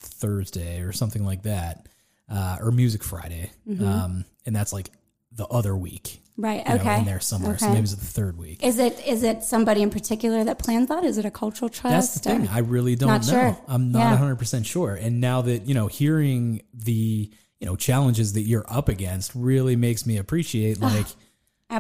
Thursday 0.06 0.82
or 0.82 0.92
something 0.92 1.24
like 1.26 1.44
that, 1.44 1.88
uh, 2.30 2.58
or 2.62 2.72
Music 2.72 3.04
Friday, 3.04 3.52
um, 3.82 4.26
and 4.46 4.56
that's 4.56 4.74
like 4.74 4.90
the 5.32 5.46
other 5.48 5.76
week, 5.76 6.22
Right. 6.38 6.62
you 6.68 6.76
know, 6.76 6.80
okay. 6.82 7.00
in 7.00 7.06
there 7.06 7.20
somewhere. 7.20 7.58
So 7.58 7.70
maybe 7.70 7.82
it's 7.82 7.96
the 7.96 8.06
third 8.06 8.38
week. 8.38 8.64
Is 8.64 8.78
it 8.80 9.00
is 9.06 9.24
it 9.24 9.44
somebody 9.44 9.82
in 9.82 9.90
particular 9.90 10.44
that 10.44 10.60
plans 10.60 10.90
that? 10.90 11.04
Is 11.04 11.18
it 11.18 11.26
a 11.26 11.32
cultural 11.32 11.70
trust? 11.70 11.94
That's 11.94 12.14
the 12.14 12.20
thing. 12.20 12.48
I 12.50 12.60
really 12.60 12.96
don't 12.96 13.10
Not 13.10 13.26
know. 13.26 13.32
sure. 13.34 13.58
I'm 13.68 13.92
not 13.92 14.00
Yeah. 14.00 14.10
100 14.12 14.36
percent 14.38 14.66
sure. 14.66 14.94
And 14.96 15.20
now 15.22 15.42
that 15.42 15.66
you 15.68 15.74
know, 15.74 15.88
hearing 15.88 16.62
the 16.74 17.32
you 17.60 17.66
know 17.66 17.76
challenges 17.76 18.34
that 18.34 18.42
you're 18.42 18.66
up 18.68 18.90
against 18.90 19.32
really 19.36 19.76
makes 19.76 20.06
me 20.06 20.18
appreciate 20.18 20.80
like. 20.80 21.08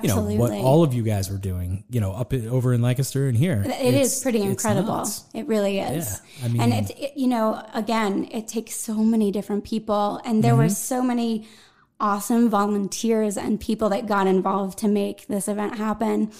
You 0.01 0.07
know 0.09 0.15
Absolutely. 0.15 0.37
what 0.37 0.51
all 0.53 0.83
of 0.83 0.93
you 0.93 1.03
guys 1.03 1.29
were 1.29 1.37
doing, 1.37 1.83
you 1.89 2.01
know, 2.01 2.13
up 2.13 2.33
in, 2.33 2.47
over 2.47 2.73
in 2.73 2.81
Lancaster 2.81 3.27
and 3.27 3.37
here. 3.37 3.61
It 3.65 3.93
is 3.93 3.95
It's- 3.95 4.23
pretty 4.23 4.41
incredible. 4.41 5.05
It 5.33 5.47
really 5.47 5.79
is. 5.79 6.19
Yeah, 6.39 6.45
I 6.45 6.47
mean- 6.49 6.61
and 6.61 6.73
it, 6.73 6.89
it, 6.99 7.13
you 7.17 7.27
know, 7.27 7.63
again, 7.73 8.27
it 8.31 8.47
takes 8.47 8.75
so 8.75 8.95
many 8.95 9.31
different 9.31 9.63
people, 9.65 10.19
and 10.25 10.43
there 10.43 10.55
were 10.55 10.63
Mm-hmm. 10.63 10.95
so 10.95 11.03
many 11.03 11.47
awesome 11.99 12.49
volunteers 12.49 13.37
and 13.37 13.59
people 13.59 13.89
that 13.89 14.07
got 14.07 14.25
involved 14.27 14.79
to 14.79 14.87
make 14.87 15.27
this 15.27 15.47
event 15.47 15.75
happen. 15.77 16.31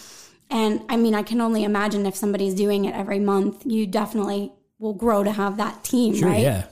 And 0.50 0.82
I 0.90 0.98
mean, 0.98 1.16
I 1.16 1.24
can 1.24 1.40
only 1.42 1.64
imagine 1.64 2.06
if 2.06 2.16
somebody's 2.16 2.54
doing 2.54 2.86
it 2.86 2.94
every 2.96 3.20
month, 3.20 3.64
you 3.66 3.86
definitely 3.88 4.52
will 4.80 4.94
grow 4.94 5.24
to 5.24 5.32
have 5.32 5.58
that 5.58 5.84
team, 5.84 6.16
Sure, 6.16 6.30
right? 6.30 6.42
yeah, 6.42 6.66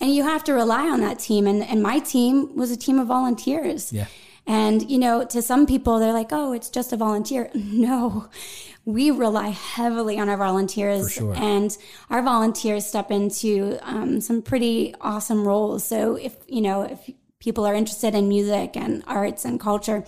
and 0.00 0.12
you 0.12 0.24
have 0.24 0.42
to 0.44 0.52
rely 0.52 0.88
on 0.88 1.00
that 1.02 1.18
team 1.20 1.46
and, 1.46 1.62
and 1.62 1.80
my 1.82 2.00
team 2.00 2.56
was 2.56 2.72
a 2.72 2.76
team 2.76 2.98
of 2.98 3.06
volunteers 3.06 3.92
Yeah. 3.92 4.06
And 4.46 4.90
you 4.90 4.98
know 4.98 5.24
to 5.24 5.40
some 5.40 5.66
people 5.66 5.98
they're 5.98 6.12
like 6.12 6.32
oh 6.32 6.52
it's 6.52 6.68
just 6.68 6.92
a 6.92 6.96
volunteer 6.96 7.50
no 7.54 8.28
we 8.84 9.10
rely 9.10 9.48
heavily 9.48 10.18
on 10.18 10.28
our 10.28 10.36
volunteers 10.36 11.12
sure. 11.12 11.34
and 11.36 11.76
our 12.10 12.22
volunteers 12.22 12.84
step 12.84 13.10
into 13.10 13.78
um, 13.82 14.20
some 14.20 14.42
pretty 14.42 14.94
awesome 15.00 15.46
roles 15.46 15.84
so 15.84 16.16
if 16.16 16.36
you 16.48 16.60
know 16.60 16.82
if 16.82 17.10
people 17.38 17.64
are 17.64 17.74
interested 17.74 18.14
in 18.14 18.28
music 18.28 18.76
and 18.76 19.02
arts 19.06 19.44
and 19.44 19.60
culture 19.60 20.04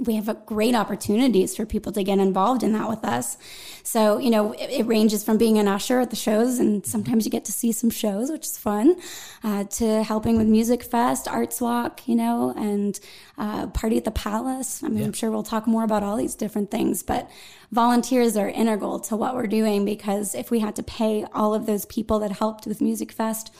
we 0.00 0.16
have 0.16 0.28
a 0.28 0.34
great 0.34 0.74
opportunities 0.74 1.54
for 1.54 1.64
people 1.64 1.92
to 1.92 2.02
get 2.02 2.18
involved 2.18 2.64
in 2.64 2.72
that 2.72 2.88
with 2.88 3.04
us. 3.04 3.38
So, 3.84 4.18
you 4.18 4.28
know, 4.28 4.52
it, 4.52 4.68
it 4.70 4.86
ranges 4.86 5.22
from 5.22 5.38
being 5.38 5.56
an 5.58 5.68
usher 5.68 6.00
at 6.00 6.10
the 6.10 6.16
shows, 6.16 6.58
and 6.58 6.84
sometimes 6.84 7.24
you 7.24 7.30
get 7.30 7.44
to 7.44 7.52
see 7.52 7.70
some 7.70 7.90
shows, 7.90 8.28
which 8.28 8.44
is 8.44 8.58
fun, 8.58 8.96
uh, 9.44 9.64
to 9.64 10.02
helping 10.02 10.36
with 10.36 10.48
Music 10.48 10.82
Fest, 10.82 11.28
Arts 11.28 11.60
Walk, 11.60 12.08
you 12.08 12.16
know, 12.16 12.52
and 12.56 12.98
uh, 13.38 13.68
Party 13.68 13.96
at 13.96 14.04
the 14.04 14.10
Palace. 14.10 14.82
I 14.82 14.88
mean, 14.88 15.04
I'm 15.04 15.12
sure 15.12 15.30
we'll 15.30 15.44
talk 15.44 15.68
more 15.68 15.84
about 15.84 16.02
all 16.02 16.16
these 16.16 16.34
different 16.34 16.72
things, 16.72 17.04
but 17.04 17.30
volunteers 17.70 18.36
are 18.36 18.48
integral 18.48 18.98
to 19.00 19.16
what 19.16 19.34
we're 19.34 19.46
doing 19.46 19.84
because 19.84 20.34
if 20.34 20.50
we 20.50 20.58
had 20.58 20.74
to 20.76 20.82
pay 20.82 21.24
all 21.32 21.54
of 21.54 21.66
those 21.66 21.84
people 21.84 22.18
that 22.18 22.32
helped 22.32 22.66
with 22.66 22.80
Music 22.80 23.12
Fest, 23.12 23.54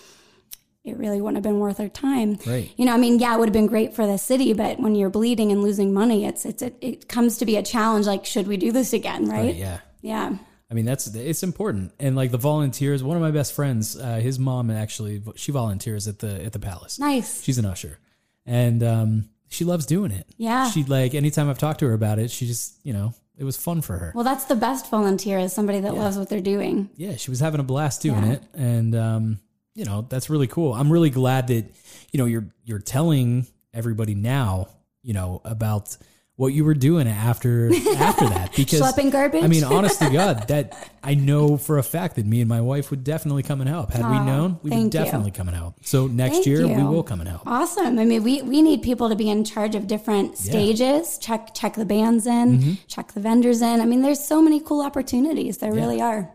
it 0.84 0.96
really 0.98 1.20
wouldn't 1.20 1.36
have 1.36 1.42
been 1.42 1.60
worth 1.60 1.80
our 1.80 1.88
time. 1.88 2.38
Right. 2.46 2.70
You 2.76 2.84
know, 2.84 2.92
I 2.92 2.98
mean, 2.98 3.18
yeah, 3.18 3.34
it 3.34 3.38
would 3.38 3.48
have 3.48 3.52
been 3.54 3.66
great 3.66 3.94
for 3.94 4.06
the 4.06 4.18
city, 4.18 4.52
but 4.52 4.78
when 4.78 4.94
you're 4.94 5.10
bleeding 5.10 5.50
and 5.50 5.62
losing 5.62 5.92
money, 5.92 6.24
it's 6.26 6.44
it's 6.44 6.62
it, 6.62 6.76
it 6.80 7.08
comes 7.08 7.38
to 7.38 7.46
be 7.46 7.56
a 7.56 7.62
challenge. 7.62 8.06
Like, 8.06 8.24
should 8.26 8.46
we 8.46 8.56
do 8.56 8.70
this 8.70 8.92
again? 8.92 9.26
Right? 9.28 9.46
Right, 9.46 9.54
yeah. 9.54 9.78
Yeah. 10.02 10.36
I 10.70 10.74
mean, 10.74 10.84
that's 10.84 11.06
it's 11.14 11.42
important. 11.42 11.92
And 11.98 12.16
like 12.16 12.30
the 12.30 12.38
volunteers, 12.38 13.02
one 13.02 13.16
of 13.16 13.22
my 13.22 13.30
best 13.30 13.52
friends, 13.54 13.96
uh, 13.96 14.16
his 14.16 14.38
mom 14.38 14.70
actually 14.70 15.22
she 15.36 15.52
volunteers 15.52 16.06
at 16.08 16.18
the 16.18 16.44
at 16.44 16.52
the 16.52 16.58
palace. 16.58 16.98
Nice. 16.98 17.42
She's 17.42 17.58
an 17.58 17.64
usher, 17.64 17.98
and 18.44 18.82
um, 18.82 19.28
she 19.48 19.64
loves 19.64 19.86
doing 19.86 20.10
it. 20.10 20.26
Yeah. 20.36 20.68
She 20.70 20.84
like 20.84 21.14
anytime 21.14 21.48
I've 21.48 21.58
talked 21.58 21.80
to 21.80 21.86
her 21.86 21.92
about 21.94 22.18
it, 22.18 22.30
she 22.30 22.46
just 22.46 22.74
you 22.82 22.92
know 22.92 23.14
it 23.38 23.44
was 23.44 23.56
fun 23.56 23.80
for 23.82 23.96
her. 23.98 24.12
Well, 24.14 24.24
that's 24.24 24.44
the 24.44 24.56
best 24.56 24.90
volunteer 24.90 25.38
is 25.38 25.52
somebody 25.52 25.80
that 25.80 25.94
loves 25.94 26.16
what 26.18 26.28
they're 26.28 26.40
doing. 26.40 26.90
yeah, 26.96 27.16
she 27.16 27.30
was 27.30 27.40
having 27.40 27.60
a 27.60 27.64
blast 27.64 28.02
doing 28.02 28.24
Yeah. 28.24 28.32
it, 28.32 28.42
and 28.54 28.94
um, 28.94 29.38
you 29.74 29.84
know 29.84 30.06
that's 30.08 30.30
really 30.30 30.46
cool. 30.46 30.72
I'm 30.74 30.92
really 30.92 31.10
glad 31.10 31.48
that 31.48 31.64
you 32.12 32.18
know 32.18 32.26
you're 32.26 32.46
you're 32.64 32.78
telling 32.78 33.46
everybody 33.72 34.14
now 34.14 34.68
you 35.02 35.12
know 35.12 35.40
about 35.44 35.96
what 36.36 36.48
you 36.48 36.64
were 36.64 36.74
doing 36.74 37.06
after 37.06 37.70
after 37.96 38.28
that 38.28 38.50
because 38.56 38.80
Schlepping 38.80 39.12
garbage? 39.12 39.44
I 39.44 39.46
mean, 39.46 39.62
honest 39.62 40.00
to 40.00 40.10
God, 40.10 40.48
that 40.48 40.90
I 41.00 41.14
know 41.14 41.56
for 41.56 41.78
a 41.78 41.82
fact 41.82 42.16
that 42.16 42.26
me 42.26 42.40
and 42.40 42.48
my 42.48 42.60
wife 42.60 42.90
would 42.90 43.04
definitely 43.04 43.44
come 43.44 43.60
and 43.60 43.68
help. 43.70 43.92
Had 43.92 44.04
we 44.10 44.18
known, 44.18 44.58
we 44.62 44.70
would 44.70 44.76
thank 44.76 44.84
you. 44.86 44.90
definitely 44.90 45.30
come 45.30 45.46
and 45.46 45.56
help. 45.56 45.76
So 45.82 46.08
next 46.08 46.34
Thank 46.36 46.46
year 46.46 46.66
we 46.66 46.82
will 46.82 47.04
come 47.04 47.20
and 47.20 47.28
help. 47.28 47.42
Awesome. 47.46 48.00
I 48.00 48.04
mean, 48.04 48.24
we, 48.24 48.42
we 48.42 48.62
need 48.62 48.82
people 48.82 49.10
to 49.10 49.14
be 49.14 49.30
in 49.30 49.44
charge 49.44 49.76
of 49.76 49.86
different 49.86 50.36
stages. 50.36 51.18
Check 51.18 51.54
check 51.54 51.74
the 51.74 51.84
bands 51.84 52.26
in, 52.26 52.58
Mm-hmm. 52.58 52.72
check 52.88 53.12
the 53.12 53.20
vendors 53.20 53.62
in. 53.62 53.80
I 53.80 53.86
mean, 53.86 54.02
there's 54.02 54.24
so 54.24 54.42
many 54.42 54.58
cool 54.58 54.82
opportunities. 54.84 55.58
There 55.58 55.72
really 55.72 56.00
are. 56.00 56.32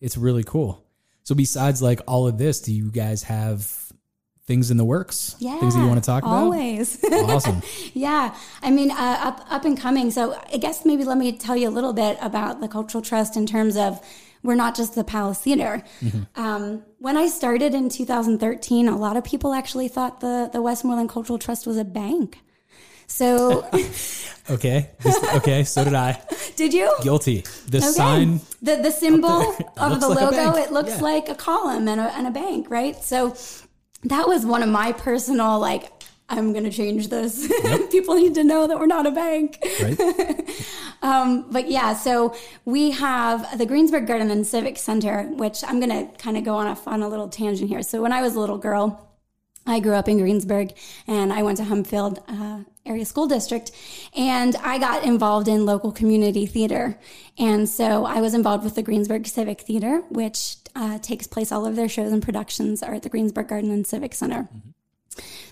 It's 0.00 0.16
really 0.16 0.44
cool. 0.44 0.82
So 1.24 1.34
besides 1.34 1.80
like 1.82 2.00
all 2.06 2.26
of 2.26 2.38
this, 2.38 2.60
do 2.60 2.72
you 2.72 2.90
guys 2.90 3.22
have 3.24 3.70
things 4.46 4.70
in 4.70 4.76
the 4.76 4.84
works? 4.84 5.36
Yeah. 5.38 5.58
Things 5.60 5.74
that 5.74 5.80
you 5.80 5.86
want 5.88 6.02
to 6.02 6.06
talk 6.06 6.24
about? 6.24 6.34
Always. 6.34 6.98
Awesome. 7.12 7.62
Yeah, 7.94 8.34
I 8.62 8.70
mean, 8.70 8.90
uh, 8.90 8.94
up 9.20 9.46
up 9.50 9.64
and 9.64 9.78
coming. 9.78 10.10
So 10.10 10.38
I 10.52 10.56
guess 10.56 10.84
maybe 10.84 11.04
let 11.04 11.18
me 11.18 11.32
tell 11.36 11.56
you 11.56 11.68
a 11.68 11.70
little 11.70 11.92
bit 11.92 12.18
about 12.20 12.60
the 12.60 12.68
Cultural 12.68 13.02
Trust 13.02 13.36
in 13.36 13.46
terms 13.46 13.76
of 13.76 14.00
we're 14.42 14.56
not 14.56 14.74
just 14.74 14.94
the 14.94 15.04
Palace 15.04 15.38
Theater. 15.38 15.84
Um, 16.34 16.82
when 16.98 17.16
I 17.16 17.28
started 17.28 17.74
in 17.74 17.88
2013, 17.88 18.88
a 18.88 18.96
lot 18.96 19.16
of 19.16 19.24
people 19.24 19.52
actually 19.52 19.88
thought 19.88 20.20
the 20.20 20.48
the 20.52 20.60
Westmoreland 20.62 21.10
Cultural 21.10 21.38
Trust 21.38 21.66
was 21.66 21.76
a 21.76 21.84
bank. 21.84 22.38
So 23.18 23.66
Okay. 24.50 24.90
This- 25.04 25.22
okay. 25.38 25.62
So 25.64 25.84
did 25.84 25.94
I. 25.94 26.20
did 26.56 26.72
you? 26.74 26.88
Guilty. 27.02 27.44
The 27.68 27.78
Okay. 27.78 27.86
sign. 28.00 28.40
the 28.60 28.76
the 28.76 28.90
symbol 28.90 29.40
of 29.76 30.00
the 30.00 30.08
like 30.08 30.20
logo 30.32 30.56
it 30.64 30.72
looks 30.72 30.94
Yeah. 30.96 31.10
like 31.12 31.28
a 31.28 31.34
column 31.34 31.86
and 31.88 32.00
a, 32.00 32.08
and 32.16 32.26
a 32.26 32.30
bank 32.30 32.70
right 32.70 32.96
so 33.10 33.34
that 34.12 34.26
was 34.32 34.40
one 34.54 34.62
of 34.66 34.68
my 34.68 34.88
personal 34.92 35.58
like 35.70 35.84
i'm 36.28 36.52
going 36.54 36.64
to 36.70 36.70
change 36.82 37.02
this 37.08 37.34
people 37.90 38.14
need 38.22 38.34
to 38.40 38.44
know 38.50 38.62
that 38.68 38.76
we're 38.80 38.94
not 38.98 39.06
a 39.06 39.10
bank 39.24 39.48
Right. 39.82 39.98
um, 41.02 41.28
but 41.56 41.64
yeah 41.76 41.90
so 42.06 42.34
we 42.64 42.82
have 42.92 43.58
the 43.58 43.66
greensburg 43.66 44.06
garden 44.06 44.30
and 44.30 44.46
civic 44.46 44.76
center 44.78 45.16
which 45.42 45.58
i'm 45.68 45.78
going 45.80 45.94
to 45.98 46.04
kind 46.24 46.36
of 46.38 46.42
go 46.44 46.54
on 46.62 46.66
a 46.66 46.76
fun 46.76 47.02
a 47.02 47.08
little 47.08 47.28
tangent 47.28 47.68
here 47.68 47.82
so 47.82 48.00
when 48.04 48.12
i 48.12 48.20
was 48.26 48.34
a 48.34 48.40
little 48.40 48.58
girl 48.58 48.86
I 49.64 49.78
grew 49.78 49.94
up 49.94 50.08
in 50.08 50.18
Greensburg 50.18 50.72
and 51.06 51.32
I 51.32 51.44
went 51.44 51.58
to 51.58 51.62
Hempfield 51.70 52.14
uh, 52.26 52.64
Area 52.84 53.04
School 53.04 53.26
District 53.26 53.70
and 54.16 54.56
I 54.56 54.78
got 54.78 55.04
involved 55.04 55.48
in 55.48 55.64
local 55.66 55.92
community 55.92 56.46
theater. 56.46 56.98
And 57.38 57.68
so 57.68 58.04
I 58.04 58.20
was 58.20 58.34
involved 58.34 58.64
with 58.64 58.74
the 58.74 58.82
Greensburg 58.82 59.26
Civic 59.26 59.60
Theater, 59.60 60.02
which 60.08 60.56
uh, 60.74 60.98
takes 60.98 61.26
place, 61.26 61.52
all 61.52 61.66
of 61.66 61.76
their 61.76 61.88
shows 61.88 62.12
and 62.12 62.22
productions 62.22 62.82
are 62.82 62.94
at 62.94 63.02
the 63.02 63.08
Greensburg 63.08 63.48
Garden 63.48 63.70
and 63.70 63.86
Civic 63.86 64.14
Center. 64.14 64.48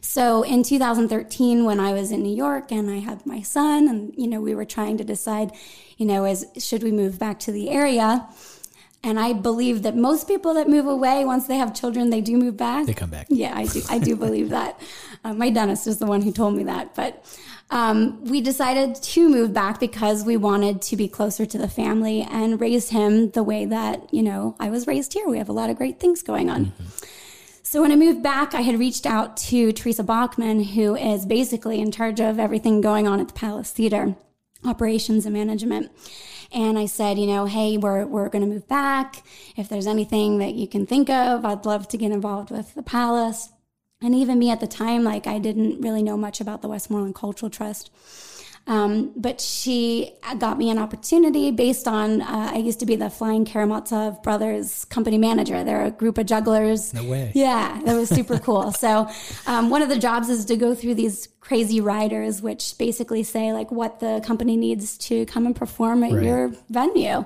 So 0.00 0.42
in 0.42 0.62
2013, 0.62 1.64
when 1.64 1.78
I 1.78 1.92
was 1.92 2.10
in 2.10 2.22
New 2.22 2.34
York 2.34 2.72
and 2.72 2.90
I 2.90 2.98
had 2.98 3.26
my 3.26 3.42
son, 3.42 3.88
and 3.88 4.14
you 4.16 4.26
know, 4.26 4.40
we 4.40 4.54
were 4.54 4.64
trying 4.64 4.96
to 4.98 5.04
decide, 5.04 5.52
you 5.98 6.06
know, 6.06 6.24
is 6.24 6.46
should 6.58 6.82
we 6.82 6.90
move 6.90 7.18
back 7.18 7.38
to 7.40 7.52
the 7.52 7.70
area? 7.70 8.26
And 9.02 9.18
I 9.18 9.32
believe 9.32 9.82
that 9.82 9.96
most 9.96 10.28
people 10.28 10.52
that 10.54 10.68
move 10.68 10.86
away 10.86 11.24
once 11.24 11.46
they 11.46 11.56
have 11.56 11.74
children, 11.74 12.10
they 12.10 12.20
do 12.20 12.36
move 12.36 12.56
back. 12.56 12.86
They 12.86 12.92
come 12.92 13.10
back. 13.10 13.26
Yeah, 13.30 13.56
I 13.56 13.66
do. 13.66 13.82
I 13.88 13.98
do 13.98 14.14
believe 14.14 14.48
that. 14.58 14.78
Uh, 15.24 15.32
my 15.32 15.50
dentist 15.50 15.86
is 15.86 15.98
the 15.98 16.06
one 16.06 16.20
who 16.20 16.32
told 16.32 16.54
me 16.54 16.64
that. 16.64 16.94
But 16.94 17.24
um, 17.70 18.22
we 18.24 18.40
decided 18.40 18.96
to 18.96 19.28
move 19.28 19.54
back 19.54 19.80
because 19.80 20.24
we 20.24 20.36
wanted 20.36 20.82
to 20.82 20.96
be 20.96 21.08
closer 21.08 21.46
to 21.46 21.56
the 21.56 21.68
family 21.68 22.22
and 22.22 22.60
raise 22.60 22.90
him 22.90 23.30
the 23.30 23.42
way 23.42 23.64
that 23.64 24.12
you 24.12 24.22
know 24.22 24.56
I 24.60 24.70
was 24.70 24.86
raised 24.86 25.14
here. 25.14 25.28
We 25.28 25.38
have 25.38 25.48
a 25.48 25.52
lot 25.52 25.70
of 25.70 25.76
great 25.76 25.98
things 25.98 26.22
going 26.22 26.50
on. 26.50 26.72
So 27.62 27.80
when 27.80 27.92
I 27.92 27.96
moved 27.96 28.22
back, 28.22 28.52
I 28.52 28.62
had 28.62 28.80
reached 28.80 29.06
out 29.06 29.36
to 29.36 29.72
Teresa 29.72 30.02
Bachman, 30.02 30.64
who 30.64 30.96
is 30.96 31.24
basically 31.24 31.80
in 31.80 31.92
charge 31.92 32.20
of 32.20 32.40
everything 32.40 32.80
going 32.80 33.06
on 33.06 33.20
at 33.20 33.28
the 33.28 33.34
Palace 33.34 33.70
Theater, 33.70 34.16
operations 34.64 35.24
and 35.24 35.32
management. 35.34 35.92
And 36.52 36.78
I 36.78 36.86
said, 36.86 37.18
you 37.18 37.26
know, 37.26 37.46
hey, 37.46 37.76
we're, 37.76 38.06
we're 38.06 38.28
going 38.28 38.42
to 38.42 38.52
move 38.52 38.66
back. 38.66 39.22
If 39.56 39.68
there's 39.68 39.86
anything 39.86 40.38
that 40.38 40.54
you 40.54 40.66
can 40.66 40.86
think 40.86 41.08
of, 41.08 41.44
I'd 41.44 41.64
love 41.64 41.86
to 41.88 41.96
get 41.96 42.10
involved 42.10 42.50
with 42.50 42.74
the 42.74 42.82
Palace. 42.82 43.50
And 44.02 44.14
even 44.14 44.38
me 44.38 44.50
at 44.50 44.60
the 44.60 44.66
time, 44.66 45.04
like 45.04 45.26
I 45.26 45.38
didn't 45.38 45.80
really 45.80 46.02
know 46.02 46.16
much 46.16 46.40
about 46.40 46.62
the 46.62 46.68
Westmoreland 46.68 47.14
Cultural 47.14 47.50
Trust. 47.50 47.90
Um, 48.70 49.10
but 49.16 49.40
she 49.40 50.12
got 50.38 50.56
me 50.56 50.70
an 50.70 50.78
opportunity 50.78 51.50
based 51.50 51.88
on, 51.88 52.22
uh, 52.22 52.52
I 52.54 52.58
used 52.58 52.78
to 52.78 52.86
be 52.86 52.94
the 52.94 53.10
Flying 53.10 53.44
Karamazov 53.44 54.22
Brothers 54.22 54.84
company 54.84 55.18
manager. 55.18 55.64
They're 55.64 55.86
a 55.86 55.90
group 55.90 56.18
of 56.18 56.26
jugglers. 56.26 56.94
No 56.94 57.02
way. 57.02 57.32
Yeah, 57.34 57.80
that 57.84 57.96
was 57.96 58.08
super 58.08 58.38
cool. 58.38 58.70
So, 58.80 59.08
um, 59.46 59.68
one 59.70 59.82
of 59.82 59.88
the 59.88 59.98
jobs 59.98 60.28
is 60.28 60.44
to 60.46 60.56
go 60.56 60.74
through 60.74 60.94
these 60.94 61.28
crazy 61.40 61.80
riders, 61.80 62.40
which 62.40 62.78
basically 62.78 63.24
say 63.24 63.52
like 63.52 63.72
what 63.72 63.98
the 63.98 64.22
company 64.24 64.56
needs 64.56 64.96
to 64.98 65.26
come 65.26 65.46
and 65.46 65.56
perform 65.56 66.04
at 66.04 66.12
Right. 66.12 66.24
your 66.24 66.52
venue. 66.68 67.24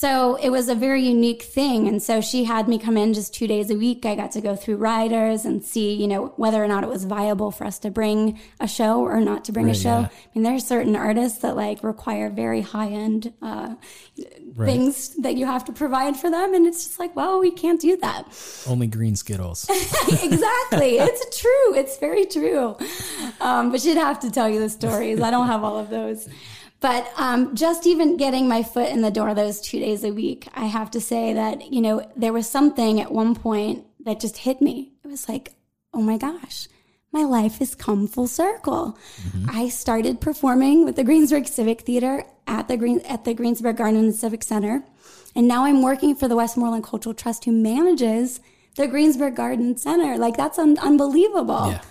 So 0.00 0.36
it 0.36 0.48
was 0.48 0.70
a 0.70 0.74
very 0.74 1.02
unique 1.02 1.42
thing. 1.42 1.86
And 1.86 2.02
so 2.02 2.22
she 2.22 2.44
had 2.44 2.68
me 2.68 2.78
come 2.78 2.96
in 2.96 3.12
just 3.12 3.34
two 3.34 3.46
days 3.46 3.70
a 3.70 3.74
week. 3.74 4.06
I 4.06 4.14
got 4.14 4.32
to 4.32 4.40
go 4.40 4.56
through 4.56 4.76
riders 4.76 5.44
and 5.44 5.62
see, 5.62 5.92
you 5.92 6.08
know, 6.08 6.32
whether 6.36 6.64
or 6.64 6.68
not 6.68 6.84
it 6.84 6.88
was 6.88 7.04
viable 7.04 7.50
for 7.50 7.66
us 7.66 7.78
to 7.80 7.90
bring 7.90 8.40
a 8.60 8.66
show 8.66 9.00
or 9.02 9.20
not 9.20 9.44
to 9.44 9.52
bring 9.52 9.66
Right, 9.66 9.76
a 9.76 9.78
show. 9.78 9.98
yeah. 10.00 10.08
I 10.08 10.28
mean, 10.34 10.42
there 10.44 10.54
are 10.54 10.58
certain 10.58 10.96
artists 10.96 11.40
that 11.40 11.54
like 11.54 11.84
require 11.84 12.30
very 12.30 12.62
high 12.62 12.88
end 12.88 13.34
uh, 13.42 13.74
things 14.56 15.10
that 15.16 15.34
you 15.34 15.44
have 15.44 15.66
to 15.66 15.72
provide 15.72 16.16
for 16.16 16.30
them. 16.30 16.54
And 16.54 16.66
it's 16.66 16.82
just 16.86 16.98
like, 16.98 17.14
well, 17.14 17.38
we 17.38 17.50
can't 17.50 17.78
do 17.78 17.98
that. 17.98 18.24
Only 18.66 18.86
green 18.86 19.16
Skittles. 19.16 19.66
exactly. 19.68 20.96
It's 20.96 21.38
true. 21.38 21.74
It's 21.74 21.98
very 21.98 22.24
true. 22.24 22.74
Um, 23.42 23.70
but 23.70 23.82
she'd 23.82 23.98
have 23.98 24.18
to 24.20 24.30
tell 24.30 24.48
you 24.48 24.60
the 24.60 24.70
stories. 24.70 25.20
I 25.20 25.30
don't 25.30 25.46
have 25.48 25.62
all 25.62 25.78
of 25.78 25.90
those. 25.90 26.26
But 26.80 27.12
um, 27.16 27.54
just 27.54 27.86
even 27.86 28.16
getting 28.16 28.48
my 28.48 28.62
foot 28.62 28.88
in 28.88 29.02
the 29.02 29.10
door 29.10 29.34
those 29.34 29.60
two 29.60 29.78
days 29.78 30.02
a 30.02 30.12
week, 30.12 30.48
I 30.54 30.64
have 30.66 30.90
to 30.92 31.00
say 31.00 31.34
that, 31.34 31.70
you 31.70 31.82
know, 31.82 32.10
there 32.16 32.32
was 32.32 32.48
something 32.48 33.00
at 33.00 33.12
one 33.12 33.34
point 33.34 33.84
that 34.04 34.18
just 34.18 34.38
hit 34.38 34.62
me. 34.62 34.92
It 35.04 35.08
was 35.08 35.28
like, 35.28 35.52
oh 35.92 36.00
my 36.00 36.16
gosh, 36.16 36.68
my 37.12 37.24
life 37.24 37.58
has 37.58 37.74
come 37.74 38.06
full 38.06 38.26
circle. 38.26 38.98
I 39.48 39.68
started 39.68 40.20
performing 40.20 40.84
with 40.84 40.96
the 40.96 41.04
Greensburg 41.04 41.48
Civic 41.48 41.82
Theater 41.82 42.24
at 42.46 42.68
the 42.68 42.76
Green 42.76 43.00
at 43.00 43.24
the 43.24 43.34
Greensburg 43.34 43.76
Garden 43.76 44.00
and 44.00 44.14
Civic 44.14 44.42
Center. 44.42 44.82
And 45.36 45.46
now 45.46 45.64
I'm 45.64 45.82
working 45.82 46.14
for 46.14 46.28
the 46.28 46.36
Westmoreland 46.36 46.84
Cultural 46.84 47.14
Trust 47.14 47.44
who 47.44 47.52
manages 47.52 48.40
the 48.76 48.86
Greensburg 48.86 49.36
Garden 49.36 49.76
Center. 49.76 50.16
Like 50.16 50.36
that's 50.36 50.58
un- 50.58 50.78
unbelievable. 50.78 51.72
Yeah. 51.72 51.82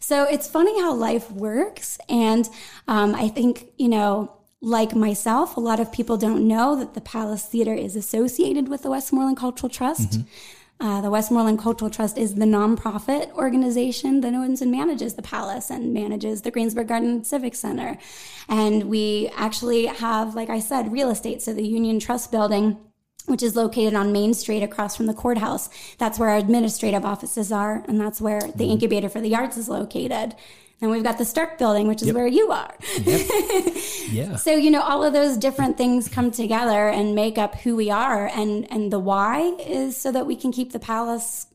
So 0.00 0.24
it's 0.24 0.48
funny 0.48 0.80
how 0.80 0.94
life 0.94 1.30
works. 1.30 1.98
And 2.08 2.48
um, 2.86 3.14
I 3.14 3.28
think, 3.28 3.66
you 3.76 3.88
know, 3.88 4.37
like 4.60 4.94
myself, 4.94 5.56
a 5.56 5.60
lot 5.60 5.80
of 5.80 5.92
people 5.92 6.16
don't 6.16 6.46
know 6.46 6.74
that 6.76 6.94
the 6.94 7.00
Palace 7.00 7.44
Theater 7.44 7.74
is 7.74 7.94
associated 7.94 8.68
with 8.68 8.82
the 8.82 8.90
Westmoreland 8.90 9.36
Cultural 9.36 9.70
Trust. 9.70 10.20
Uh, 10.80 11.00
the 11.00 11.10
Westmoreland 11.10 11.58
Cultural 11.58 11.90
Trust 11.90 12.16
is 12.16 12.36
the 12.36 12.44
nonprofit 12.44 13.32
organization 13.32 14.20
that 14.20 14.34
owns 14.34 14.62
and 14.62 14.70
manages 14.70 15.14
the 15.14 15.22
palace 15.22 15.70
and 15.70 15.92
manages 15.92 16.42
the 16.42 16.50
Greensburg 16.50 16.88
Garden 16.88 17.24
Civic 17.24 17.54
Center. 17.54 17.98
And 18.48 18.84
we 18.84 19.28
actually 19.36 19.86
have, 19.86 20.34
like 20.34 20.50
I 20.50 20.60
said, 20.60 20.92
real 20.92 21.10
estate. 21.10 21.42
So 21.42 21.52
the 21.52 21.66
Union 21.66 21.98
Trust 21.98 22.30
Building 22.30 22.78
which 23.26 23.42
is 23.42 23.54
located 23.54 23.94
on 23.94 24.10
Main 24.10 24.32
Street 24.32 24.62
across 24.62 24.96
from 24.96 25.04
the 25.04 25.12
courthouse. 25.12 25.68
That's 25.98 26.18
where 26.18 26.30
our 26.30 26.38
administrative 26.38 27.04
offices 27.04 27.52
are, 27.52 27.84
and 27.86 28.00
that's 28.00 28.22
where 28.22 28.40
the 28.40 28.70
incubator 28.70 29.10
for 29.10 29.20
the 29.20 29.34
arts 29.34 29.58
is 29.58 29.68
located. 29.68 30.34
And 30.80 30.90
we've 30.92 31.02
got 31.02 31.18
the 31.18 31.24
Stark 31.24 31.58
building, 31.58 31.88
which 31.88 32.02
is 32.02 32.12
where 32.12 32.26
you 32.26 32.50
are. 32.52 32.74
Yeah. 34.10 34.36
So, 34.36 34.52
you 34.54 34.70
know, 34.70 34.80
all 34.80 35.04
of 35.04 35.12
those 35.12 35.36
different 35.36 35.76
things 35.76 36.08
come 36.08 36.30
together 36.30 36.88
and 36.88 37.14
make 37.14 37.36
up 37.36 37.56
who 37.56 37.76
we 37.76 37.90
are. 37.90 38.26
And, 38.34 38.66
and 38.72 38.90
the 38.90 38.98
why 38.98 39.54
is 39.60 39.98
so 39.98 40.10
that 40.12 40.24
we 40.26 40.34
can 40.34 40.50
keep 40.50 40.72
the 40.72 40.78
palace 40.78 41.46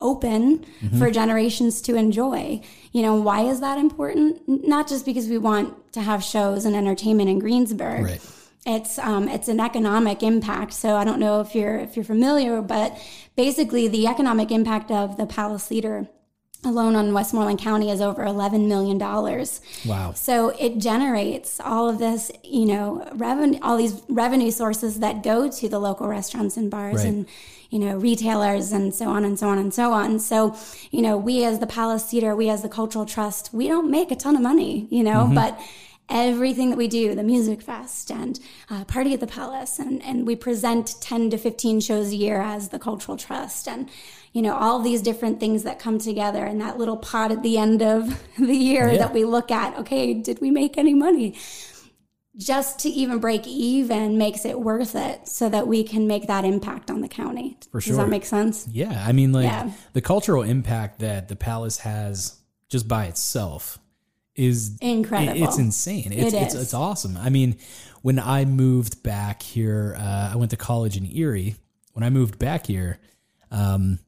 open 0.00 0.64
Mm-hmm. 0.80 0.98
for 1.00 1.10
generations 1.10 1.82
to 1.82 1.96
enjoy. 1.96 2.60
You 2.92 3.02
know, 3.02 3.16
why 3.16 3.42
is 3.42 3.58
that 3.60 3.78
important? 3.78 4.40
Not 4.46 4.86
just 4.88 5.04
because 5.04 5.26
we 5.28 5.38
want 5.38 5.92
to 5.94 6.00
have 6.00 6.22
shows 6.22 6.64
and 6.64 6.76
entertainment 6.76 7.28
in 7.28 7.40
Greensburg. 7.40 8.04
Right. 8.04 8.20
It's 8.64 8.96
um, 9.00 9.28
it's 9.28 9.48
an 9.48 9.58
economic 9.58 10.22
impact. 10.22 10.72
So 10.72 10.94
I 10.94 11.02
don't 11.02 11.18
know 11.18 11.40
if 11.40 11.52
you're 11.54 11.78
if 11.78 11.96
you're 11.96 12.04
familiar, 12.04 12.62
but 12.62 12.96
basically 13.34 13.88
the 13.88 14.06
economic 14.06 14.52
impact 14.52 14.92
of 14.92 15.16
the 15.16 15.26
Palace 15.26 15.66
Theater 15.66 16.06
alone 16.64 16.96
on 16.96 17.14
Westmoreland 17.14 17.60
County 17.60 17.90
is 17.90 18.00
over 18.00 18.24
eleven 18.24 18.68
million 18.68 18.98
dollars. 18.98 19.60
Wow. 19.86 20.12
So 20.12 20.48
it 20.58 20.78
generates 20.78 21.60
all 21.60 21.88
of 21.88 21.98
this, 21.98 22.30
you 22.42 22.66
know, 22.66 23.08
revenue, 23.14 23.58
all 23.62 23.76
these 23.76 24.02
revenue 24.08 24.50
sources 24.50 24.98
that 25.00 25.22
go 25.22 25.48
to 25.50 25.68
the 25.68 25.78
local 25.78 26.08
restaurants 26.08 26.56
and 26.56 26.68
bars 26.70 26.96
Right. 26.96 27.06
and, 27.06 27.26
you 27.70 27.78
know, 27.78 27.96
retailers 27.96 28.72
and 28.72 28.92
so 28.94 29.06
on 29.08 29.24
and 29.24 29.38
so 29.38 29.48
on 29.48 29.58
and 29.58 29.72
so 29.72 29.92
on. 29.92 30.18
So, 30.18 30.56
you 30.90 31.00
know, 31.00 31.16
we 31.16 31.44
as 31.44 31.60
the 31.60 31.66
Palace 31.66 32.04
Theater, 32.10 32.34
we 32.34 32.48
as 32.48 32.62
the 32.62 32.68
Cultural 32.68 33.06
Trust, 33.06 33.50
we 33.52 33.68
don't 33.68 33.90
make 33.90 34.10
a 34.10 34.16
ton 34.16 34.34
of 34.34 34.42
money, 34.42 34.88
you 34.90 35.04
know, 35.04 35.30
but 35.32 35.60
everything 36.08 36.70
that 36.70 36.76
we 36.78 36.88
do, 36.88 37.14
the 37.14 37.22
Music 37.22 37.60
Fest 37.62 38.10
and 38.10 38.40
uh, 38.70 38.84
Party 38.86 39.12
at 39.12 39.20
the 39.20 39.26
Palace, 39.26 39.78
and, 39.78 40.02
and 40.02 40.26
we 40.26 40.34
present 40.34 40.96
10 41.02 41.28
to 41.30 41.36
15 41.38 41.80
shows 41.80 42.10
a 42.12 42.16
year 42.16 42.40
as 42.40 42.70
the 42.70 42.78
Cultural 42.78 43.16
Trust. 43.18 43.68
And, 43.68 43.88
you 44.32 44.42
know, 44.42 44.54
all 44.54 44.78
these 44.80 45.02
different 45.02 45.40
things 45.40 45.62
that 45.64 45.78
come 45.78 45.98
together 45.98 46.44
in 46.46 46.58
that 46.58 46.78
little 46.78 46.96
pot 46.96 47.32
at 47.32 47.42
the 47.42 47.58
end 47.58 47.82
of 47.82 48.22
the 48.38 48.54
year 48.54 48.90
Yeah. 48.90 48.98
that 48.98 49.12
we 49.14 49.24
look 49.24 49.50
at. 49.50 49.76
Okay, 49.78 50.14
did 50.14 50.40
we 50.40 50.50
make 50.50 50.76
any 50.78 50.94
money? 50.94 51.36
Just 52.36 52.78
to 52.80 52.88
even 52.88 53.18
break 53.18 53.48
even 53.48 54.16
makes 54.16 54.44
it 54.44 54.60
worth 54.60 54.94
it 54.94 55.26
so 55.26 55.48
that 55.48 55.66
we 55.66 55.82
can 55.82 56.06
make 56.06 56.28
that 56.28 56.44
impact 56.44 56.88
on 56.88 57.00
the 57.00 57.08
county. 57.08 57.56
For 57.72 57.80
sure. 57.80 57.92
Does 57.92 58.04
that 58.04 58.08
make 58.08 58.24
sense? 58.24 58.68
Yeah, 58.70 59.04
I 59.04 59.10
mean, 59.10 59.32
like 59.32 59.44
Yeah. 59.46 59.72
the 59.92 60.00
cultural 60.00 60.42
impact 60.44 61.00
that 61.00 61.26
the 61.28 61.34
palace 61.34 61.78
has 61.78 62.36
just 62.68 62.86
by 62.86 63.06
itself 63.06 63.80
is 64.36 64.78
Incredible. 64.80 65.42
it's 65.42 65.58
insane. 65.58 66.12
It's, 66.12 66.32
It 66.32 66.42
it's 66.42 66.54
it's 66.54 66.74
awesome. 66.74 67.16
I 67.16 67.28
mean, 67.28 67.56
when 68.02 68.20
I 68.20 68.44
moved 68.44 69.02
back 69.02 69.42
here, 69.42 69.96
uh, 69.98 70.30
I 70.32 70.36
went 70.36 70.52
to 70.52 70.56
college 70.56 70.96
in 70.96 71.06
Erie. 71.16 71.56
When 71.94 72.04
I 72.04 72.10
moved 72.10 72.38
back 72.38 72.66
here, 72.66 73.00
um, 73.50 73.98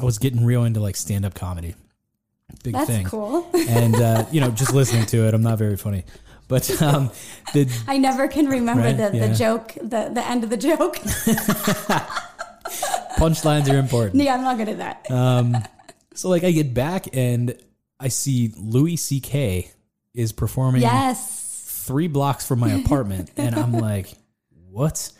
I 0.00 0.04
was 0.04 0.18
getting 0.18 0.44
real 0.44 0.64
into 0.64 0.80
like 0.80 0.96
stand 0.96 1.24
up 1.24 1.34
comedy. 1.34 1.74
Big 2.62 2.62
thing. 2.62 2.72
That's 2.72 2.86
thing. 2.86 3.06
cool. 3.06 3.48
And 3.68 3.94
uh, 3.96 4.26
you 4.32 4.40
know, 4.40 4.50
just 4.50 4.72
listening 4.72 5.06
to 5.06 5.26
it, 5.26 5.34
I'm 5.34 5.42
not 5.42 5.58
very 5.58 5.76
funny. 5.76 6.04
But 6.46 6.82
um, 6.82 7.10
the 7.52 7.70
I 7.88 7.96
never 7.96 8.28
can 8.28 8.46
remember 8.46 8.82
Right, 8.82 8.96
the, 8.96 9.16
yeah. 9.16 9.28
the 9.28 9.34
joke, 9.34 9.74
the, 9.74 10.10
the 10.12 10.24
end 10.26 10.44
of 10.44 10.50
the 10.50 10.56
joke. 10.56 10.96
punchlines 13.16 13.72
are 13.72 13.78
important. 13.78 14.22
yeah, 14.22 14.34
I'm 14.34 14.42
not 14.42 14.58
good 14.58 14.68
at 14.68 14.78
that. 14.78 15.10
Um, 15.10 15.56
so 16.14 16.28
like 16.28 16.44
I 16.44 16.50
get 16.50 16.74
back 16.74 17.08
and 17.16 17.56
I 17.98 18.08
see 18.08 18.52
Louis 18.58 18.96
C.K. 18.96 19.70
is 20.12 20.32
performing 20.32 20.82
yes. 20.82 21.84
three 21.86 22.08
blocks 22.08 22.46
from 22.46 22.60
my 22.60 22.72
apartment, 22.72 23.30
and 23.36 23.54
I'm 23.54 23.72
like, 23.72 24.12
what? 24.70 25.10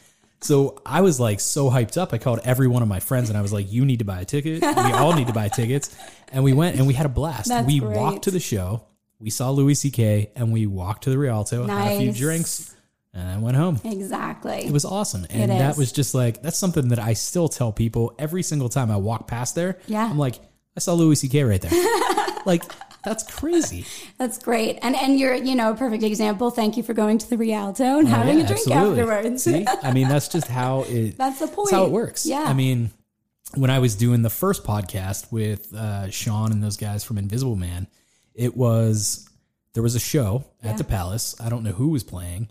So 0.44 0.76
I 0.84 1.00
was 1.00 1.18
like 1.18 1.40
so 1.40 1.70
hyped 1.70 1.96
up. 1.96 2.12
I 2.12 2.18
called 2.18 2.40
every 2.44 2.68
one 2.68 2.82
of 2.82 2.88
my 2.88 3.00
friends 3.00 3.30
and 3.30 3.38
I 3.38 3.40
was 3.42 3.50
like, 3.52 3.72
you 3.72 3.84
need 3.86 4.00
to 4.00 4.04
buy 4.04 4.20
a 4.20 4.24
ticket. 4.26 4.60
We 4.60 4.68
all 4.92 5.14
need 5.14 5.26
to 5.28 5.32
buy 5.32 5.48
tickets. 5.48 5.96
And 6.32 6.44
we 6.44 6.52
went 6.52 6.76
and 6.76 6.86
we 6.86 6.92
had 6.92 7.06
a 7.06 7.08
blast. 7.08 7.48
That's 7.48 7.66
we 7.66 7.78
great. 7.78 7.96
walked 7.96 8.24
to 8.24 8.30
the 8.30 8.40
show. 8.40 8.84
We 9.18 9.30
saw 9.30 9.50
Louis 9.50 9.74
C.K. 9.74 10.32
and 10.36 10.52
we 10.52 10.66
walked 10.66 11.04
to 11.04 11.10
the 11.10 11.16
Rialto, 11.16 11.66
had 11.66 11.92
a 11.92 11.98
few 11.98 12.12
drinks, 12.12 12.74
and 13.14 13.26
I 13.26 13.38
went 13.38 13.56
home. 13.56 13.80
Exactly. 13.84 14.66
It 14.66 14.72
was 14.72 14.84
awesome. 14.84 15.24
And 15.30 15.50
It 15.50 15.58
that 15.58 15.70
is. 15.72 15.76
was 15.78 15.92
just 15.92 16.14
like, 16.14 16.42
that's 16.42 16.58
something 16.58 16.88
that 16.88 16.98
I 16.98 17.14
still 17.14 17.48
tell 17.48 17.72
people 17.72 18.14
every 18.18 18.42
single 18.42 18.68
time 18.68 18.90
I 18.90 18.96
walk 18.96 19.26
past 19.26 19.54
there. 19.54 19.78
Yeah. 19.86 20.04
I'm 20.04 20.18
like, 20.18 20.34
I 20.76 20.80
saw 20.80 20.92
Louis 20.92 21.16
C.K. 21.16 21.42
right 21.44 21.60
there. 21.62 22.36
like, 22.44 22.64
that's 23.04 23.22
crazy. 23.24 23.84
That's 24.18 24.38
great. 24.38 24.78
And 24.82 24.94
and 24.96 25.18
you're, 25.18 25.34
you 25.34 25.54
know, 25.54 25.72
a 25.72 25.74
perfect 25.74 26.02
example. 26.02 26.50
Thank 26.50 26.76
you 26.76 26.82
for 26.82 26.94
going 26.94 27.18
to 27.18 27.28
the 27.28 27.36
Rialto 27.36 27.98
and 27.98 28.06
Oh, 28.08 28.10
having 28.10 28.38
yeah, 28.38 28.44
a 28.44 28.46
drink 28.46 28.66
absolutely. 28.68 29.00
afterwards. 29.02 29.42
See? 29.42 29.66
I 29.82 29.92
mean, 29.92 30.08
that's 30.08 30.28
just 30.28 30.46
how 30.60 30.82
it. 30.88 31.16
That's 31.18 31.38
the 31.40 31.46
That's 31.46 31.70
how 31.70 31.84
it 31.84 31.90
works. 31.90 32.24
Yeah. 32.26 32.44
I 32.44 32.52
mean, 32.54 32.90
when 33.54 33.70
I 33.70 33.78
was 33.80 33.94
doing 33.94 34.22
the 34.22 34.30
first 34.30 34.64
podcast 34.64 35.30
with 35.32 35.72
uh, 35.74 36.10
Sean 36.10 36.50
and 36.52 36.62
those 36.62 36.76
guys 36.76 37.04
from 37.04 37.18
Invisible 37.18 37.56
Man, 37.56 37.86
it 38.34 38.56
was 38.56 39.28
there 39.74 39.82
was 39.82 39.94
a 39.94 40.00
show 40.00 40.44
at 40.62 40.78
the 40.78 40.84
Palace. 40.84 41.34
I 41.40 41.48
don't 41.48 41.62
know 41.64 41.72
who 41.72 41.88
was 41.88 42.02
playing, 42.04 42.48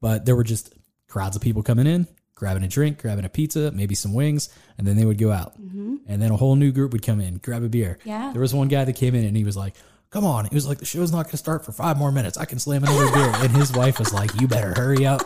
but 0.00 0.24
there 0.24 0.34
were 0.36 0.44
just 0.44 0.74
crowds 1.08 1.36
of 1.36 1.42
people 1.42 1.62
coming 1.62 1.86
in, 1.86 2.06
grabbing 2.34 2.62
a 2.64 2.68
drink, 2.68 2.98
grabbing 3.00 3.24
a 3.26 3.28
pizza, 3.28 3.70
maybe 3.70 3.94
some 3.94 4.14
wings, 4.14 4.48
and 4.78 4.86
then 4.86 4.96
they 4.96 5.04
would 5.04 5.18
go 5.18 5.30
out. 5.30 5.54
And 5.58 6.20
then 6.20 6.30
a 6.32 6.36
whole 6.36 6.56
new 6.56 6.72
group 6.72 6.92
would 6.92 7.02
come 7.02 7.20
in, 7.20 7.36
grab 7.36 7.62
a 7.62 7.68
beer. 7.68 7.98
Yeah. 8.04 8.32
There 8.32 8.40
was 8.42 8.52
one 8.52 8.68
guy 8.68 8.84
that 8.84 8.96
came 8.96 9.14
in 9.14 9.24
and 9.24 9.36
he 9.36 9.44
was 9.44 9.56
like, 9.56 9.74
Come 10.12 10.24
on. 10.24 10.44
He 10.46 10.54
was 10.54 10.66
like, 10.68 10.78
The 10.78 10.84
show's 10.84 11.10
not 11.10 11.24
going 11.24 11.30
to 11.32 11.36
start 11.38 11.64
for 11.64 11.72
five 11.72 11.98
more 11.98 12.12
minutes. 12.12 12.38
I 12.38 12.44
can 12.44 12.58
slam 12.58 12.84
another 12.84 13.10
beer. 13.12 13.32
And 13.42 13.50
his 13.56 13.72
wife 13.72 13.98
was 13.98 14.12
like, 14.12 14.40
You 14.40 14.46
better 14.46 14.72
hurry 14.74 15.04
up. 15.06 15.22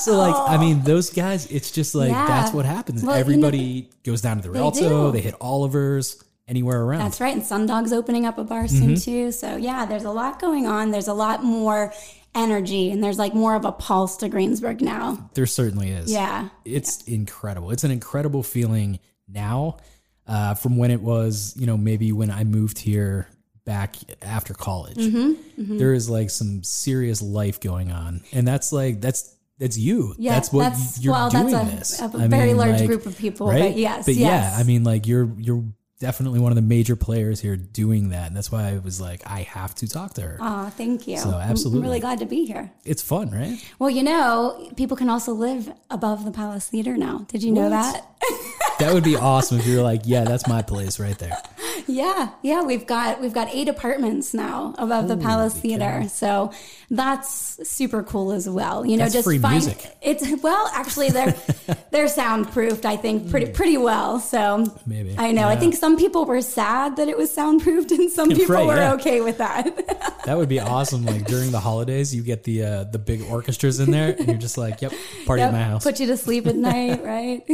So, 0.00 0.16
like, 0.16 0.34
I 0.34 0.58
mean, 0.58 0.82
those 0.82 1.10
guys, 1.10 1.46
it's 1.50 1.70
just 1.70 1.94
like, 1.94 2.10
Yeah. 2.10 2.26
that's 2.26 2.52
what 2.52 2.64
happens. 2.66 3.02
Well, 3.02 3.12
you 3.12 3.16
know- 3.16 3.20
Everybody 3.20 3.90
goes 4.04 4.20
down 4.20 4.36
to 4.38 4.42
the 4.42 4.50
Rialto, 4.50 5.06
do. 5.06 5.12
they 5.12 5.20
hit 5.22 5.34
Oliver's, 5.40 6.22
anywhere 6.48 6.82
around. 6.82 7.00
That's 7.00 7.20
right. 7.20 7.34
And 7.34 7.44
Sundog's 7.44 7.92
opening 7.92 8.24
up 8.26 8.38
a 8.38 8.44
bar 8.44 8.64
Mm-hmm. 8.64 8.76
soon 8.78 8.96
too. 8.96 9.32
So 9.32 9.56
yeah, 9.56 9.84
there's 9.86 10.04
a 10.04 10.10
lot 10.12 10.40
going 10.40 10.66
on. 10.66 10.90
There's 10.92 11.08
a 11.08 11.14
lot 11.14 11.42
more 11.42 11.92
energy 12.34 12.90
and 12.90 13.02
there's 13.02 13.18
like 13.18 13.34
more 13.34 13.54
of 13.56 13.64
a 13.64 13.72
pulse 13.72 14.16
to 14.18 14.28
Greensburg 14.28 14.80
now. 14.80 15.28
There 15.34 15.46
certainly 15.46 15.90
is. 15.90 16.12
Yeah. 16.12 16.50
It's 16.64 17.02
incredible. 17.04 17.70
It's 17.72 17.82
an 17.84 17.90
incredible 17.90 18.42
feeling 18.42 19.00
now 19.26 19.78
uh, 20.26 20.54
from 20.54 20.76
when 20.76 20.90
it 20.90 21.00
was, 21.02 21.54
you 21.58 21.66
know, 21.66 21.76
maybe 21.76 22.12
when 22.12 22.30
I 22.30 22.44
moved 22.44 22.78
here 22.78 23.26
back 23.66 23.96
after 24.22 24.54
college. 24.54 24.96
Mm-hmm, 24.96 25.76
There 25.76 25.92
is 25.92 26.08
like 26.08 26.30
some 26.30 26.62
serious 26.62 27.20
life 27.20 27.60
going 27.60 27.92
on. 27.92 28.22
And 28.32 28.48
that's 28.48 28.72
like, 28.72 29.02
that's, 29.02 29.36
that's 29.58 29.76
you. 29.76 30.14
Yeah, 30.18 30.32
that's 30.34 30.50
what 30.52 30.62
that's- 30.70 30.98
you're 31.02 31.12
well, 31.12 31.28
that's 31.28 31.50
doing 31.50 31.66
a- 31.66 31.70
this. 31.76 32.00
a 32.00 32.08
very 32.28 32.54
large 32.54 32.86
group 32.86 33.04
of 33.04 33.18
people, 33.18 33.48
but 33.48 33.76
yes, 33.76 34.06
But 34.06 34.14
yes. 34.14 34.52
yeah, 34.54 34.58
I 34.58 34.62
mean, 34.64 34.84
like 34.84 35.06
you're, 35.06 35.28
you're 35.38 35.64
definitely 35.98 36.38
one 36.40 36.52
of 36.52 36.56
the 36.56 36.62
major 36.62 36.94
players 36.94 37.40
here 37.40 37.56
doing 37.56 38.10
that. 38.10 38.26
And 38.28 38.36
that's 38.36 38.52
why 38.52 38.68
I 38.68 38.78
was 38.78 39.00
like, 39.00 39.22
I 39.26 39.40
have 39.42 39.74
to 39.76 39.88
talk 39.88 40.14
to 40.14 40.20
her. 40.22 40.36
Oh, 40.40 40.68
thank 40.76 41.08
you. 41.08 41.16
So, 41.16 41.30
absolutely. 41.30 41.80
I'm 41.80 41.86
really 41.88 42.00
glad 42.00 42.18
to 42.20 42.26
be 42.26 42.44
here. 42.44 42.70
It's 42.84 43.02
fun, 43.02 43.30
right? 43.30 43.58
Well, 43.78 43.88
you 43.90 44.02
know, 44.02 44.70
people 44.76 44.96
can 44.96 45.08
also 45.08 45.32
live 45.32 45.72
above 45.90 46.24
the 46.26 46.32
Palace 46.32 46.68
Theater 46.68 46.96
now. 46.96 47.24
Did 47.28 47.42
you 47.42 47.50
know 47.52 47.70
that? 47.70 48.06
That 48.78 48.92
would 48.92 49.04
be 49.04 49.16
awesome 49.16 49.58
if 49.58 49.66
you're 49.66 49.82
like, 49.82 50.02
yeah, 50.04 50.24
that's 50.24 50.46
my 50.46 50.60
place 50.60 51.00
right 51.00 51.18
there. 51.18 51.32
Yeah, 51.86 52.30
yeah, 52.42 52.62
we've 52.62 52.86
got 52.86 53.20
we've 53.20 53.32
got 53.32 53.48
eight 53.52 53.68
apartments 53.68 54.34
now 54.34 54.74
above 54.78 55.08
the 55.08 55.16
Palace 55.16 55.54
Theater, 55.54 56.08
so 56.08 56.52
that's 56.90 57.68
super 57.68 58.02
cool 58.02 58.32
as 58.32 58.48
well. 58.48 58.84
You 58.84 58.96
know, 58.96 59.04
That's 59.04 59.14
just 59.14 59.24
free 59.26 59.38
find 59.38 59.64
music. 59.64 59.96
it's 60.02 60.42
well, 60.42 60.68
actually 60.74 61.10
they're 61.10 61.34
they're 61.90 62.08
soundproofed, 62.08 62.84
I 62.84 62.96
think, 62.96 63.30
pretty 63.30 63.52
pretty 63.52 63.76
well. 63.76 64.18
So 64.20 64.66
Maybe. 64.86 65.14
I 65.18 65.32
know. 65.32 65.46
I 65.48 65.56
think 65.56 65.74
some 65.74 65.96
people 65.96 66.24
were 66.24 66.42
sad 66.42 66.96
that 66.96 67.08
it 67.08 67.16
was 67.16 67.32
soundproofed, 67.32 67.90
and 67.92 68.10
some 68.10 68.30
people 68.30 68.54
Right, 68.56 68.66
were 68.66 68.74
yeah. 68.76 68.94
okay 68.94 69.20
with 69.20 69.38
that. 69.38 70.12
That 70.26 70.36
would 70.38 70.48
be 70.48 70.58
awesome. 70.58 71.04
Like 71.04 71.24
during 71.28 71.52
the 71.52 71.60
holidays, 71.60 72.12
you 72.12 72.24
get 72.24 72.42
the 72.42 72.64
uh, 72.64 72.84
the 72.84 72.98
big 72.98 73.22
orchestras 73.30 73.78
in 73.78 73.92
there, 73.92 74.12
and 74.18 74.26
you're 74.26 74.36
just 74.36 74.58
like, 74.58 74.82
"Yep, 74.82 74.92
party 75.24 75.40
Yep, 75.42 75.48
at 75.48 75.52
my 75.52 75.62
house." 75.62 75.84
Put 75.84 76.00
you 76.00 76.08
to 76.08 76.16
sleep 76.16 76.48
at 76.48 76.56
night, 76.56 77.04
right? 77.04 77.44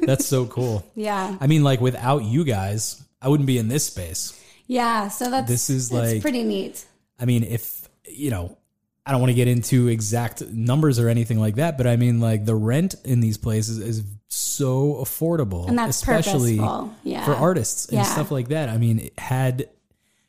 That's 0.00 0.24
so 0.24 0.46
cool. 0.46 0.86
yeah, 0.94 1.36
I 1.38 1.46
mean, 1.48 1.62
like 1.62 1.82
without 1.82 2.24
you 2.24 2.44
guys, 2.44 3.01
I 3.22 3.28
wouldn't 3.28 3.46
be 3.46 3.58
in 3.58 3.68
this 3.68 3.84
space. 3.86 4.38
yeah. 4.66 5.08
So 5.08 5.30
that's 5.30 5.48
This 5.48 5.70
is 5.70 5.88
that's 5.90 6.12
like- 6.14 6.22
pretty 6.22 6.42
neat. 6.44 6.84
I 7.18 7.24
mean, 7.24 7.44
if 7.44 7.88
you 8.08 8.30
know, 8.30 8.58
I 9.06 9.12
don't 9.12 9.20
want 9.20 9.30
to 9.30 9.34
get 9.34 9.48
into 9.48 9.88
exact 9.88 10.42
numbers 10.48 10.98
or 10.98 11.08
anything 11.08 11.38
like 11.40 11.56
that, 11.56 11.76
but 11.76 11.86
I 11.86 11.96
mean, 11.96 12.20
like 12.20 12.44
the 12.44 12.54
rent 12.54 12.94
in 13.04 13.20
these 13.20 13.36
places 13.38 13.78
is 13.78 14.02
so 14.28 14.94
affordable, 15.02 15.68
And 15.68 15.78
that's 15.78 15.96
especially. 15.96 16.56
Yeah. 17.04 17.24
for 17.24 17.34
artists 17.34 17.86
and 17.86 17.96
Yeah. 17.98 18.02
stuff 18.04 18.30
like 18.30 18.48
that. 18.48 18.68
I 18.68 18.78
mean, 18.78 19.10
had 19.18 19.68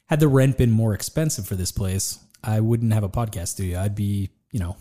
had 0.06 0.20
the 0.20 0.28
rent 0.28 0.58
been 0.58 0.72
more 0.72 0.94
expensive 0.94 1.48
for 1.48 1.56
this 1.56 1.72
place, 1.72 2.20
I 2.44 2.60
wouldn't 2.60 2.94
have 2.94 3.04
a 3.04 3.10
podcast 3.10 3.50
studio. 3.50 3.80
I'd 3.82 3.96
be, 3.96 4.30
you 4.52 4.60
know, 4.60 4.76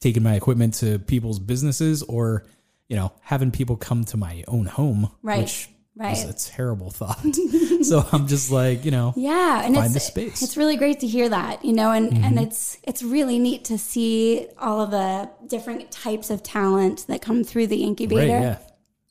taking 0.00 0.22
my 0.22 0.34
equipment 0.34 0.74
to 0.74 0.98
people's 0.98 1.38
businesses 1.38 2.02
or, 2.02 2.44
you 2.88 2.96
know, 2.96 3.12
having 3.22 3.50
people 3.52 3.76
come 3.76 4.04
to 4.06 4.16
my 4.16 4.42
own 4.48 4.66
home, 4.66 5.10
Right. 5.22 5.40
which 5.42 5.68
Right. 5.94 6.16
is 6.16 6.24
a 6.24 6.50
terrible 6.50 6.90
thought. 6.90 7.22
so 7.82 8.06
I'm 8.12 8.26
just 8.26 8.50
like, 8.50 8.84
you 8.86 8.90
know, 8.90 9.12
Yeah, 9.14 9.62
and 9.62 9.74
find 9.74 9.86
it's 9.86 9.94
the 9.94 10.00
space. 10.00 10.36
Mm-hmm. 10.36 10.44
it's 10.44 10.56
really 10.56 10.76
great 10.76 11.00
to 11.00 11.06
hear 11.06 11.28
that, 11.28 11.64
you 11.64 11.74
know, 11.74 11.90
and 11.90 12.16
and 12.16 12.38
it's 12.40 12.78
it's 12.84 13.02
really 13.02 13.38
neat 13.38 13.66
to 13.66 13.76
see 13.76 14.48
all 14.58 14.80
of 14.80 14.90
the 14.90 15.28
different 15.46 15.90
types 15.90 16.30
of 16.30 16.42
talent 16.42 17.06
that 17.08 17.20
come 17.20 17.44
through 17.44 17.66
the 17.66 17.84
incubator, 17.84 18.32
right, 18.32 18.42
yeah. 18.42 18.58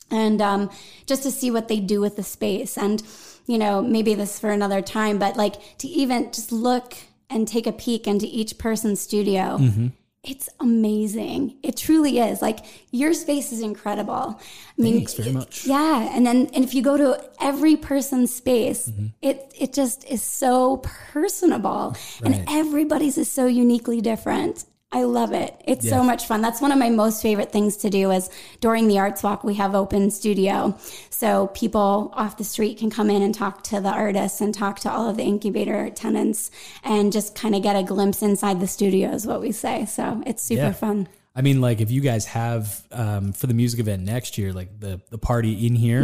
and 0.10 0.42
um, 0.42 0.72
just 1.06 1.22
to 1.24 1.32
see 1.32 1.52
what 1.52 1.68
they 1.68 1.80
do 1.80 2.02
with 2.02 2.16
the 2.16 2.24
space, 2.24 2.80
and 2.80 3.04
you 3.46 3.60
know, 3.60 3.82
maybe 3.82 4.16
this 4.16 4.40
for 4.40 4.50
another 4.50 4.82
time, 4.82 5.20
but 5.20 5.38
like 5.38 5.78
to 5.80 5.88
even 5.88 6.32
just 6.32 6.52
look 6.52 6.96
and 7.30 7.48
take 7.48 7.68
a 7.68 7.72
peek 7.72 8.08
into 8.08 8.26
each 8.30 8.58
person's 8.58 9.00
studio. 9.00 9.58
Mm-hmm. 9.58 9.88
It's 10.24 10.50
amazing. 10.60 11.56
It 11.64 11.78
truly 11.78 12.20
is. 12.20 12.44
Like 12.44 12.60
your 12.92 13.12
space 13.16 13.52
is 13.52 13.62
incredible. 13.62 14.40
I 14.40 14.82
mean, 14.82 14.98
Thanks 14.98 15.14
very 15.16 15.32
much. 15.32 15.66
yeah, 15.66 16.16
and 16.16 16.24
then 16.28 16.48
and 16.54 16.64
if 16.64 16.76
you 16.76 16.84
go 16.84 16.96
to 16.96 17.20
every 17.40 17.76
person's 17.76 18.32
space, 18.34 18.88
Mm-hmm. 18.90 19.08
it 19.24 19.52
it 19.60 19.74
just 19.74 20.04
is 20.06 20.22
so 20.22 20.78
personable, 20.78 21.96
Right. 22.22 22.36
and 22.36 22.46
everybody's 22.50 23.18
is 23.18 23.32
so 23.32 23.48
uniquely 23.48 24.00
different. 24.00 24.66
I 24.94 25.04
love 25.04 25.32
it. 25.32 25.56
It's 25.66 25.88
so 25.88 26.04
much 26.04 26.26
fun. 26.26 26.42
That's 26.42 26.60
one 26.60 26.74
of 26.74 26.78
my 26.78 26.90
most 26.90 27.22
favorite 27.22 27.52
things 27.52 27.78
to 27.78 27.90
do. 27.90 28.12
Is 28.12 28.30
during 28.60 28.90
the 28.90 29.00
Arts 29.00 29.24
Walk, 29.24 29.44
we 29.46 29.54
have 29.56 29.74
open 29.74 30.12
studio, 30.12 30.78
so 31.10 31.48
people 31.54 32.12
off 32.14 32.36
the 32.38 32.44
street 32.44 32.78
can 32.78 32.90
come 32.90 33.10
in 33.10 33.22
and 33.22 33.34
talk 33.34 33.64
to 33.66 33.80
the 33.80 33.90
artists 33.90 34.42
and 34.42 34.54
talk 34.54 34.80
to 34.82 34.92
all 34.92 35.10
of 35.10 35.16
the 35.16 35.24
incubator 35.24 35.90
tenants, 35.92 36.52
and 36.84 37.14
just 37.14 37.36
kind 37.36 37.56
of 37.56 37.64
get 37.64 37.78
a 37.78 37.84
glimpse 37.84 38.22
inside 38.22 38.60
the 38.60 38.68
studio. 38.68 39.12
Is 39.12 39.26
what 39.26 39.40
we 39.40 39.54
say. 39.54 39.86
So 39.86 40.22
it's 40.26 40.44
super 40.44 40.62
Yeah. 40.64 40.72
fun. 40.74 41.08
I 41.34 41.42
mean, 41.42 41.62
like 41.62 41.80
if 41.80 41.90
you 41.90 42.02
guys 42.02 42.26
have 42.26 42.84
um, 42.92 43.32
for 43.32 43.48
the 43.48 43.54
music 43.54 43.80
event 43.80 44.04
next 44.04 44.38
year, 44.38 44.52
like 44.52 44.78
the 44.82 45.00
the 45.10 45.18
party 45.18 45.66
in 45.68 45.74
here, 45.76 46.04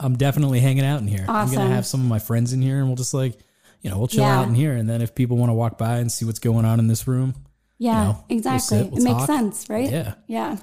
I'm 0.00 0.16
definitely 0.16 0.60
hanging 0.60 0.84
out 0.86 1.00
in 1.02 1.06
here. 1.08 1.26
I'm 1.28 1.46
Mm-hmm. 1.48 1.56
Gonna 1.56 1.74
have 1.74 1.84
some 1.86 2.00
of 2.00 2.06
my 2.06 2.18
friends 2.20 2.54
in 2.54 2.62
here, 2.62 2.78
and 2.78 2.86
we'll 2.86 2.96
just 2.96 3.12
like, 3.12 3.38
you 3.82 3.90
know, 3.90 3.98
we'll 3.98 4.08
chill 4.08 4.24
Yeah. 4.24 4.38
out 4.40 4.48
in 4.48 4.54
here. 4.54 4.72
And 4.72 4.88
then 4.88 5.02
if 5.02 5.14
people 5.14 5.36
want 5.36 5.50
to 5.50 5.54
walk 5.54 5.76
by 5.76 5.98
and 5.98 6.10
see 6.10 6.24
what's 6.24 6.38
going 6.38 6.64
on 6.64 6.78
in 6.78 6.86
this 6.86 7.06
room, 7.06 7.34
Yeah, 7.78 8.04
know, 8.04 8.24
we'll 8.28 8.36
exactly. 8.38 8.78
sit, 8.78 8.90
we'll 8.92 9.00
it 9.00 9.04
makes 9.04 9.26
sense, 9.26 9.68
right? 9.68 9.90
yeah, 9.90 10.14
Yeah. 10.28 10.56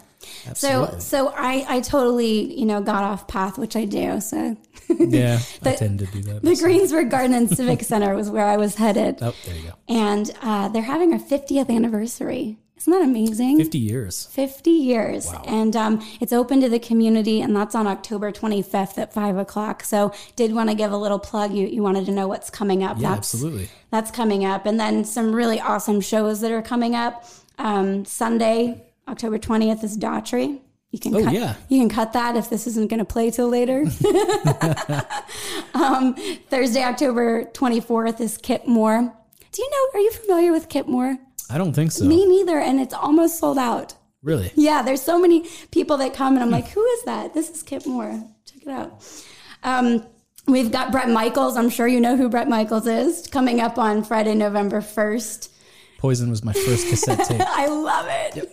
absolutely. 0.48 1.00
So 1.02 1.28
so 1.28 1.34
I 1.36 1.66
I 1.68 1.80
totally 1.82 2.58
you 2.60 2.66
know 2.66 2.82
got 2.82 3.04
off 3.04 3.28
path, 3.28 3.58
which 3.58 3.76
I 3.76 3.86
do. 3.86 4.22
So 4.22 4.56
yeah, 4.90 5.40
I 5.62 5.70
the- 5.72 5.76
tend 5.78 6.00
to 6.00 6.06
do 6.08 6.22
that. 6.24 6.42
the 6.44 6.56
Greensburg 6.56 7.10
Garden 7.10 7.34
and 7.34 7.50
Civic 7.50 7.84
Center 7.92 8.16
was 8.16 8.30
where 8.30 8.46
I 8.46 8.58
was 8.58 8.76
headed, 8.76 9.18
oh, 9.22 9.34
there 9.46 9.56
you 9.56 9.64
go. 9.64 9.74
and 9.90 10.32
uh, 10.42 10.70
they're 10.70 10.82
having 10.82 11.14
a 11.14 11.18
50th 11.20 11.70
anniversary. 11.70 12.58
Isn't 12.80 12.94
that 12.94 13.02
amazing? 13.04 13.58
Fifty 13.58 13.78
years. 13.78 14.26
50 14.32 14.72
years. 14.72 15.30
And 15.46 15.76
um, 15.76 16.02
it's 16.22 16.32
open 16.32 16.62
to 16.62 16.70
the 16.70 16.80
community, 16.80 17.42
and 17.42 17.56
that's 17.56 17.76
on 17.76 17.88
October 17.88 18.32
25th 18.32 18.98
at 18.98 19.14
5 19.14 19.38
o'clock. 19.38 19.84
So, 19.84 20.14
did 20.38 20.54
want 20.54 20.70
to 20.70 20.76
give 20.76 20.92
a 20.94 20.98
little 20.98 21.20
plug. 21.20 21.54
You, 21.54 21.68
you 21.68 21.84
wanted 21.84 22.06
to 22.06 22.12
know 22.12 22.28
what's 22.28 22.50
coming 22.50 22.82
up. 22.84 22.98
Yeah, 22.98 23.10
that's, 23.16 23.34
absolutely. 23.34 23.70
That's 23.92 24.12
coming 24.12 24.46
up. 24.46 24.66
And 24.66 24.80
then 24.80 25.04
some 25.04 25.36
really 25.36 25.60
awesome 25.60 26.00
shows 26.00 26.40
that 26.42 26.52
are 26.52 26.62
coming 26.62 26.96
up. 26.96 27.26
Um, 27.58 28.06
Sunday, 28.06 28.82
October 29.10 29.38
20th 29.38 29.84
is 29.84 29.98
Daughtry. 29.98 30.62
You 30.92 31.00
can 31.00 31.14
Oh, 31.16 31.24
cut, 31.24 31.34
yeah. 31.34 31.56
you 31.68 31.80
can 31.80 31.90
cut 31.90 32.14
that 32.14 32.36
if 32.38 32.50
this 32.50 32.66
isn't 32.66 32.90
going 32.90 33.00
to 33.00 33.06
play 33.06 33.30
till 33.30 33.48
later. 33.50 33.82
um, 35.74 36.16
Thursday, 36.50 36.84
October 36.84 37.44
24th 37.54 38.20
is 38.22 38.38
Kip 38.38 38.66
Moore. 38.68 39.14
Do 39.52 39.62
you 39.62 39.70
know, 39.70 40.00
are 40.00 40.02
you 40.02 40.12
familiar 40.12 40.52
with 40.52 40.70
Kip 40.70 40.88
Moore? 40.88 41.18
I 41.50 41.58
don't 41.58 41.74
think 41.74 41.92
so. 41.92 42.06
Me 42.06 42.26
neither. 42.26 42.60
And 42.60 42.80
it's 42.80 42.94
almost 42.94 43.40
sold 43.40 43.58
out. 43.58 43.96
Really? 44.22 44.52
Yeah, 44.56 44.82
there's 44.82 45.02
so 45.02 45.20
many 45.20 45.48
people 45.72 45.98
that 45.98 46.14
come 46.14 46.36
and 46.36 46.44
I'm 46.44 46.52
like, 46.52 46.68
who 46.70 46.84
is 46.84 47.04
that? 47.04 47.34
This 47.34 47.50
is 47.50 47.64
Kip 47.64 47.86
Moore. 47.86 48.22
Check 48.46 48.64
it 48.64 48.70
out. 48.70 49.24
Um, 49.64 50.06
we've 50.46 50.72
got 50.72 50.92
Bret 50.92 51.10
Michaels. 51.10 51.56
I'm 51.56 51.70
sure 51.70 51.88
you 51.88 52.02
know 52.02 52.18
who 52.18 52.30
Bret 52.30 52.50
Michaels 52.50 52.86
is. 52.86 53.28
Coming 53.28 53.62
up 53.62 53.78
on 53.78 54.04
Friday, 54.04 54.36
November 54.36 54.82
1st. 54.82 55.50
Poison 55.98 56.30
was 56.30 56.44
my 56.44 56.54
first 56.54 56.88
cassette 56.90 57.26
tape. 57.28 57.42
I 57.46 57.68
love 57.68 58.08
it. 58.10 58.50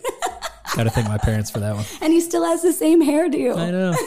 Got 0.75 0.83
to 0.83 0.89
thank 0.89 1.07
my 1.07 1.17
parents 1.17 1.49
for 1.51 1.59
that 1.59 1.75
one. 1.75 1.85
And 2.01 2.13
he 2.13 2.21
still 2.21 2.45
has 2.45 2.61
the 2.61 2.73
same 2.73 3.01
hairdo. 3.03 3.57
I 3.57 3.71
know. 3.71 3.95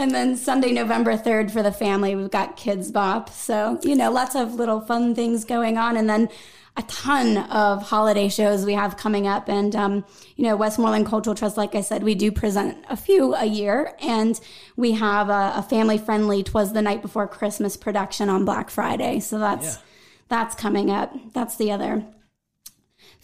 And 0.00 0.12
then 0.12 0.34
Sunday, 0.34 0.72
November 0.72 1.18
3rd 1.18 1.50
for 1.50 1.62
the 1.62 1.72
family, 1.72 2.14
we've 2.16 2.30
got 2.30 2.56
Kidz 2.56 2.90
Bop. 2.90 3.28
So, 3.28 3.78
you 3.82 3.94
know, 3.94 4.10
lots 4.10 4.34
of 4.34 4.54
little 4.54 4.80
fun 4.80 5.14
things 5.14 5.44
going 5.44 5.76
on. 5.76 5.98
And 5.98 6.08
then 6.08 6.30
a 6.76 6.82
ton 6.84 7.36
of 7.36 7.82
holiday 7.82 8.28
shows 8.28 8.64
we 8.64 8.74
have 8.74 8.96
coming 8.96 9.26
up. 9.26 9.48
And, 9.48 9.74
um, 9.76 10.04
you 10.36 10.44
know, 10.44 10.56
Westmoreland 10.56 11.06
Cultural 11.06 11.34
Trust, 11.34 11.56
like 11.56 11.74
I 11.74 11.80
said, 11.80 12.02
we 12.02 12.14
do 12.14 12.30
present 12.32 12.78
a 12.88 12.96
few 12.96 13.34
a 13.34 13.44
year. 13.44 13.94
And 14.00 14.40
we 14.76 14.92
have 14.92 15.28
a, 15.28 15.52
a 15.56 15.62
family 15.62 15.98
friendly 15.98 16.42
Twas 16.42 16.72
the 16.72 16.82
Night 16.82 17.02
Before 17.02 17.26
Christmas 17.26 17.76
production 17.76 18.28
on 18.28 18.44
Black 18.44 18.70
Friday. 18.70 19.20
So 19.20 19.38
that's, 19.38 19.74
Yeah. 19.76 19.80
that's 20.28 20.54
coming 20.54 20.90
up. 20.90 21.12
That's 21.34 21.56
the 21.56 21.72
other 21.72 22.04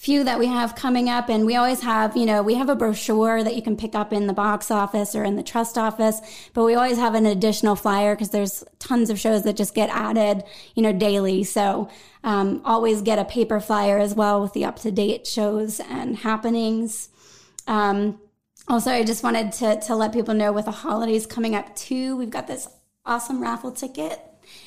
few 0.06 0.22
that 0.22 0.38
we 0.38 0.46
have 0.46 0.76
coming 0.76 1.08
up. 1.08 1.28
And 1.28 1.44
we 1.44 1.56
always 1.56 1.82
have, 1.82 2.16
you 2.16 2.26
know, 2.26 2.40
we 2.40 2.54
have 2.54 2.68
a 2.68 2.76
brochure 2.76 3.42
that 3.42 3.56
you 3.56 3.60
can 3.60 3.76
pick 3.76 3.96
up 3.96 4.12
in 4.12 4.28
the 4.28 4.32
box 4.32 4.70
office 4.70 5.16
or 5.16 5.24
in 5.24 5.34
the 5.34 5.42
trust 5.42 5.76
office, 5.76 6.20
but 6.54 6.64
we 6.64 6.76
always 6.76 6.96
have 6.96 7.16
an 7.16 7.26
additional 7.26 7.74
flyer 7.74 8.14
because 8.14 8.30
there's 8.30 8.62
tons 8.78 9.10
of 9.10 9.18
shows 9.18 9.42
that 9.42 9.56
just 9.56 9.74
get 9.74 9.90
added, 9.90 10.44
you 10.76 10.82
know, 10.82 10.92
daily. 10.92 11.42
So, 11.42 11.90
um, 12.22 12.62
always 12.64 13.02
get 13.02 13.18
a 13.18 13.24
paper 13.24 13.58
flyer 13.58 13.98
as 13.98 14.14
well 14.14 14.40
with 14.40 14.52
the 14.52 14.64
up 14.64 14.78
to 14.80 14.92
date 14.92 15.26
shows 15.26 15.80
and 15.80 16.18
happenings. 16.18 17.08
Um, 17.66 18.20
also, 18.68 18.92
I 18.92 19.02
just 19.02 19.24
wanted 19.24 19.50
to, 19.54 19.80
to 19.80 19.96
let 19.96 20.12
people 20.12 20.34
know 20.34 20.52
with 20.52 20.66
the 20.66 20.70
holidays 20.70 21.26
coming 21.26 21.56
up 21.56 21.74
too, 21.74 22.16
we've 22.16 22.30
got 22.30 22.46
this 22.46 22.68
awesome 23.04 23.42
raffle 23.42 23.72
ticket 23.72 24.20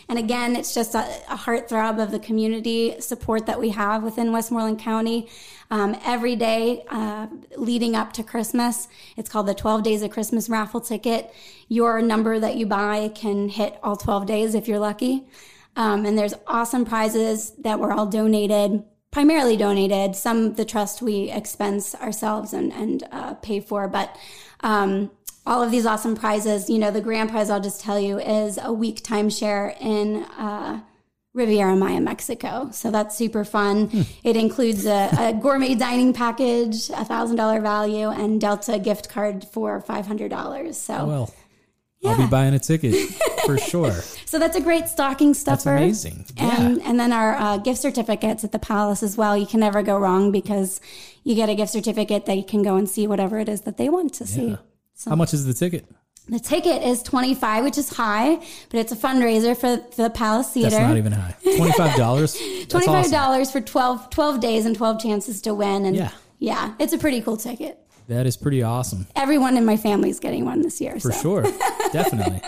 and 0.08 0.20
again, 0.20 0.56
it's 0.56 0.74
just 0.74 0.96
a, 0.96 1.06
a 1.30 1.36
heartthrob 1.38 2.02
of 2.02 2.12
the 2.12 2.20
community 2.20 3.00
support 3.00 3.46
that 3.46 3.60
we 3.60 3.70
have 3.70 4.04
within 4.04 4.32
Westmoreland 4.32 4.80
County. 4.80 5.30
Um, 5.72 5.96
every 6.04 6.36
day 6.36 6.84
uh, 6.90 7.28
leading 7.56 7.96
up 7.96 8.14
to 8.14 8.24
Christmas, 8.24 8.88
it's 9.18 9.30
called 9.30 9.48
the 9.48 9.54
12 9.54 9.84
Days 9.84 10.02
of 10.02 10.10
Christmas 10.12 10.50
raffle 10.50 10.82
ticket. 10.82 11.34
Your 11.68 12.02
number 12.02 12.40
that 12.40 12.56
you 12.56 12.66
buy 12.66 13.12
can 13.14 13.50
hit 13.50 13.78
all 13.84 13.96
12 13.96 14.26
days 14.26 14.56
if 14.56 14.68
you're 14.68 14.80
lucky. 14.80 15.28
Um, 15.76 16.06
and 16.06 16.18
there's 16.18 16.34
awesome 16.48 16.86
prizes 16.86 17.52
that 17.60 17.80
were 17.80 17.94
all 17.94 18.08
donated 18.08 18.84
primarily 19.12 19.58
donated. 19.58 20.16
Some 20.16 20.54
the 20.54 20.66
trust 20.66 21.02
we 21.02 21.32
expense 21.32 21.96
ourselves 21.96 22.54
and 22.54 22.72
and 22.72 23.04
uh, 23.12 23.34
pay 23.36 23.60
for, 23.60 23.88
but 23.88 24.16
um, 24.62 25.12
all 25.50 25.64
of 25.64 25.72
these 25.72 25.86
awesome 25.86 26.16
prizes. 26.16 26.70
You 26.70 26.78
know, 26.78 26.92
the 26.92 27.02
grand 27.02 27.32
prize, 27.32 27.50
I'll 27.50 27.60
just 27.60 27.82
tell 27.82 28.00
you, 28.00 28.20
is 28.20 28.60
a 28.62 28.72
week 28.72 29.02
timeshare 29.02 29.76
in 29.82 30.24
uh, 30.38 30.82
Riviera 31.34 31.76
Maya, 31.76 32.00
Mexico. 32.00 32.70
So 32.72 32.92
that's 32.92 33.18
super 33.18 33.44
fun. 33.44 33.88
Hmm. 33.88 34.02
It 34.24 34.38
includes 34.38 34.86
a, 34.86 35.10
a, 35.20 35.34
gourmet 35.34 35.74
dining 35.74 36.14
package, 36.14 36.90
a 36.92 37.04
thousand 37.04 37.38
dollar 37.38 37.60
value, 37.62 38.10
and 38.10 38.40
Delta 38.40 38.78
gift 38.78 39.10
card 39.10 39.44
for 39.44 39.82
five 39.82 40.06
hundred 40.06 40.30
dollars. 40.30 40.78
So. 40.78 40.94
Oh, 40.94 41.08
well, 41.08 41.34
yeah. 42.02 42.12
I'll 42.12 42.18
be 42.18 42.28
buying 42.28 42.54
a 42.54 42.60
ticket 42.60 42.96
for 43.46 43.58
sure. 43.72 43.92
so 43.92 44.40
that's 44.40 44.56
a 44.56 44.62
great 44.62 44.88
stocking 44.88 45.34
stuffer. 45.34 45.72
That's 45.72 45.82
amazing. 45.82 46.26
Yeah. 46.38 46.62
And, 46.62 46.82
and 46.84 47.00
then 47.00 47.12
our 47.12 47.36
uh, 47.36 47.58
gift 47.58 47.82
certificates 47.82 48.46
at 48.46 48.54
the 48.54 48.60
Palace 48.60 49.04
as 49.04 49.18
well. 49.18 49.36
You 49.36 49.46
can 49.46 49.60
never 49.60 49.84
go 49.84 49.98
wrong 49.98 50.32
because 50.32 50.80
you 51.26 51.36
get 51.36 51.50
a 51.50 51.56
gift 51.56 51.74
certificate 51.74 52.26
that 52.28 52.38
you 52.38 52.46
can 52.46 52.64
go 52.64 52.78
and 52.78 52.88
see 52.88 53.06
whatever 53.06 53.38
it 53.38 53.50
is 53.50 53.62
that 53.62 53.76
they 53.76 53.90
want 53.90 54.14
to 54.14 54.24
yeah. 54.24 54.30
see. 54.30 54.58
So 55.00 55.12
How 55.12 55.16
much 55.16 55.34
is 55.34 55.46
the 55.46 55.54
ticket? 55.54 55.86
The 56.28 56.42
ticket 56.42 56.84
is 56.84 57.02
25, 57.04 57.64
which 57.64 57.78
is 57.78 57.88
high, 57.88 58.36
but 58.70 58.80
it's 58.80 58.92
a 58.92 58.98
fundraiser 58.98 59.56
for, 59.56 59.78
for 59.94 60.04
the 60.04 60.10
Palace 60.10 60.50
Theater. 60.52 60.72
That's 60.72 60.90
not 60.90 60.98
even 60.98 61.14
high. 61.14 61.38
$25? 61.42 62.68
$25 62.68 63.14
awesome. 63.14 63.46
for 63.46 63.66
12, 63.66 64.10
12 64.10 64.40
days 64.42 64.66
and 64.66 64.76
12 64.76 65.02
chances 65.02 65.42
to 65.44 65.54
win. 65.54 65.86
And 65.86 65.96
yeah. 65.96 66.12
yeah, 66.40 66.74
it's 66.80 66.92
a 66.92 66.98
pretty 66.98 67.22
cool 67.22 67.38
ticket. 67.38 67.80
That 68.10 68.28
is 68.28 68.36
pretty 68.36 68.62
awesome. 68.62 69.08
Everyone 69.16 69.56
in 69.56 69.64
my 69.64 69.78
family 69.78 70.10
is 70.10 70.20
getting 70.20 70.44
one 70.44 70.62
this 70.62 70.82
year. 70.82 71.00
For 71.00 71.14
so. 71.14 71.22
sure. 71.22 71.44
Definitely. 71.94 72.42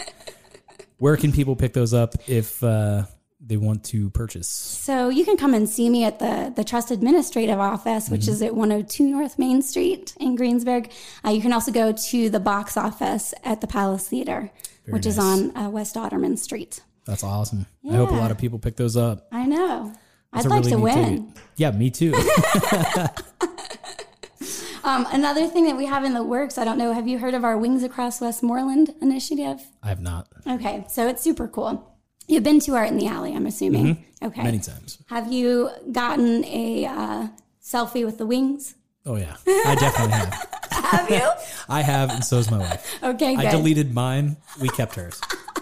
Where 0.97 1.15
can 1.15 1.31
people 1.31 1.55
pick 1.55 1.71
those 1.71 1.93
up 1.93 2.15
if 2.27 2.61
uh, 2.61 3.05
they 3.51 3.57
want 3.57 3.83
to 3.83 4.09
purchase? 4.11 4.47
So 4.47 5.09
you 5.09 5.25
can 5.25 5.35
come 5.35 5.53
and 5.53 5.69
see 5.69 5.89
me 5.89 6.05
at 6.05 6.19
the 6.19 6.53
the 6.55 6.63
Trust 6.63 6.89
Administrative 6.89 7.59
Office, 7.59 8.09
which 8.09 8.21
mm-hmm. 8.21 8.31
is 8.31 8.41
at 8.41 8.55
102 8.55 9.03
North 9.03 9.37
Main 9.37 9.61
Street 9.61 10.15
in 10.19 10.35
Greensburg. 10.35 10.91
Uh, 11.23 11.31
you 11.31 11.41
can 11.41 11.53
also 11.53 11.71
go 11.71 11.91
to 11.91 12.29
the 12.29 12.39
box 12.39 12.77
office 12.77 13.33
at 13.43 13.61
the 13.61 13.67
Palace 13.67 14.07
Theater, 14.07 14.49
Very 14.85 14.93
which 14.93 15.05
nice. 15.05 15.13
is 15.13 15.19
on 15.19 15.57
uh, 15.57 15.69
West 15.69 15.95
Otterman 15.95 16.39
Street. 16.39 16.79
That's 17.05 17.23
awesome. 17.23 17.65
Yeah. 17.81 17.93
I 17.93 17.95
hope 17.97 18.11
a 18.11 18.15
lot 18.15 18.31
of 18.31 18.37
people 18.37 18.57
pick 18.57 18.77
those 18.77 18.95
up. 18.95 19.27
I 19.31 19.45
know. 19.45 19.93
That's 20.31 20.45
I'd 20.45 20.49
like 20.49 20.63
really 20.63 20.71
to 20.71 20.79
win. 20.79 21.27
Ticket. 21.27 21.43
Yeah, 21.57 21.71
me 21.71 21.89
too. 21.89 22.13
um, 24.83 25.05
another 25.11 25.47
thing 25.47 25.65
that 25.65 25.75
we 25.75 25.87
have 25.87 26.05
in 26.05 26.13
the 26.13 26.23
works, 26.23 26.57
I 26.57 26.63
don't 26.63 26.77
know, 26.77 26.93
have 26.93 27.07
you 27.07 27.17
heard 27.17 27.33
of 27.33 27.43
our 27.43 27.57
Wings 27.57 27.83
Across 27.83 28.21
Westmoreland 28.21 28.93
initiative? 29.01 29.61
I 29.83 29.89
have 29.89 29.99
not. 29.99 30.29
Okay, 30.47 30.85
so 30.87 31.09
it's 31.09 31.21
super 31.21 31.49
cool. 31.49 31.90
You've 32.31 32.43
been 32.43 32.61
to 32.61 32.75
Art 32.75 32.87
in 32.87 32.97
the 32.97 33.07
Alley, 33.07 33.35
I'm 33.35 33.45
assuming. 33.45 33.95
Mm-hmm. 33.95 34.25
Okay. 34.27 34.43
Many 34.43 34.59
times. 34.59 34.99
Have 35.07 35.33
you 35.33 35.69
gotten 35.91 36.45
a 36.45 36.85
uh, 36.85 37.27
selfie 37.61 38.05
with 38.05 38.17
the 38.19 38.25
wings? 38.25 38.75
Oh, 39.05 39.17
yeah. 39.17 39.35
I 39.45 39.75
definitely 39.77 40.13
have. 40.13 40.59
have 40.71 41.09
you? 41.09 41.29
I 41.69 41.81
have, 41.81 42.09
and 42.09 42.23
so 42.23 42.37
is 42.37 42.49
my 42.49 42.59
wife. 42.59 43.03
Okay, 43.03 43.35
good. 43.35 43.45
I 43.45 43.51
deleted 43.51 43.93
mine. 43.93 44.37
We 44.61 44.69
kept 44.69 44.95
hers. 44.95 45.19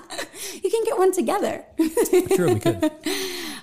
you 0.62 0.70
can 0.70 0.84
get 0.84 0.96
one 0.96 1.12
together. 1.12 1.66
True, 2.36 2.54
we 2.54 2.60
could. 2.60 2.92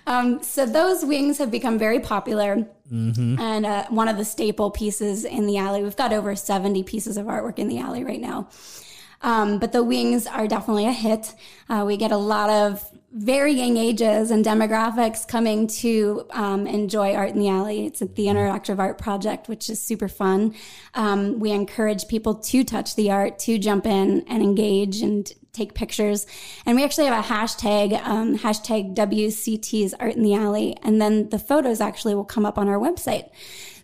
Um, 0.08 0.42
so 0.42 0.66
those 0.66 1.04
wings 1.04 1.38
have 1.38 1.50
become 1.52 1.78
very 1.78 2.00
popular 2.00 2.66
mm-hmm. 2.90 3.38
and 3.40 3.66
uh, 3.66 3.86
one 3.88 4.08
of 4.08 4.16
the 4.16 4.24
staple 4.24 4.70
pieces 4.72 5.24
in 5.24 5.46
the 5.46 5.58
alley. 5.58 5.82
We've 5.82 5.96
got 5.96 6.12
over 6.12 6.34
70 6.34 6.82
pieces 6.82 7.16
of 7.16 7.26
artwork 7.26 7.58
in 7.58 7.68
the 7.68 7.78
alley 7.78 8.02
right 8.02 8.20
now. 8.20 8.48
Um, 9.22 9.58
but 9.58 9.72
the 9.72 9.82
wings 9.82 10.26
are 10.26 10.46
definitely 10.46 10.86
a 10.86 10.92
hit. 10.92 11.34
Uh, 11.68 11.84
we 11.86 11.96
get 11.96 12.12
a 12.12 12.16
lot 12.16 12.50
of 12.50 12.90
varying 13.12 13.78
ages 13.78 14.30
and 14.30 14.44
demographics 14.44 15.26
coming 15.26 15.66
to 15.66 16.26
um, 16.32 16.66
enjoy 16.66 17.14
Art 17.14 17.30
in 17.30 17.38
the 17.38 17.48
Alley. 17.48 17.86
It's 17.86 18.02
a 18.02 18.06
the 18.06 18.26
Interactive 18.26 18.78
Art 18.78 18.98
Project, 18.98 19.48
which 19.48 19.70
is 19.70 19.80
super 19.80 20.08
fun. 20.08 20.54
Um, 20.94 21.38
we 21.38 21.50
encourage 21.50 22.08
people 22.08 22.34
to 22.34 22.62
touch 22.62 22.94
the 22.94 23.10
art, 23.10 23.38
to 23.40 23.58
jump 23.58 23.86
in 23.86 24.22
and 24.28 24.42
engage 24.42 25.00
and 25.00 25.30
take 25.52 25.72
pictures. 25.72 26.26
And 26.66 26.76
we 26.76 26.84
actually 26.84 27.06
have 27.06 27.24
a 27.24 27.26
hashtag, 27.26 27.98
um, 28.04 28.38
hashtag 28.38 28.94
WCT's 28.94 29.94
Art 29.94 30.14
in 30.14 30.22
the 30.22 30.34
Alley. 30.34 30.76
And 30.82 31.00
then 31.00 31.30
the 31.30 31.38
photos 31.38 31.80
actually 31.80 32.14
will 32.14 32.24
come 32.24 32.44
up 32.44 32.58
on 32.58 32.68
our 32.68 32.78
website. 32.78 33.30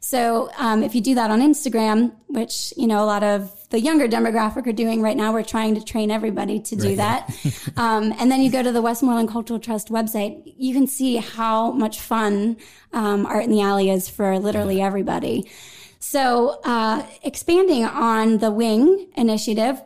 So 0.01 0.51
um, 0.59 0.83
if 0.83 0.95
you 0.95 1.01
do 1.01 1.15
that 1.15 1.31
on 1.31 1.41
Instagram, 1.41 2.13
which 2.27 2.75
you 2.77 2.87
know 2.87 3.03
a 3.03 3.07
lot 3.07 3.23
of 3.23 3.62
the 3.73 3.81
younger 3.81 4.07
demographic 4.07 4.67
are 4.67 4.73
doing 4.73 5.01
right 5.01 5.17
now, 5.17 5.33
we're 5.33 5.43
trying 5.43 5.75
to 5.75 5.83
train 5.83 6.11
everybody 6.11 6.61
to 6.61 6.77
do 6.77 6.89
right. 6.89 6.97
that. 6.99 7.73
um, 7.79 8.15
and 8.19 8.31
then 8.31 8.43
you 8.43 8.51
go 8.51 8.63
to 8.63 8.71
the 8.71 8.83
Westmoreland 8.83 9.31
Cultural 9.31 9.59
Trust 9.59 9.89
website, 9.89 10.43
you 10.45 10.75
can 10.75 10.87
see 10.87 11.17
how 11.17 11.73
much 11.73 11.99
fun 11.99 12.59
um, 12.93 13.25
Art 13.25 13.45
in 13.45 13.51
the 13.51 13.63
Alley 13.63 13.89
is 13.89 14.11
for 14.11 14.39
literally 14.39 14.79
yeah. 14.79 14.87
everybody. 14.87 15.51
So 16.01 16.61
uh, 16.65 17.03
expanding 17.23 17.85
on 17.85 18.39
the 18.39 18.51
Wing 18.51 19.09
initiative, 19.17 19.81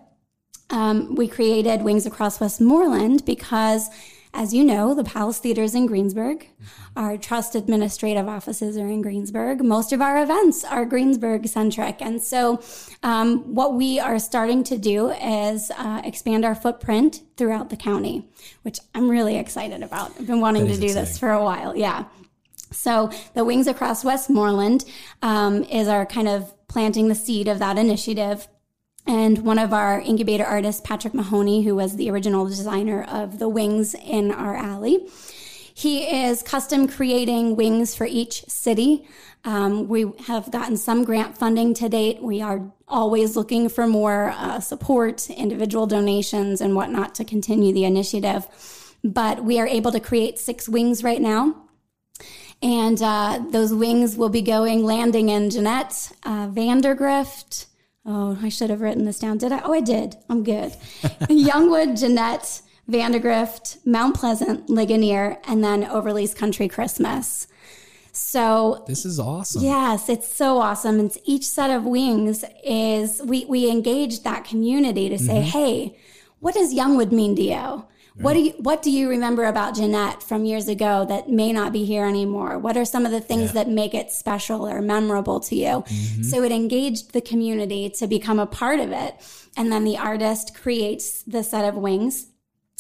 um, 0.71 1.15
we 1.15 1.29
created 1.29 1.83
Wings 1.83 2.07
Across 2.07 2.41
Westmoreland 2.41 3.25
because 3.25 3.89
as 4.37 4.53
you 4.53 4.63
know, 4.63 4.95
the 4.95 5.03
Palace 5.03 5.39
Theaters 5.39 5.75
in 5.75 5.87
Greensburg. 5.87 6.41
Mm-hmm. 6.41 6.99
Our 6.99 7.17
trust 7.17 7.55
administrative 7.55 8.29
offices 8.29 8.77
are 8.77 8.87
in 8.87 9.03
Greensburg. 9.03 9.65
Most 9.65 9.93
of 9.93 10.03
our 10.03 10.23
events 10.23 10.63
are 10.63 10.85
Greensburg 10.85 11.49
centric. 11.49 12.01
And 12.01 12.23
so, 12.23 12.63
um, 13.03 13.55
what 13.55 13.75
we 13.75 13.99
are 13.99 14.19
starting 14.19 14.63
to 14.65 14.77
do 14.77 15.11
is 15.11 15.71
uh, 15.77 16.03
expand 16.05 16.45
our 16.45 16.55
footprint 16.55 17.23
throughout 17.37 17.71
the 17.71 17.77
county, 17.77 18.29
which 18.63 18.79
I'm 18.95 19.09
really 19.09 19.37
excited 19.37 19.83
about. 19.83 20.13
I've 20.21 20.27
been 20.27 20.41
wanting 20.41 20.67
to 20.67 20.77
do 20.77 20.85
exciting. 20.85 20.95
this 20.95 21.19
for 21.19 21.31
a 21.31 21.43
while. 21.43 21.75
Yeah. 21.75 22.05
So, 22.73 23.11
the 23.35 23.45
Wings 23.45 23.67
Across 23.67 24.05
Westmoreland 24.05 24.85
um, 25.23 25.65
is 25.65 25.89
our 25.89 26.05
kind 26.05 26.29
of 26.29 26.53
planting 26.69 27.09
the 27.09 27.15
seed 27.15 27.49
of 27.49 27.59
that 27.61 27.79
initiative. 27.79 28.49
And 29.07 29.39
one 29.39 29.59
of 29.59 29.73
our 29.73 30.01
incubator 30.01 30.45
artists, 30.45 30.83
Patrick 30.85 31.15
Mahoney, 31.15 31.63
who 31.63 31.77
was 31.77 31.97
the 31.97 32.11
original 32.11 32.47
designer 32.47 33.05
of 33.05 33.39
the 33.39 33.49
wings 33.49 33.95
in 33.95 34.33
our 34.33 34.57
alley, 34.57 35.07
he 35.75 36.25
is 36.25 36.43
custom 36.43 36.89
creating 36.89 37.55
wings 37.55 37.95
for 37.95 38.07
each 38.07 38.45
city. 38.49 39.07
Um, 39.45 39.89
we 39.89 40.11
have 40.27 40.51
gotten 40.51 40.79
some 40.79 41.05
grant 41.05 41.37
funding 41.37 41.75
to 41.75 41.89
date. 41.89 42.23
We 42.23 42.41
are 42.41 42.73
always 42.89 43.37
looking 43.37 43.69
for 43.69 43.87
more 43.87 44.31
uh, 44.31 44.59
support, 44.61 45.29
individual 45.29 45.87
donations, 45.87 46.61
and 46.61 46.75
whatnot 46.75 47.15
to 47.17 47.25
continue 47.25 47.75
the 47.75 47.85
initiative. 47.85 48.47
But 49.05 49.45
we 49.45 49.61
are 49.61 49.67
able 49.67 49.93
to 49.93 50.01
create 50.01 50.39
six 50.39 50.67
wings 50.67 51.05
right 51.05 51.21
now. 51.21 51.55
And 52.63 53.01
uh, 53.03 53.45
those 53.51 53.75
wings 53.75 54.17
will 54.17 54.31
be 54.31 54.43
going 54.43 54.83
landing 54.83 55.29
in 55.29 55.51
Jeannette, 55.51 56.11
uh, 56.25 56.49
Vandergrift, 56.49 57.67
Oh, 58.07 58.39
I 58.41 58.49
should 58.49 58.71
have 58.71 58.81
written 58.81 59.05
this 59.05 59.19
down. 59.19 59.39
Did 59.39 59.53
I? 59.53 59.61
Oh, 59.65 59.73
I 59.73 59.81
did. 59.81 60.17
I'm 60.31 60.45
good. 60.45 60.73
Youngwood, 61.29 61.99
Jeannette, 61.99 62.63
Vandergrift, 62.89 63.85
Mount 63.85 64.15
Pleasant, 64.15 64.71
Ligonier, 64.71 65.39
and 65.49 65.65
then 65.65 65.85
Overly's 65.85 66.33
Country 66.33 66.69
Christmas. 66.69 67.49
So 68.13 68.85
this 68.87 69.05
is 69.05 69.19
awesome. 69.19 69.63
Yes, 69.63 70.09
it's 70.09 70.33
so 70.33 70.59
awesome. 70.59 71.01
And 71.01 71.15
each 71.25 71.45
set 71.45 71.71
of 71.71 71.85
wings 71.85 72.45
is 72.65 73.21
we 73.25 73.45
we 73.45 73.71
engage 73.71 74.23
that 74.23 74.45
community 74.45 75.09
to 75.09 75.19
say, 75.19 75.41
mm-hmm. 75.41 75.51
hey, 75.51 75.99
what 76.41 76.55
does 76.55 76.73
Youngwood 76.73 77.13
mean 77.13 77.37
to 77.37 77.43
you? 77.43 77.85
What 78.19 78.33
do 78.33 78.41
you 78.41 78.51
what 78.59 78.83
do 78.83 78.91
you 78.91 79.11
remember 79.11 79.45
about 79.45 79.75
Jeannette 79.75 80.23
from 80.23 80.45
years 80.45 80.69
ago 80.69 81.05
that 81.07 81.29
may 81.29 81.53
not 81.53 81.73
be 81.73 81.85
here 81.85 82.07
anymore? 82.07 82.59
What 82.59 82.77
are 82.77 82.85
some 82.85 83.05
of 83.05 83.13
the 83.13 83.21
things 83.21 83.49
yeah. 83.49 83.65
that 83.65 83.69
make 83.69 83.95
it 83.95 84.11
special 84.11 84.67
or 84.67 84.81
memorable 84.81 85.41
to 85.41 85.55
you? 85.55 85.67
Mm-hmm. 85.67 86.23
So 86.23 86.43
it 86.43 86.53
engaged 86.53 87.13
the 87.13 87.21
community 87.21 87.91
to 87.91 88.07
become 88.07 88.39
a 88.39 88.47
part 88.47 88.81
of 88.81 88.91
it. 88.91 89.15
And 89.57 89.71
then 89.71 89.85
the 89.85 89.99
artist 89.99 90.55
creates 90.55 91.23
the 91.25 91.43
set 91.43 91.65
of 91.65 91.75
wings 91.75 92.27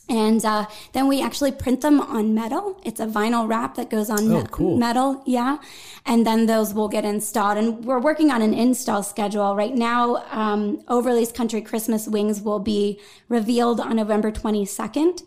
And 0.08 0.44
uh, 0.44 0.66
then 0.92 1.08
we 1.08 1.20
actually 1.20 1.50
print 1.50 1.80
them 1.80 2.00
on 2.00 2.32
metal. 2.32 2.80
It's 2.84 3.00
a 3.00 3.06
vinyl 3.06 3.48
wrap 3.48 3.74
that 3.74 3.90
goes 3.90 4.08
on 4.08 4.30
Oh, 4.32 4.40
me- 4.42 4.46
cool. 4.52 4.76
metal. 4.76 5.22
Yeah. 5.26 5.58
And 6.04 6.24
then 6.24 6.46
those 6.46 6.72
will 6.74 6.88
get 6.88 7.04
installed. 7.04 7.58
And 7.58 7.84
we're 7.84 7.98
working 7.98 8.30
on 8.30 8.40
an 8.40 8.54
install 8.54 9.02
schedule. 9.02 9.56
Right 9.56 9.74
now, 9.74 10.24
um, 10.30 10.80
Overly's 10.86 11.32
Country 11.32 11.60
Christmas 11.60 12.06
wings 12.06 12.40
will 12.40 12.60
be 12.60 13.00
revealed 13.28 13.80
on 13.80 13.96
November 13.96 14.30
22nd. 14.30 15.22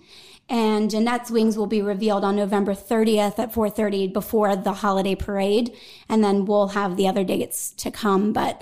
And 0.52 0.90
Jeannette's 0.90 1.30
wings 1.30 1.58
will 1.58 1.68
be 1.68 1.82
revealed 1.82 2.24
on 2.24 2.36
November 2.36 2.74
30th 2.74 3.38
at 3.38 3.54
4:30 3.54 4.08
before 4.12 4.56
the 4.56 4.74
holiday 4.74 5.14
parade, 5.14 5.72
and 6.10 6.24
then 6.24 6.46
we'll 6.46 6.70
have 6.70 6.98
the 6.98 7.08
other 7.08 7.24
dates 7.24 7.70
to 7.78 7.92
come. 7.92 8.34
But 8.34 8.60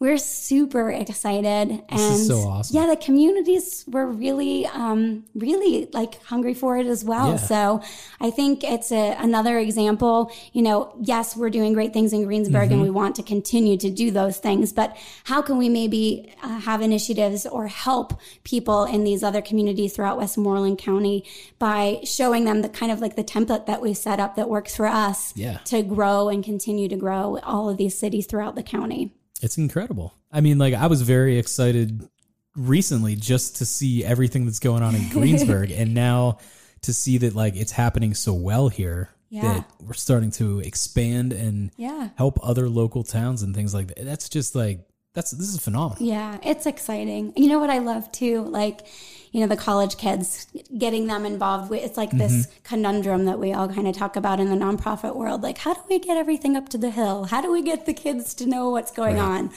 we're 0.00 0.18
super 0.18 0.90
excited, 0.90 1.82
and 1.88 2.00
is 2.00 2.28
so 2.28 2.38
awesome. 2.40 2.76
yeah, 2.76 2.86
the 2.86 2.96
communities 2.96 3.84
were 3.88 4.06
really, 4.06 4.64
um, 4.66 5.24
really 5.34 5.88
like 5.92 6.22
hungry 6.22 6.54
for 6.54 6.78
it 6.78 6.86
as 6.86 7.04
well. 7.04 7.30
Yeah. 7.30 7.36
So 7.36 7.82
I 8.20 8.30
think 8.30 8.62
it's 8.62 8.92
a, 8.92 9.16
another 9.18 9.58
example. 9.58 10.30
You 10.52 10.62
know, 10.62 10.94
yes, 11.02 11.36
we're 11.36 11.50
doing 11.50 11.72
great 11.72 11.92
things 11.92 12.12
in 12.12 12.24
Greensburg, 12.24 12.66
Mm-hmm. 12.68 12.72
and 12.74 12.82
we 12.82 12.90
want 12.90 13.16
to 13.16 13.22
continue 13.22 13.76
to 13.78 13.90
do 13.90 14.10
those 14.10 14.38
things. 14.38 14.72
But 14.72 14.96
how 15.24 15.42
can 15.42 15.58
we 15.58 15.68
maybe 15.68 16.32
uh, 16.42 16.60
have 16.60 16.80
initiatives 16.80 17.44
or 17.46 17.66
help 17.66 18.20
people 18.44 18.84
in 18.84 19.04
these 19.04 19.22
other 19.24 19.42
communities 19.42 19.94
throughout 19.94 20.16
Westmoreland 20.18 20.78
County 20.78 21.24
by 21.58 22.00
showing 22.04 22.44
them 22.44 22.62
the 22.62 22.68
kind 22.68 22.92
of 22.92 23.00
like 23.00 23.16
the 23.16 23.24
template 23.24 23.66
that 23.66 23.80
we 23.82 23.94
set 23.94 24.20
up 24.20 24.36
that 24.36 24.48
works 24.48 24.76
for 24.76 24.86
us 24.86 25.32
Yeah. 25.36 25.58
to 25.66 25.82
grow 25.82 26.28
and 26.28 26.44
continue 26.44 26.88
to 26.88 26.96
grow 26.96 27.38
all 27.42 27.68
of 27.68 27.76
these 27.78 27.98
cities 27.98 28.26
throughout 28.26 28.54
the 28.54 28.62
county. 28.62 29.12
It's 29.42 29.58
incredible. 29.58 30.14
I 30.32 30.40
mean, 30.40 30.58
like 30.58 30.74
I 30.74 30.86
was 30.86 31.02
very 31.02 31.38
excited 31.38 32.08
recently 32.56 33.14
just 33.14 33.56
to 33.56 33.66
see 33.66 34.04
everything 34.04 34.44
that's 34.46 34.58
going 34.58 34.82
on 34.82 34.94
in 34.94 35.08
Greensburg 35.10 35.70
and 35.70 35.94
now 35.94 36.38
to 36.82 36.92
see 36.92 37.18
that 37.18 37.34
like 37.34 37.56
it's 37.56 37.72
happening 37.72 38.14
so 38.14 38.32
well 38.34 38.68
here 38.68 39.10
Yeah. 39.30 39.42
that 39.42 39.70
we're 39.80 39.92
starting 39.94 40.30
to 40.32 40.60
expand 40.60 41.32
and 41.32 41.70
Yeah. 41.76 42.08
help 42.16 42.38
other 42.42 42.68
local 42.68 43.04
towns 43.04 43.42
and 43.42 43.54
things 43.54 43.74
like 43.74 43.88
that. 43.88 44.04
That's 44.04 44.28
just 44.28 44.54
like 44.54 44.80
that's 45.14 45.30
this 45.32 45.48
is 45.48 45.60
phenomenal. 45.60 46.04
Yeah, 46.06 46.38
it's 46.42 46.66
exciting. 46.66 47.32
You 47.36 47.48
know 47.48 47.58
what 47.58 47.70
I 47.70 47.78
love 47.78 48.10
too? 48.12 48.42
Like, 48.42 48.86
you 49.32 49.40
know, 49.40 49.46
the 49.46 49.56
college 49.56 49.96
kids, 49.96 50.46
getting 50.76 51.06
them 51.06 51.24
involved 51.24 51.72
it's 51.72 51.96
like 51.96 52.10
this 52.10 52.48
conundrum 52.64 53.24
that 53.26 53.38
we 53.38 53.52
all 53.52 53.68
kind 53.68 53.86
of 53.86 53.96
talk 53.96 54.16
about 54.16 54.40
in 54.40 54.48
the 54.48 54.56
nonprofit 54.56 55.14
world. 55.16 55.42
Like, 55.42 55.58
how 55.58 55.74
do 55.74 55.80
we 55.88 55.98
get 55.98 56.16
everything 56.16 56.56
up 56.56 56.68
to 56.70 56.78
the 56.78 56.90
hill? 56.90 57.24
How 57.24 57.40
do 57.40 57.52
we 57.52 57.62
get 57.62 57.86
the 57.86 57.94
kids 57.94 58.34
to 58.34 58.46
know 58.46 58.70
what's 58.70 58.90
going 58.90 59.18
on? 59.18 59.50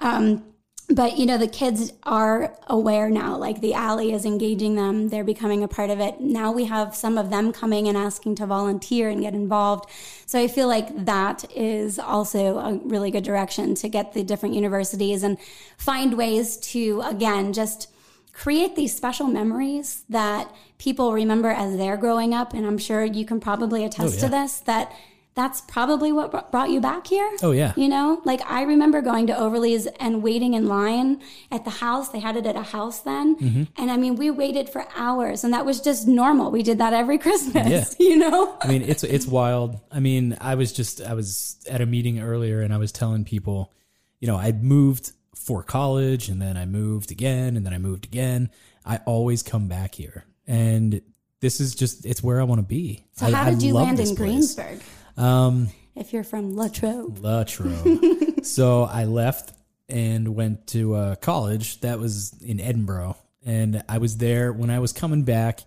Um, 0.00 0.44
but 0.88 1.18
you 1.18 1.26
know 1.26 1.36
the 1.36 1.48
kids 1.48 1.92
are 2.04 2.56
aware 2.68 3.10
now 3.10 3.36
like 3.36 3.60
the 3.60 3.74
alley 3.74 4.12
is 4.12 4.24
engaging 4.24 4.76
them 4.76 5.08
they're 5.08 5.24
becoming 5.24 5.64
a 5.64 5.68
part 5.68 5.90
of 5.90 5.98
it 5.98 6.20
now 6.20 6.52
we 6.52 6.64
have 6.64 6.94
some 6.94 7.18
of 7.18 7.30
them 7.30 7.52
coming 7.52 7.88
and 7.88 7.96
asking 7.96 8.34
to 8.36 8.46
volunteer 8.46 9.08
and 9.08 9.22
get 9.22 9.34
involved 9.34 9.90
so 10.26 10.38
i 10.38 10.46
feel 10.46 10.68
like 10.68 11.04
that 11.04 11.44
is 11.56 11.98
also 11.98 12.58
a 12.58 12.74
really 12.84 13.10
good 13.10 13.24
direction 13.24 13.74
to 13.74 13.88
get 13.88 14.12
the 14.12 14.22
different 14.22 14.54
universities 14.54 15.22
and 15.22 15.38
find 15.76 16.16
ways 16.16 16.56
to 16.56 17.02
again 17.04 17.52
just 17.52 17.88
create 18.36 18.76
these 18.76 18.94
special 18.94 19.26
memories 19.26 20.04
that 20.10 20.54
people 20.76 21.14
remember 21.14 21.48
as 21.48 21.76
they're 21.78 21.96
growing 21.96 22.34
up 22.34 22.52
and 22.52 22.66
i'm 22.66 22.76
sure 22.78 23.02
you 23.02 23.24
can 23.24 23.40
probably 23.40 23.82
attest 23.82 24.20
to 24.20 24.26
yeah. 24.26 24.42
this 24.42 24.60
that 24.60 24.92
that's 25.34 25.60
probably 25.62 26.12
what 26.12 26.50
brought 26.50 26.70
you 26.70 26.80
back 26.80 27.06
here 27.06 27.30
Oh 27.42 27.52
yeah. 27.52 27.74
you 27.76 27.88
know, 27.88 28.22
like 28.24 28.40
I 28.50 28.62
remember 28.62 29.02
going 29.02 29.26
to 29.26 29.38
Overly's 29.38 29.86
and 30.00 30.22
waiting 30.22 30.54
in 30.54 30.66
line 30.66 31.20
at 31.52 31.62
the 31.66 31.70
house. 31.84 32.08
They 32.08 32.20
had 32.20 32.38
it 32.38 32.46
at 32.46 32.56
a 32.56 32.62
house 32.62 33.00
then. 33.00 33.36
Mm-hmm. 33.36 33.64
And 33.76 33.90
I 33.90 33.98
mean, 33.98 34.16
we 34.16 34.30
waited 34.30 34.70
for 34.70 34.86
hours 34.96 35.44
and 35.44 35.52
that 35.52 35.66
was 35.66 35.82
just 35.82 36.08
normal. 36.08 36.50
We 36.50 36.62
did 36.62 36.78
that 36.78 36.94
every 36.94 37.18
Christmas, 37.26 37.68
Yeah. 37.68 37.84
you 38.08 38.16
know? 38.16 38.56
I 38.62 38.66
mean, 38.66 38.80
it's 38.80 39.04
it's 39.04 39.26
wild. 39.26 39.78
I 39.92 40.00
mean, 40.00 40.38
I 40.40 40.54
was 40.54 40.72
just 40.72 41.02
I 41.02 41.12
was 41.12 41.58
at 41.70 41.82
a 41.82 41.86
meeting 41.86 42.18
earlier 42.18 42.62
and 42.62 42.72
I 42.72 42.78
was 42.78 42.90
telling 42.90 43.24
people, 43.24 43.74
you 44.20 44.28
know, 44.28 44.36
I'd 44.36 44.64
moved 44.64 45.12
for 45.46 45.62
college 45.62 46.28
and 46.28 46.42
then 46.42 46.56
I 46.56 46.66
moved 46.66 47.12
again 47.12 47.56
and 47.56 47.64
then 47.64 47.72
I 47.72 47.78
moved 47.78 48.04
again. 48.04 48.50
I 48.84 48.98
always 49.06 49.42
come 49.44 49.68
back 49.68 49.94
here. 49.94 50.24
And 50.46 51.00
this 51.40 51.60
is 51.60 51.74
just 51.74 52.04
it's 52.04 52.22
where 52.22 52.40
I 52.40 52.44
want 52.44 52.58
to 52.58 52.66
be. 52.66 53.04
So 53.12 53.26
I- 53.26 53.30
how 53.30 53.42
I 53.44 53.50
did 53.50 53.62
you 53.62 53.74
land 53.74 54.00
in. 54.00 54.14
Greensburg? 54.16 54.80
Um 55.16 55.68
If 55.94 56.12
you're 56.12 56.24
from 56.24 56.56
Latrobe. 56.56 57.18
Latrobe. 57.22 58.44
so 58.44 58.82
I 58.82 59.04
left 59.04 59.52
and 59.88 60.34
went 60.34 60.66
to 60.68 60.94
uh, 60.94 61.14
college. 61.14 61.80
That 61.80 62.00
was 62.00 62.34
in 62.42 62.58
Edinboro, 62.58 63.16
and 63.44 63.84
I 63.88 63.98
was 63.98 64.16
there 64.16 64.52
when 64.52 64.68
I 64.68 64.80
was 64.80 64.92
coming 64.92 65.22
back. 65.22 65.60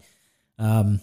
Um, 0.58 1.00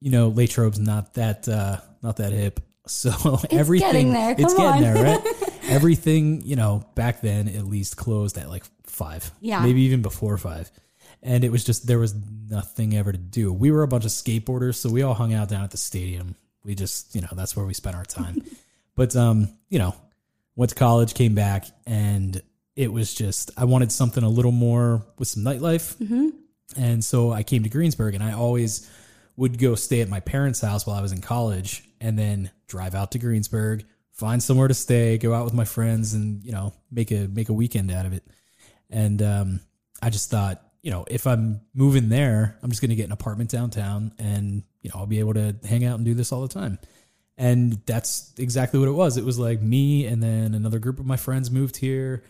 you 0.00 0.10
know, 0.10 0.28
Latrobe's 0.28 0.80
not 0.80 1.14
that 1.14 1.48
uh, 1.48 1.78
not 2.02 2.16
that 2.16 2.32
hip. 2.32 2.58
So 2.86 3.40
everything 3.50 3.88
getting 3.88 4.12
there. 4.12 4.34
it's 4.38 4.54
Come 4.54 4.80
getting 4.80 4.88
on. 4.88 4.94
there, 4.94 5.18
right? 5.18 5.50
everything 5.68 6.42
you 6.42 6.56
know 6.56 6.84
back 6.94 7.20
then 7.22 7.48
at 7.48 7.64
least 7.66 7.96
closed 7.96 8.36
at 8.38 8.48
like 8.48 8.64
five, 8.84 9.30
Yeah. 9.40 9.60
maybe 9.62 9.82
even 9.82 10.02
before 10.02 10.36
five. 10.38 10.70
And 11.22 11.42
it 11.42 11.50
was 11.50 11.64
just 11.64 11.86
there 11.86 11.98
was 11.98 12.14
nothing 12.50 12.94
ever 12.94 13.10
to 13.10 13.16
do. 13.18 13.50
We 13.52 13.70
were 13.70 13.82
a 13.82 13.88
bunch 13.88 14.04
of 14.04 14.10
skateboarders, 14.10 14.74
so 14.74 14.90
we 14.90 15.02
all 15.02 15.14
hung 15.14 15.32
out 15.32 15.48
down 15.48 15.64
at 15.64 15.70
the 15.70 15.78
stadium. 15.78 16.36
We 16.64 16.74
just, 16.74 17.14
you 17.14 17.22
know, 17.22 17.28
that's 17.32 17.56
where 17.56 17.64
we 17.64 17.72
spent 17.74 17.96
our 17.96 18.04
time. 18.04 18.42
but 18.94 19.16
um, 19.16 19.48
you 19.70 19.78
know, 19.78 19.94
went 20.54 20.68
to 20.70 20.76
college, 20.76 21.14
came 21.14 21.34
back, 21.34 21.64
and 21.86 22.42
it 22.76 22.92
was 22.92 23.14
just 23.14 23.50
I 23.56 23.64
wanted 23.64 23.90
something 23.92 24.22
a 24.22 24.28
little 24.28 24.52
more 24.52 25.06
with 25.18 25.28
some 25.28 25.42
nightlife. 25.44 25.96
And 26.76 27.04
so 27.04 27.32
I 27.32 27.42
came 27.42 27.62
to 27.62 27.68
Greensburg, 27.70 28.14
and 28.14 28.22
I 28.22 28.32
always 28.32 28.90
would 29.36 29.58
go 29.58 29.74
stay 29.76 30.00
at 30.02 30.08
my 30.08 30.20
parents' 30.20 30.60
house 30.60 30.86
while 30.86 30.96
I 30.96 31.00
was 31.02 31.12
in 31.12 31.20
college, 31.22 31.84
and 32.00 32.18
then 32.18 32.50
drive 32.66 32.94
out 32.94 33.12
to 33.12 33.18
Greensburg, 33.18 33.84
find 34.12 34.42
somewhere 34.42 34.68
to 34.68 34.74
stay, 34.74 35.18
go 35.18 35.34
out 35.34 35.44
with 35.44 35.54
my 35.54 35.64
friends, 35.64 36.14
and 36.14 36.44
you 36.44 36.52
know, 36.52 36.72
make 36.90 37.10
a 37.10 37.28
make 37.28 37.48
a 37.48 37.52
weekend 37.52 37.90
out 37.90 38.06
of 38.06 38.12
it. 38.12 38.24
And 38.90 39.20
um, 39.22 39.60
I 40.02 40.10
just 40.10 40.30
thought, 40.30 40.62
you 40.82 40.90
know, 40.90 41.04
if 41.08 41.26
I'm 41.26 41.60
moving 41.74 42.08
there, 42.08 42.58
I'm 42.62 42.70
just 42.70 42.82
going 42.82 42.90
to 42.90 42.96
get 42.96 43.06
an 43.06 43.12
apartment 43.12 43.50
downtown, 43.50 44.12
and 44.18 44.62
you 44.82 44.90
know, 44.90 45.00
I'll 45.00 45.06
be 45.06 45.20
able 45.20 45.34
to 45.34 45.56
hang 45.64 45.84
out 45.84 45.96
and 45.96 46.04
do 46.04 46.14
this 46.14 46.32
all 46.32 46.42
the 46.42 46.48
time. 46.48 46.78
And 47.36 47.80
that's 47.86 48.32
exactly 48.38 48.78
what 48.78 48.88
it 48.88 48.92
was. 48.92 49.16
It 49.16 49.24
was 49.24 49.38
like 49.38 49.60
me 49.60 50.06
and 50.06 50.22
then 50.22 50.54
another 50.54 50.78
group 50.78 51.00
of 51.00 51.06
my 51.06 51.16
friends 51.16 51.50
moved 51.50 51.76
here. 51.76 52.22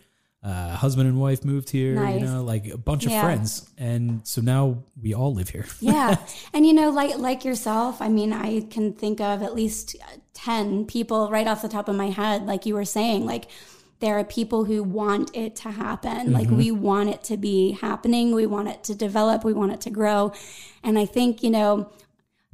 Uh, 0.45 0.75
husband 0.75 1.09
and 1.09 1.19
wife 1.19 1.43
moved 1.43 1.71
here, 1.71 1.95
Nice. 1.95 2.21
you 2.21 2.27
know, 2.27 2.43
like 2.43 2.67
a 2.67 2.77
bunch 2.77 3.03
Yeah. 3.07 3.15
of 3.17 3.23
friends. 3.25 3.67
And 3.79 4.21
so 4.27 4.41
now 4.41 4.83
we 5.01 5.11
all 5.15 5.33
live 5.33 5.49
here. 5.49 5.65
yeah 5.79 6.17
and 6.53 6.67
you 6.67 6.73
know 6.73 6.91
like 6.91 7.17
like 7.17 7.43
yourself 7.43 7.99
i 7.99 8.07
mean 8.09 8.31
i 8.31 8.61
can 8.69 8.93
think 8.93 9.19
of 9.19 9.41
at 9.41 9.55
least 9.55 9.95
10 10.35 10.85
people 10.85 11.31
right 11.31 11.47
off 11.47 11.61
the 11.63 11.67
top 11.67 11.89
of 11.89 11.95
my 11.95 12.09
head 12.11 12.45
like 12.45 12.65
you 12.67 12.75
were 12.75 12.85
saying 12.85 13.25
like 13.25 13.45
there 14.01 14.19
are 14.19 14.23
people 14.23 14.65
who 14.65 14.83
want 14.83 15.35
it 15.35 15.55
to 15.55 15.71
happen 15.71 16.31
like 16.31 16.49
we 16.49 16.69
want 16.71 17.09
it 17.09 17.23
to 17.23 17.37
be 17.37 17.71
happening 17.81 18.33
we 18.35 18.45
want 18.45 18.67
it 18.67 18.83
to 18.83 18.93
develop 18.93 19.43
we 19.43 19.53
want 19.53 19.71
it 19.71 19.81
to 19.81 19.89
grow 19.89 20.31
and 20.83 20.99
i 20.99 21.05
think 21.05 21.41
you 21.41 21.49
know 21.49 21.89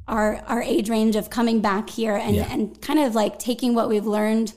our 0.08 0.36
our 0.46 0.62
age 0.62 0.88
range 0.88 1.14
of 1.16 1.28
coming 1.30 1.60
back 1.60 1.90
here 1.90 2.16
and 2.16 2.36
Yeah. 2.36 2.48
and 2.52 2.80
kind 2.80 2.98
of 2.98 3.14
like 3.14 3.38
taking 3.38 3.74
what 3.74 3.88
we've 3.88 4.06
learned 4.06 4.54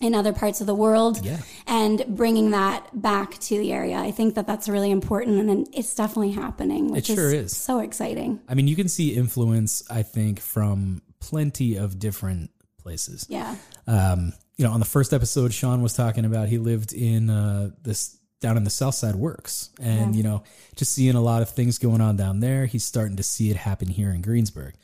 in 0.00 0.14
other 0.14 0.32
parts 0.32 0.60
of 0.60 0.66
the 0.66 0.74
world 0.74 1.24
Yeah. 1.24 1.38
and 1.66 2.04
bringing 2.08 2.50
that 2.50 2.88
back 3.00 3.38
to 3.38 3.58
the 3.58 3.72
area. 3.72 3.96
I 3.98 4.10
think 4.10 4.34
that 4.34 4.46
that's 4.46 4.68
really 4.68 4.90
important 4.90 5.48
and 5.48 5.68
it's 5.72 5.94
definitely 5.94 6.32
happening, 6.32 6.90
which 6.90 7.06
sure 7.06 7.32
is. 7.32 7.56
so 7.56 7.78
exciting. 7.80 8.40
I 8.48 8.54
mean, 8.54 8.68
you 8.68 8.76
can 8.76 8.88
see 8.88 9.14
influence, 9.14 9.82
I 9.90 10.02
think, 10.02 10.40
from 10.40 11.02
plenty 11.20 11.76
of 11.76 11.98
different 11.98 12.50
places. 12.78 13.26
Yeah. 13.28 13.56
Um, 13.86 14.32
you 14.56 14.64
know, 14.64 14.72
on 14.72 14.80
the 14.80 14.86
first 14.86 15.12
episode, 15.12 15.52
Sean 15.52 15.82
was 15.82 15.94
talking 15.94 16.24
about 16.24 16.48
he 16.48 16.58
lived 16.58 16.92
in 16.92 17.30
uh, 17.30 17.70
this 17.82 18.18
down 18.40 18.56
in 18.58 18.64
the 18.64 18.70
South 18.70 18.94
Side 18.94 19.14
Works, 19.14 19.70
and 19.80 20.14
you 20.14 20.22
know, 20.22 20.42
just 20.76 20.92
seeing 20.92 21.14
a 21.14 21.20
lot 21.20 21.40
of 21.40 21.48
things 21.48 21.78
going 21.78 22.00
on 22.02 22.16
down 22.16 22.40
there. 22.40 22.66
He's 22.66 22.84
starting 22.84 23.16
to 23.16 23.22
see 23.22 23.50
it 23.50 23.56
happen 23.56 23.88
here 23.88 24.10
in 24.10 24.20
Greensburg. 24.20 24.74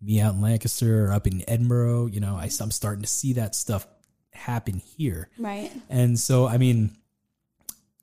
Me 0.00 0.20
out 0.20 0.34
in 0.34 0.40
Lancaster 0.40 1.04
or 1.06 1.12
up 1.12 1.26
in 1.26 1.40
Edinboro, 1.40 2.10
you 2.12 2.20
know, 2.20 2.34
I, 2.34 2.44
I'm 2.60 2.70
starting 2.70 3.02
to 3.02 3.08
see 3.08 3.34
that 3.34 3.54
stuff 3.54 3.86
happen 4.40 4.78
here. 4.96 5.28
Right. 5.38 5.70
And 5.88 6.18
so, 6.18 6.46
I 6.46 6.56
mean, 6.58 6.90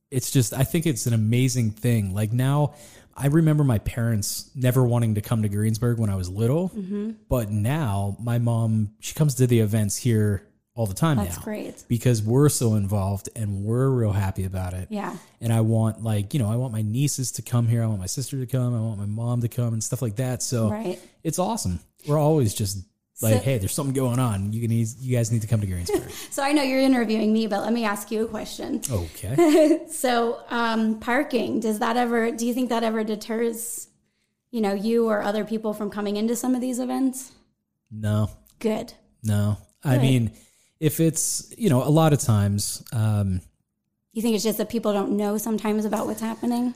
it's 0.09 0.31
just, 0.31 0.53
I 0.53 0.63
think 0.63 0.85
it's 0.85 1.05
an 1.05 1.13
amazing 1.13 1.71
thing. 1.71 2.13
Like 2.13 2.31
now, 2.31 2.75
I 3.15 3.27
remember 3.27 3.63
my 3.63 3.79
parents 3.79 4.49
never 4.55 4.83
wanting 4.83 5.15
to 5.15 5.21
come 5.21 5.41
to 5.41 5.49
Greensburg 5.49 5.97
when 5.97 6.09
I 6.09 6.15
was 6.15 6.29
little, 6.29 6.69
Mm-hmm. 6.69 7.11
but 7.29 7.49
now 7.51 8.15
my 8.19 8.37
mom, 8.37 8.91
she 8.99 9.13
comes 9.15 9.35
to 9.35 9.47
the 9.47 9.59
events 9.59 9.97
here 9.97 10.43
all 10.75 10.85
the 10.85 10.93
time 10.93 11.17
That's 11.17 11.37
now 11.37 11.43
great. 11.43 11.83
because 11.87 12.21
we're 12.21 12.49
so 12.49 12.75
involved 12.75 13.29
and 13.35 13.63
we're 13.65 13.89
real 13.89 14.11
happy 14.11 14.43
about 14.45 14.73
it. 14.75 14.89
Yeah. 14.91 15.17
And 15.41 15.51
I 15.51 15.61
want, 15.61 16.03
like, 16.03 16.35
you 16.35 16.39
know, 16.39 16.47
I 16.51 16.55
want 16.57 16.71
my 16.71 16.83
nieces 16.83 17.31
to 17.33 17.41
come 17.41 17.67
here. 17.67 17.81
I 17.83 17.87
want 17.87 17.99
my 17.99 18.05
sister 18.05 18.37
to 18.39 18.45
come. 18.45 18.75
I 18.75 18.79
want 18.79 18.99
my 18.99 19.07
mom 19.07 19.41
to 19.41 19.47
come 19.47 19.73
and 19.73 19.83
stuff 19.83 20.03
like 20.03 20.17
that. 20.17 20.43
So 20.43 20.69
Right. 20.69 20.99
it's 21.23 21.39
awesome. 21.39 21.79
We're 22.07 22.19
always 22.19 22.53
just 22.53 22.77
like, 23.21 23.33
So- 23.35 23.39
hey, 23.39 23.57
there's 23.57 23.73
something 23.73 23.93
going 23.93 24.19
on. 24.19 24.53
You, 24.53 24.61
can, 24.61 24.71
you 24.71 25.15
guys 25.15 25.31
need 25.31 25.41
to 25.41 25.47
come 25.47 25.61
to 25.61 25.67
Greensburg. 25.67 26.09
So 26.31 26.43
I 26.43 26.51
know 26.51 26.61
you're 26.63 26.79
interviewing 26.81 27.33
me, 27.33 27.47
but 27.47 27.61
let 27.61 27.73
me 27.73 27.83
ask 27.85 28.11
you 28.11 28.23
a 28.25 28.27
question. 28.27 28.81
okay. 28.91 29.85
So, 29.89 30.39
um, 30.49 30.99
parking, 30.99 31.59
does 31.59 31.79
that 31.79 31.97
ever, 31.97 32.31
do 32.31 32.45
you 32.45 32.53
think 32.53 32.69
that 32.69 32.83
ever 32.83 33.03
deters, 33.03 33.87
you 34.51 34.61
know, 34.61 34.73
you 34.73 35.07
or 35.07 35.21
other 35.23 35.43
people 35.45 35.73
from 35.73 35.89
coming 35.89 36.15
into 36.15 36.35
some 36.35 36.53
of 36.55 36.61
these 36.61 36.79
events? 36.79 37.31
No, 37.91 38.29
Good. 38.59 38.93
no. 39.23 39.57
I 39.83 39.97
mean, 39.99 40.31
if 40.79 40.99
it's 40.99 41.53
you 41.57 41.69
know, 41.69 41.81
a 41.83 41.89
lot 41.89 42.11
of 42.13 42.19
times, 42.19 42.83
um, 42.93 43.41
You 44.11 44.21
think 44.21 44.35
it's 44.35 44.43
just 44.43 44.57
that 44.57 44.69
people 44.69 44.91
don't 44.93 45.15
know 45.17 45.37
sometimes 45.37 45.85
about 45.85 46.05
what's 46.07 46.21
happening? 46.21 46.75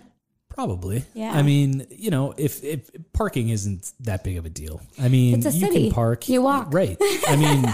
Probably. 0.66 1.03
Yeah. 1.16 1.32
I 1.34 1.41
mean, 1.41 1.88
you 1.89 2.12
know, 2.12 2.36
if 2.38 2.64
if 2.64 2.91
parking 3.14 3.49
isn't 3.49 3.91
that 4.01 4.24
big 4.24 4.38
of 4.38 4.45
a 4.45 4.49
deal. 4.49 4.80
I 5.01 5.07
mean, 5.07 5.36
It's 5.38 5.47
a 5.47 5.51
you 5.51 5.68
city. 5.68 5.84
can 5.86 5.91
park. 5.91 6.30
You 6.30 6.43
walk. 6.43 6.68
Right. 6.72 6.97
I 7.28 7.36
mean, 7.36 7.66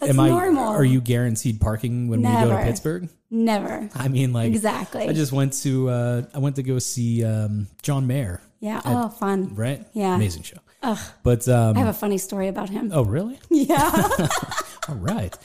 am 0.08 0.18
I? 0.18 0.30
Are 0.30 0.84
you 0.84 1.02
guaranteed 1.02 1.60
parking 1.60 2.08
when 2.08 2.22
we 2.22 2.28
go 2.28 2.48
to 2.48 2.62
Pittsburgh? 2.64 3.10
Never. 3.30 3.90
I 3.94 4.08
mean, 4.08 4.32
like 4.32 4.46
Exactly. 4.46 5.06
I 5.06 5.12
just 5.12 5.32
went 5.32 5.52
to 5.64 5.90
uh 5.90 6.22
I 6.32 6.38
went 6.38 6.56
to 6.56 6.62
go 6.62 6.78
see 6.78 7.24
um 7.24 7.66
John 7.82 8.06
Mayer. 8.06 8.40
Yeah. 8.60 8.80
Oh, 8.86 9.10
fun. 9.10 9.54
Right. 9.54 9.84
Yeah. 9.92 10.14
Amazing 10.14 10.44
show. 10.44 10.56
Ugh. 10.82 10.98
But 11.22 11.46
um. 11.48 11.76
I 11.76 11.80
have 11.80 11.88
a 11.88 11.92
funny 11.98 12.16
story 12.16 12.48
about 12.48 12.70
him. 12.70 12.90
oh 12.94 13.04
really? 13.04 13.38
Yeah. 13.50 14.08
All 14.88 14.94
right. 14.94 15.36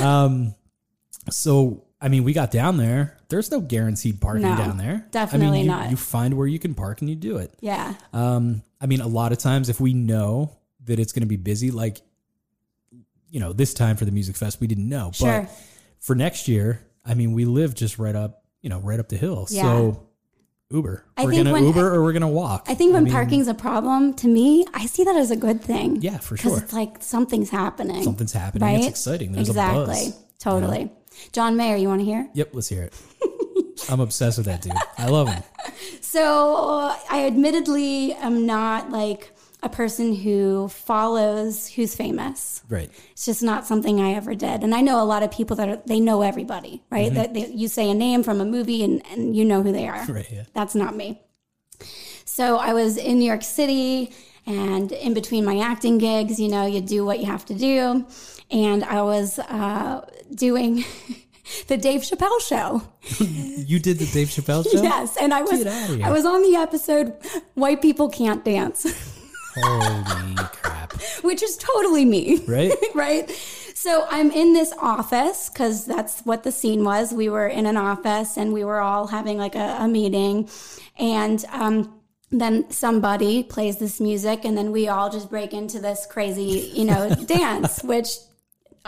Um. 0.00 0.54
So 1.30 1.84
I 2.00 2.08
mean, 2.08 2.22
we 2.24 2.32
got 2.32 2.50
down 2.50 2.76
there. 2.76 3.18
There's 3.28 3.50
no 3.50 3.60
guaranteed 3.60 4.20
parking 4.20 4.42
No, 4.42 4.56
down 4.56 4.78
there. 4.78 5.04
I 5.06 5.10
definitely 5.10 5.50
mean, 5.58 5.64
you, 5.64 5.70
not. 5.70 5.90
You 5.90 5.96
find 5.96 6.34
where 6.34 6.46
you 6.46 6.58
can 6.58 6.74
park 6.74 7.00
and 7.00 7.10
you 7.10 7.16
do 7.16 7.38
it. 7.38 7.52
yeah. 7.60 7.94
Um, 8.12 8.62
I 8.80 8.86
mean, 8.86 9.00
a 9.00 9.08
lot 9.08 9.32
of 9.32 9.38
times 9.38 9.68
if 9.68 9.80
we 9.80 9.92
know 9.94 10.56
that 10.84 11.00
it's 11.00 11.12
going 11.12 11.22
to 11.22 11.26
be 11.26 11.36
busy, 11.36 11.70
like, 11.72 12.00
you 13.30 13.40
know, 13.40 13.52
this 13.52 13.74
time 13.74 13.96
for 13.96 14.04
the 14.04 14.12
music 14.12 14.36
fest, 14.36 14.60
we 14.60 14.66
didn't 14.68 14.88
know. 14.88 15.10
Sure. 15.12 15.42
But 15.42 15.50
for 16.00 16.14
next 16.14 16.46
year, 16.48 16.80
I 17.04 17.14
mean, 17.14 17.32
we 17.32 17.44
live 17.44 17.74
just 17.74 17.98
right 17.98 18.14
up, 18.14 18.44
you 18.62 18.70
know, 18.70 18.78
right 18.78 19.00
up 19.00 19.08
the 19.08 19.16
hill. 19.16 19.46
Yeah. 19.50 19.62
So 19.62 20.06
Uber, 20.70 21.04
I 21.16 21.24
we're 21.24 21.32
going 21.32 21.44
to 21.46 21.52
when- 21.52 21.64
Uber 21.64 21.94
or 21.94 22.02
we're 22.02 22.12
going 22.12 22.22
to 22.22 22.28
walk. 22.28 22.66
I 22.68 22.74
think 22.74 22.92
when 22.94 23.04
mean, 23.04 23.12
parking's 23.12 23.48
a 23.48 23.54
problem, 23.54 24.14
to 24.14 24.28
me, 24.28 24.64
I 24.72 24.86
see 24.86 25.02
that 25.04 25.16
as 25.16 25.30
a 25.30 25.36
good 25.36 25.60
thing. 25.62 26.00
Yeah, 26.00 26.18
for 26.18 26.36
Because 26.36 26.52
sure. 26.52 26.62
it's 26.62 26.72
like 26.72 27.02
something's 27.02 27.50
happening. 27.50 28.02
Something's 28.04 28.32
happening. 28.32 28.76
It's 28.76 28.86
exciting. 28.86 29.32
There's 29.32 29.48
a 29.48 29.52
exactly. 29.52 30.12
Totally. 30.38 30.92
John 31.32 31.56
Mayer, 31.56 31.76
you 31.76 31.88
want 31.88 32.00
to 32.00 32.04
hear? 32.04 32.28
Yep. 32.34 32.50
Let's 32.52 32.68
hear 32.68 32.82
it. 32.82 32.94
I'm 33.90 34.00
obsessed 34.00 34.38
with 34.38 34.46
that 34.46 34.62
dude. 34.62 34.72
I 34.96 35.06
love 35.08 35.28
him. 35.28 35.42
So 36.00 36.90
I 37.10 37.26
admittedly 37.26 38.14
am 38.14 38.46
not 38.46 38.90
like 38.90 39.30
a 39.62 39.68
person 39.68 40.14
who 40.14 40.68
follows 40.68 41.68
who's 41.68 41.94
famous. 41.94 42.62
Right. 42.68 42.90
It's 43.12 43.26
just 43.26 43.42
not 43.42 43.66
something 43.66 44.00
I 44.00 44.12
ever 44.14 44.34
did. 44.34 44.62
And 44.62 44.74
I 44.74 44.80
know 44.80 45.02
a 45.02 45.04
lot 45.04 45.22
of 45.22 45.30
people 45.30 45.54
that 45.56 45.68
are, 45.68 45.82
they 45.84 46.00
know 46.00 46.22
everybody, 46.22 46.82
Mm-hmm. 46.90 46.94
right? 46.94 47.12
That 47.14 47.34
they, 47.34 47.48
you 47.48 47.68
say 47.68 47.90
a 47.90 47.94
name 47.94 48.22
from 48.22 48.40
a 48.40 48.46
movie 48.46 48.82
and, 48.82 49.02
and 49.10 49.36
you 49.36 49.44
know 49.44 49.62
who 49.62 49.70
they 49.70 49.86
are. 49.86 50.04
Right. 50.08 50.26
Yeah. 50.32 50.44
That's 50.54 50.74
not 50.74 50.96
me. 50.96 51.20
So 52.24 52.56
I 52.56 52.72
was 52.72 52.96
in 52.96 53.18
New 53.18 53.26
York 53.26 53.42
City 53.42 54.12
and 54.46 54.90
in 54.92 55.12
between 55.12 55.44
my 55.44 55.58
acting 55.58 55.98
gigs, 55.98 56.40
you 56.40 56.48
know, 56.48 56.64
you 56.66 56.80
do 56.80 57.04
what 57.04 57.18
you 57.20 57.26
have 57.26 57.44
to 57.46 57.54
do. 57.54 58.06
And 58.50 58.84
I 58.84 59.02
was 59.02 59.38
uh, 59.38 60.06
doing 60.34 60.84
the 61.68 61.76
Dave 61.76 62.02
Chappelle 62.02 62.40
show. 62.40 62.82
You 63.18 63.78
did 63.78 63.98
the 63.98 64.06
Dave 64.06 64.28
Chappelle 64.28 64.64
show? 64.70 64.82
Yes. 64.82 65.16
And 65.20 65.32
I 65.34 65.42
was 65.42 65.62
Get 65.64 65.66
outta 65.66 65.96
here. 65.96 66.06
I 66.06 66.10
was 66.10 66.24
on 66.24 66.42
the 66.42 66.56
episode 66.56 67.14
White 67.54 67.82
People 67.82 68.08
Can't 68.08 68.44
Dance, 68.44 68.86
Holy 69.54 70.34
crap. 70.52 70.92
which 71.22 71.42
is 71.42 71.56
totally 71.56 72.04
me. 72.04 72.38
Right? 72.46 72.72
right? 72.94 73.30
So 73.74 74.06
I'm 74.10 74.30
in 74.30 74.54
this 74.54 74.72
office 74.78 75.48
because 75.48 75.84
that's 75.84 76.20
what 76.22 76.42
the 76.42 76.52
scene 76.52 76.84
was. 76.84 77.12
We 77.12 77.28
were 77.28 77.46
in 77.46 77.66
an 77.66 77.76
office 77.76 78.36
and 78.36 78.52
we 78.52 78.64
were 78.64 78.80
all 78.80 79.06
having 79.06 79.38
like 79.38 79.54
a, 79.54 79.76
a 79.80 79.88
meeting. 79.88 80.48
And 80.98 81.44
um, 81.52 81.94
then 82.30 82.70
somebody 82.70 83.42
plays 83.44 83.76
this 83.78 84.00
music 84.00 84.44
and 84.44 84.58
then 84.58 84.72
we 84.72 84.88
all 84.88 85.10
just 85.10 85.30
break 85.30 85.54
into 85.54 85.78
this 85.78 86.06
crazy, 86.06 86.72
you 86.74 86.84
know, 86.84 87.14
dance, 87.26 87.82
which 87.84 88.08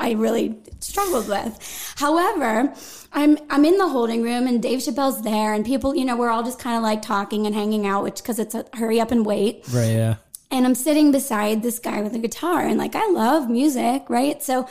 I 0.01 0.13
really 0.13 0.59
struggled 0.81 1.29
with. 1.29 1.95
However, 1.97 2.73
I'm 3.13 3.39
I'm 3.51 3.65
in 3.65 3.77
the 3.79 3.89
holding 3.89 4.23
room 4.23 4.47
and 4.47 4.63
Dave 4.63 4.81
Chappelle's 4.81 5.23
there 5.23 5.53
and 5.55 5.65
people, 5.65 5.95
you 5.95 6.05
know, 6.05 6.17
we're 6.17 6.31
all 6.31 6.43
just 6.43 6.59
kind 6.59 6.77
of 6.77 6.83
like 6.83 7.03
talking 7.03 7.47
and 7.47 7.55
hanging 7.55 7.87
out, 7.87 8.03
which 8.05 8.17
because 8.23 8.39
it's 8.39 8.55
a 8.55 8.65
hurry 8.75 9.01
up 9.01 9.11
and 9.11 9.27
wait 9.27 9.65
Right. 9.73 9.93
Yeah. 9.93 10.17
and 10.51 10.65
I'm 10.67 10.75
sitting 10.75 11.13
beside 11.13 11.63
this 11.63 11.79
guy 11.79 12.01
with 12.03 12.15
a 12.15 12.19
guitar 12.19 12.63
and 12.63 12.79
like 12.79 12.95
I 12.95 13.07
love 13.11 13.49
music, 13.51 14.05
right? 14.09 14.43
So 14.43 14.67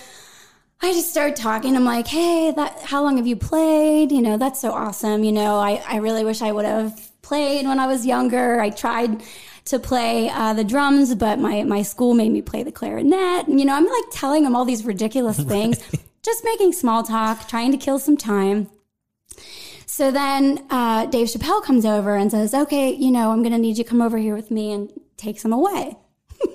I 0.82 0.94
just 0.94 1.10
start 1.12 1.36
talking. 1.36 1.76
I'm 1.76 1.84
like, 1.86 2.08
hey, 2.08 2.52
that 2.56 2.80
how 2.84 3.04
long 3.04 3.18
have 3.18 3.28
you 3.28 3.36
played? 3.36 4.12
You 4.12 4.22
know, 4.22 4.38
that's 4.38 4.62
so 4.62 4.72
awesome. 4.72 5.24
You 5.26 5.34
know, 5.34 5.56
I, 5.60 5.84
I 5.88 5.98
really 5.98 6.24
wish 6.24 6.42
I 6.42 6.52
would 6.54 6.66
have 6.66 6.94
played 7.22 7.68
when 7.68 7.80
I 7.80 7.88
was 7.88 8.06
younger. 8.06 8.60
I 8.62 8.70
tried 8.70 9.22
to 9.70 9.78
play 9.78 10.30
uh, 10.30 10.54
the 10.54 10.64
drums, 10.64 11.14
but 11.14 11.38
my, 11.38 11.64
my 11.64 11.84
school 11.84 12.16
made 12.16 12.32
me 12.32 12.42
play 12.42 12.64
the 12.64 12.72
clarinet. 12.72 13.48
And, 13.48 13.60
you 13.60 13.66
know, 13.66 13.76
I'm 13.76 13.86
like 13.86 14.06
telling 14.12 14.44
him 14.44 14.56
all 14.56 14.66
these 14.66 14.84
ridiculous 14.84 15.40
things, 15.54 15.80
just 16.24 16.44
making 16.44 16.74
small 16.74 17.04
talk, 17.04 17.48
trying 17.48 17.72
to 17.72 17.78
kill 17.78 18.00
some 18.00 18.18
time. 18.18 18.68
So 19.86 20.10
then 20.10 20.66
uh, 20.72 21.06
Dave 21.06 21.28
Chappelle 21.28 21.64
comes 21.64 21.86
over 21.86 22.16
and 22.16 22.32
says, 22.32 22.54
okay, 22.54 22.92
you 22.92 23.12
know, 23.12 23.32
I'm 23.32 23.44
going 23.44 23.52
to 23.52 23.60
need 23.60 23.78
you 23.78 23.84
to 23.84 23.90
come 23.90 24.02
over 24.02 24.18
here 24.18 24.36
with 24.36 24.50
me 24.50 24.72
and 24.72 24.92
takes 25.18 25.46
him 25.46 25.54
away. 25.54 25.98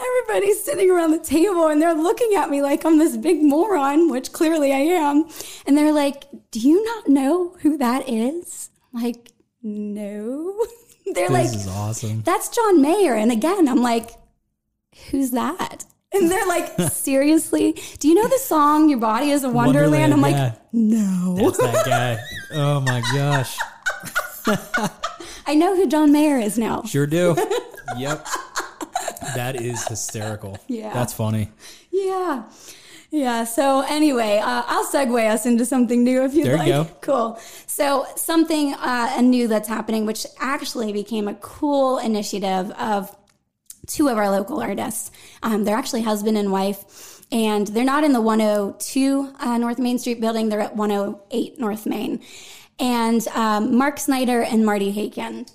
Everybody's 0.00 0.62
sitting 0.62 0.90
around 0.90 1.10
the 1.10 1.18
table 1.18 1.66
and 1.66 1.82
they're 1.82 1.94
looking 1.94 2.34
at 2.36 2.50
me 2.50 2.62
like 2.62 2.84
I'm 2.84 2.98
this 2.98 3.16
big 3.16 3.42
moron, 3.42 4.10
which 4.10 4.32
clearly 4.32 4.72
I 4.72 4.78
am. 4.78 5.28
And 5.66 5.76
they're 5.76 5.92
like, 5.92 6.24
Do 6.52 6.60
you 6.60 6.84
not 6.84 7.08
know 7.08 7.56
who 7.62 7.78
that 7.78 8.08
is? 8.08 8.70
I'm 8.94 9.02
like, 9.02 9.32
no. 9.62 10.54
they're 11.14 11.28
This 11.28 11.52
like, 11.52 11.54
is 11.54 11.68
awesome. 11.68 12.22
That's 12.22 12.48
John 12.48 12.80
Mayer. 12.82 13.14
And 13.14 13.30
again, 13.32 13.68
I'm 13.68 13.82
like, 13.82 14.10
Who's 15.10 15.32
that? 15.32 15.84
And 16.12 16.30
they're 16.30 16.46
like, 16.46 16.78
Seriously? 16.92 17.72
Do 17.98 18.08
you 18.08 18.14
know 18.14 18.26
the 18.28 18.38
song 18.38 18.88
Your 18.88 18.98
Body 18.98 19.30
is 19.30 19.44
a 19.44 19.48
Wonderland? 19.50 20.12
I'm 20.12 20.20
like. 20.20 20.54
No. 20.72 21.36
That's 21.38 21.58
that 21.58 21.86
guy. 21.86 22.18
Oh 22.52 22.80
my 22.80 23.00
gosh. 23.12 23.58
I 25.46 25.54
know 25.56 25.74
who 25.74 25.88
John 25.88 26.12
Mayer 26.12 26.38
is 26.38 26.56
now. 26.58 26.82
Sure 26.84 27.06
do. 27.06 27.34
yep. 27.98 28.24
That 29.34 29.60
is 29.60 29.86
hysterical. 29.88 30.58
Yeah. 30.68 30.92
That's 30.94 31.12
funny. 31.12 31.50
Yeah. 31.90 32.44
Yeah. 33.16 33.44
So 33.44 33.80
anyway, 33.80 34.38
uh, 34.44 34.62
I'll 34.66 34.84
segue 34.84 35.30
us 35.30 35.46
into 35.46 35.64
something 35.64 36.04
new 36.04 36.22
if 36.24 36.34
you'd 36.34 36.44
There 36.44 36.52
you 36.52 36.58
like. 36.58 36.68
go. 36.68 36.88
Cool. 37.00 37.40
So 37.66 38.04
something 38.14 38.74
uh, 38.74 39.18
new 39.22 39.48
that's 39.48 39.68
happening, 39.68 40.04
which 40.04 40.26
actually 40.38 40.92
became 40.92 41.26
a 41.26 41.34
cool 41.36 41.96
initiative 41.96 42.70
of 42.72 43.16
two 43.86 44.08
of 44.08 44.18
our 44.18 44.30
local 44.30 44.60
artists. 44.60 45.10
Um, 45.42 45.64
they're 45.64 45.76
actually 45.78 46.02
husband 46.02 46.36
and 46.36 46.52
wife, 46.52 47.24
and 47.32 47.66
they're 47.68 47.84
not 47.84 48.04
in 48.04 48.12
the 48.12 48.20
102 48.20 49.32
uh, 49.40 49.56
North 49.56 49.78
Main 49.78 49.98
Street 49.98 50.20
building. 50.20 50.50
They're 50.50 50.60
at 50.60 50.76
108 50.76 51.58
North 51.58 51.86
Main. 51.86 52.20
And 52.78 53.26
um, 53.28 53.78
Mark 53.78 53.98
Snyder 53.98 54.42
and 54.42 54.66
Marty 54.66 54.92
Haken. 54.92 55.50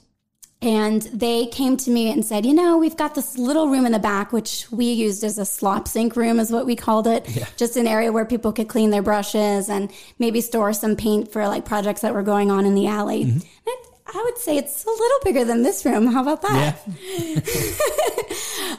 And 0.63 1.01
they 1.01 1.47
came 1.47 1.75
to 1.77 1.89
me 1.89 2.11
and 2.11 2.23
said, 2.23 2.45
you 2.45 2.53
know, 2.53 2.77
we've 2.77 2.95
got 2.95 3.15
this 3.15 3.35
little 3.37 3.67
room 3.69 3.85
in 3.85 3.93
the 3.93 3.99
back, 3.99 4.31
which 4.31 4.67
we 4.71 4.85
used 4.91 5.23
as 5.23 5.39
a 5.39 5.45
slop 5.45 5.87
sink 5.87 6.15
room, 6.15 6.39
is 6.39 6.51
what 6.51 6.67
we 6.67 6.75
called 6.75 7.07
it. 7.07 7.27
Just 7.57 7.77
an 7.77 7.87
area 7.87 8.11
where 8.11 8.25
people 8.25 8.51
could 8.53 8.67
clean 8.67 8.91
their 8.91 9.01
brushes 9.01 9.69
and 9.69 9.91
maybe 10.19 10.39
store 10.39 10.71
some 10.73 10.95
paint 10.95 11.31
for 11.31 11.47
like 11.47 11.65
projects 11.65 12.01
that 12.01 12.13
were 12.13 12.21
going 12.21 12.51
on 12.51 12.65
in 12.65 12.75
the 12.75 12.85
alley. 12.85 13.23
And 13.23 13.43
I, 13.67 13.75
I 14.13 14.21
would 14.23 14.37
say 14.37 14.57
it's 14.57 14.85
a 14.85 14.89
little 14.89 15.19
bigger 15.23 15.45
than 15.45 15.63
this 15.63 15.83
room. 15.83 16.05
How 16.05 16.21
about 16.21 16.43
that? 16.43 16.77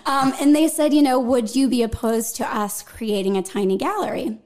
Um, 0.05 0.35
and 0.41 0.55
they 0.55 0.68
said, 0.68 0.93
you 0.93 1.03
know, 1.03 1.18
would 1.20 1.55
you 1.55 1.68
be 1.68 1.83
opposed 1.83 2.37
to 2.37 2.57
us 2.57 2.83
creating 2.83 3.37
a 3.37 3.43
tiny 3.43 3.76
gallery? 3.76 4.39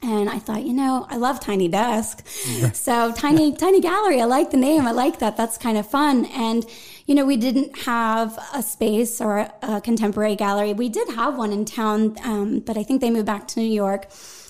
And 0.00 0.30
I 0.30 0.38
thought, 0.38 0.64
you 0.64 0.72
know, 0.72 1.06
I 1.10 1.16
love 1.16 1.40
Tiny 1.40 1.66
Desk. 1.66 2.24
So 2.72 3.12
Tiny 3.12 3.52
Tiny 3.56 3.80
Gallery, 3.80 4.20
I 4.20 4.26
like 4.26 4.50
the 4.50 4.56
name. 4.56 4.86
I 4.86 4.92
like 4.92 5.18
that. 5.18 5.36
That's 5.36 5.58
kind 5.58 5.76
of 5.76 5.90
fun. 5.90 6.26
And 6.26 6.64
you 7.06 7.14
know, 7.14 7.24
we 7.24 7.36
didn't 7.36 7.76
have 7.80 8.38
a 8.54 8.62
space 8.62 9.20
or 9.20 9.38
a, 9.38 9.52
a 9.62 9.80
contemporary 9.80 10.36
gallery. 10.36 10.72
We 10.74 10.88
did 10.88 11.08
have 11.10 11.36
one 11.36 11.52
in 11.52 11.64
town, 11.64 12.16
um, 12.22 12.60
but 12.60 12.76
I 12.76 12.82
think 12.82 13.00
they 13.00 13.10
moved 13.10 13.26
back 13.26 13.48
to 13.48 13.60
New 13.60 13.66
York. 13.66 14.08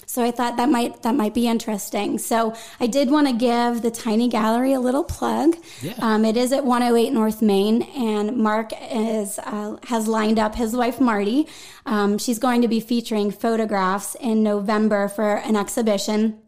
So 0.08 0.24
I 0.24 0.30
thought 0.30 0.56
that 0.56 0.70
might 0.70 1.02
that 1.02 1.14
might 1.14 1.34
be 1.34 1.46
interesting. 1.46 2.16
So 2.16 2.54
I 2.80 2.86
did 2.86 3.10
want 3.10 3.26
to 3.28 3.34
give 3.34 3.82
the 3.82 3.90
Tiny 3.90 4.26
Gallery 4.26 4.72
a 4.72 4.80
little 4.80 5.04
plug. 5.04 5.56
Yeah. 5.82 5.92
Um, 5.98 6.24
it 6.24 6.34
is 6.34 6.50
at 6.50 6.64
108 6.64 7.12
North 7.12 7.42
Main, 7.42 7.82
and 7.82 8.38
Mark 8.38 8.72
is 8.90 9.38
uh, 9.38 9.76
has 9.84 10.08
lined 10.08 10.38
up 10.38 10.54
his 10.54 10.74
wife 10.74 10.98
Marty. 10.98 11.46
Um, 11.84 12.16
she's 12.16 12.38
going 12.38 12.62
to 12.62 12.68
be 12.68 12.80
featuring 12.80 13.30
photographs 13.30 14.16
in 14.18 14.42
November 14.42 15.08
for 15.08 15.36
an 15.36 15.56
exhibition. 15.56 16.40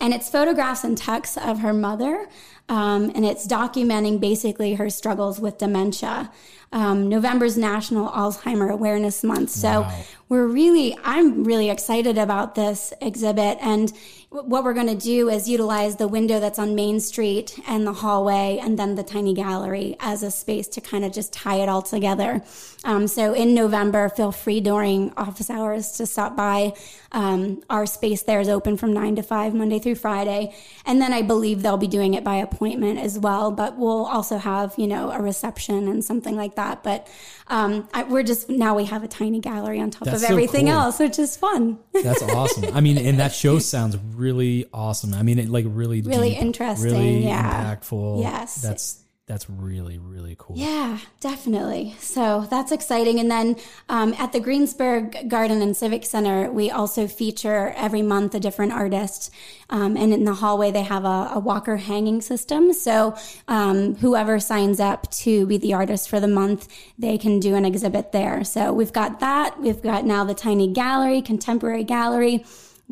and 0.00 0.14
it's 0.14 0.30
photographs 0.30 0.84
and 0.84 0.96
texts 0.96 1.36
of 1.36 1.58
her 1.58 1.72
mother. 1.72 2.28
Um, 2.68 3.12
and 3.14 3.24
it's 3.24 3.46
documenting 3.46 4.18
basically 4.20 4.74
her 4.74 4.90
struggles 4.90 5.38
with 5.40 5.58
dementia. 5.58 6.32
Um, 6.72 7.08
November's 7.08 7.56
National 7.56 8.08
Alzheimer 8.08 8.70
Awareness 8.72 9.22
Month. 9.22 9.50
So 9.50 9.82
Wow. 9.82 10.00
we're 10.28 10.46
really, 10.48 10.98
I'm 11.04 11.44
really 11.44 11.70
excited 11.70 12.18
about 12.18 12.56
this 12.56 12.92
exhibit. 13.00 13.58
And 13.60 13.92
w- 14.32 14.50
what 14.50 14.64
we're 14.64 14.74
going 14.74 14.88
to 14.88 14.96
do 14.96 15.28
is 15.28 15.48
utilize 15.48 15.94
the 15.94 16.08
window 16.08 16.40
that's 16.40 16.58
on 16.58 16.74
Main 16.74 16.98
Street 16.98 17.56
and 17.68 17.86
the 17.86 17.92
hallway 17.92 18.58
and 18.60 18.76
then 18.76 18.96
the 18.96 19.04
tiny 19.04 19.32
gallery 19.32 19.96
as 20.00 20.24
a 20.24 20.30
space 20.32 20.66
to 20.68 20.80
kind 20.80 21.04
of 21.04 21.12
just 21.12 21.32
tie 21.32 21.60
it 21.60 21.68
all 21.68 21.82
together. 21.82 22.42
Um, 22.82 23.06
so 23.06 23.32
in 23.32 23.54
November, 23.54 24.08
feel 24.08 24.32
free 24.32 24.60
during 24.60 25.12
office 25.16 25.48
hours 25.50 25.92
to 25.92 26.04
stop 26.06 26.36
by. 26.36 26.72
Um, 27.12 27.62
our 27.70 27.86
space 27.86 28.22
there 28.22 28.40
is 28.40 28.48
open 28.48 28.76
from 28.76 28.92
9 28.92 29.14
to 29.16 29.22
5, 29.22 29.54
Monday 29.54 29.78
through 29.78 29.94
Friday. 29.94 30.52
And 30.84 31.00
then 31.00 31.12
I 31.12 31.22
believe 31.22 31.62
they'll 31.62 31.76
be 31.76 31.86
doing 31.86 32.14
it 32.14 32.24
by 32.24 32.36
appointment 32.36 32.55
as 32.62 33.18
well. 33.18 33.50
But 33.50 33.76
we'll 33.76 34.06
also 34.06 34.38
have, 34.38 34.74
you 34.76 34.86
know, 34.86 35.10
a 35.10 35.20
reception 35.20 35.88
and 35.88 36.04
something 36.04 36.36
like 36.36 36.56
that. 36.56 36.82
But 36.82 37.08
um, 37.48 37.88
I, 37.94 38.04
we're 38.04 38.22
just, 38.22 38.48
now 38.48 38.74
we 38.74 38.84
have 38.86 39.02
a 39.04 39.08
tiny 39.08 39.40
gallery 39.40 39.80
on 39.80 39.90
top 39.90 40.04
That's 40.04 40.22
of 40.22 40.26
so 40.28 40.32
everything 40.32 40.66
cool. 40.66 40.74
else, 40.74 40.98
which 40.98 41.18
is 41.18 41.36
fun. 41.36 41.78
That's 41.92 42.22
awesome. 42.22 42.74
I 42.74 42.80
mean, 42.80 42.98
and 42.98 43.18
that 43.20 43.32
show 43.32 43.58
sounds 43.58 43.96
really 44.14 44.66
awesome. 44.72 45.14
I 45.14 45.22
mean, 45.22 45.38
it 45.38 45.48
like 45.48 45.66
really, 45.68 46.02
Really 46.02 46.30
deep, 46.30 46.42
interesting, 46.42 46.90
really 46.92 47.24
yeah. 47.24 47.74
impactful. 47.76 48.22
Yes. 48.22 48.56
that's 48.56 49.02
that's 49.26 49.50
really 49.50 49.98
really 49.98 50.36
cool. 50.38 50.56
Yeah, 50.56 50.98
definitely. 51.20 51.96
So 51.98 52.46
that's 52.48 52.70
exciting. 52.70 53.18
And 53.18 53.30
then 53.30 53.56
um, 53.88 54.14
at 54.18 54.32
the 54.32 54.40
Greensburg 54.40 55.28
Garden 55.28 55.62
and 55.62 55.76
Civic 55.76 56.04
Center, 56.04 56.50
we 56.50 56.70
also 56.70 57.08
feature 57.08 57.72
every 57.76 58.02
month 58.02 58.34
a 58.34 58.40
different 58.40 58.72
artist. 58.72 59.32
Um, 59.68 59.96
and 59.96 60.12
in 60.12 60.24
the 60.24 60.34
hallway, 60.34 60.70
they 60.70 60.82
have 60.82 61.04
a, 61.04 61.30
a 61.34 61.38
walker 61.40 61.76
hanging 61.76 62.20
system. 62.20 62.72
So 62.72 63.16
um, 63.48 63.96
whoever 63.96 64.38
signs 64.38 64.78
up 64.78 65.10
to 65.12 65.46
be 65.46 65.58
the 65.58 65.74
artist 65.74 66.08
for 66.08 66.20
the 66.20 66.28
month, 66.28 66.68
they 66.98 67.18
can 67.18 67.40
do 67.40 67.56
an 67.56 67.64
exhibit 67.64 68.12
there. 68.12 68.44
So 68.44 68.72
we've 68.72 68.92
got 68.92 69.20
that. 69.20 69.60
We've 69.60 69.82
got 69.82 70.04
now 70.04 70.22
the 70.24 70.34
tiny 70.34 70.72
gallery, 70.72 71.20
contemporary 71.20 71.84
gallery. 71.84 72.44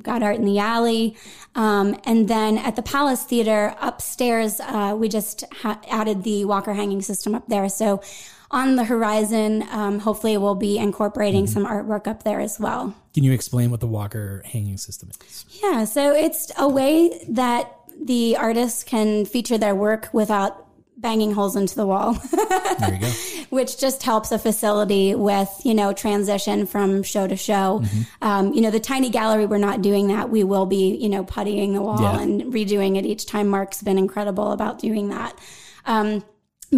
Got 0.03 0.23
Art 0.23 0.37
in 0.37 0.45
the 0.45 0.59
Alley. 0.59 1.17
Um, 1.55 1.97
and 2.05 2.27
then 2.29 2.59
at 2.59 2.77
the 2.77 2.83
Palace 2.83 3.23
Theater 3.23 3.75
upstairs, 3.81 4.61
uh, 4.61 4.97
we 4.99 5.09
just 5.09 5.45
ha- 5.53 5.81
added 5.89 6.25
the 6.25 6.45
Walker 6.45 6.75
hanging 6.75 7.01
system 7.01 7.35
up 7.35 7.49
there. 7.49 7.69
So 7.69 8.03
on 8.51 8.77
the 8.77 8.85
horizon, 8.85 9.65
um, 9.71 10.01
hopefully 10.01 10.37
we'll 10.37 10.55
be 10.55 10.79
incorporating 10.79 11.47
some 11.47 11.65
artwork 11.67 12.07
up 12.07 12.23
there 12.25 12.41
as 12.41 12.59
well. 12.59 12.95
Can 13.13 13.25
you 13.25 13.33
explain 13.33 13.71
what 13.71 13.81
the 13.81 13.87
Walker 13.87 14.43
hanging 14.45 14.77
system 14.77 15.11
is? 15.27 15.45
Yeah, 15.63 15.85
so 15.85 16.13
it's 16.13 16.53
a 16.59 16.69
way 16.69 17.25
that 17.29 17.73
the 18.01 18.37
artists 18.37 18.83
can 18.83 19.25
feature 19.25 19.59
their 19.59 19.75
work 19.75 20.09
without 20.13 20.64
banging 20.97 21.33
holes 21.33 21.57
into 21.57 21.75
the 21.75 21.87
wall. 21.87 22.15
There 22.15 22.95
you 22.95 23.01
go. 23.01 23.11
which 23.51 23.79
just 23.79 24.03
helps 24.03 24.33
a 24.33 24.39
facility 24.39 25.15
with 25.15 25.51
you 25.65 25.75
know 25.75 25.93
transition 25.93 26.67
from 26.67 27.03
show 27.03 27.27
to 27.27 27.37
show 27.37 27.81
Mm-hmm. 27.85 28.03
um, 28.23 28.53
you 28.55 28.61
know 28.61 28.71
the 28.71 28.81
tiny 28.81 29.11
gallery 29.11 29.47
we're 29.47 29.59
not 29.59 29.83
doing 29.83 30.09
that 30.09 30.31
we 30.31 30.45
will 30.45 30.67
be 30.67 30.97
you 30.97 31.09
know 31.09 31.25
puttying 31.25 31.73
the 31.75 31.83
wall 31.83 32.01
Yeah. 32.01 32.21
and 32.21 32.43
redoing 32.53 32.97
it 32.97 33.05
each 33.07 33.27
time 33.27 33.49
mark's 33.49 33.83
been 33.83 33.99
incredible 33.99 34.53
about 34.53 34.79
doing 34.79 35.09
that 35.09 35.39
um, 35.87 36.25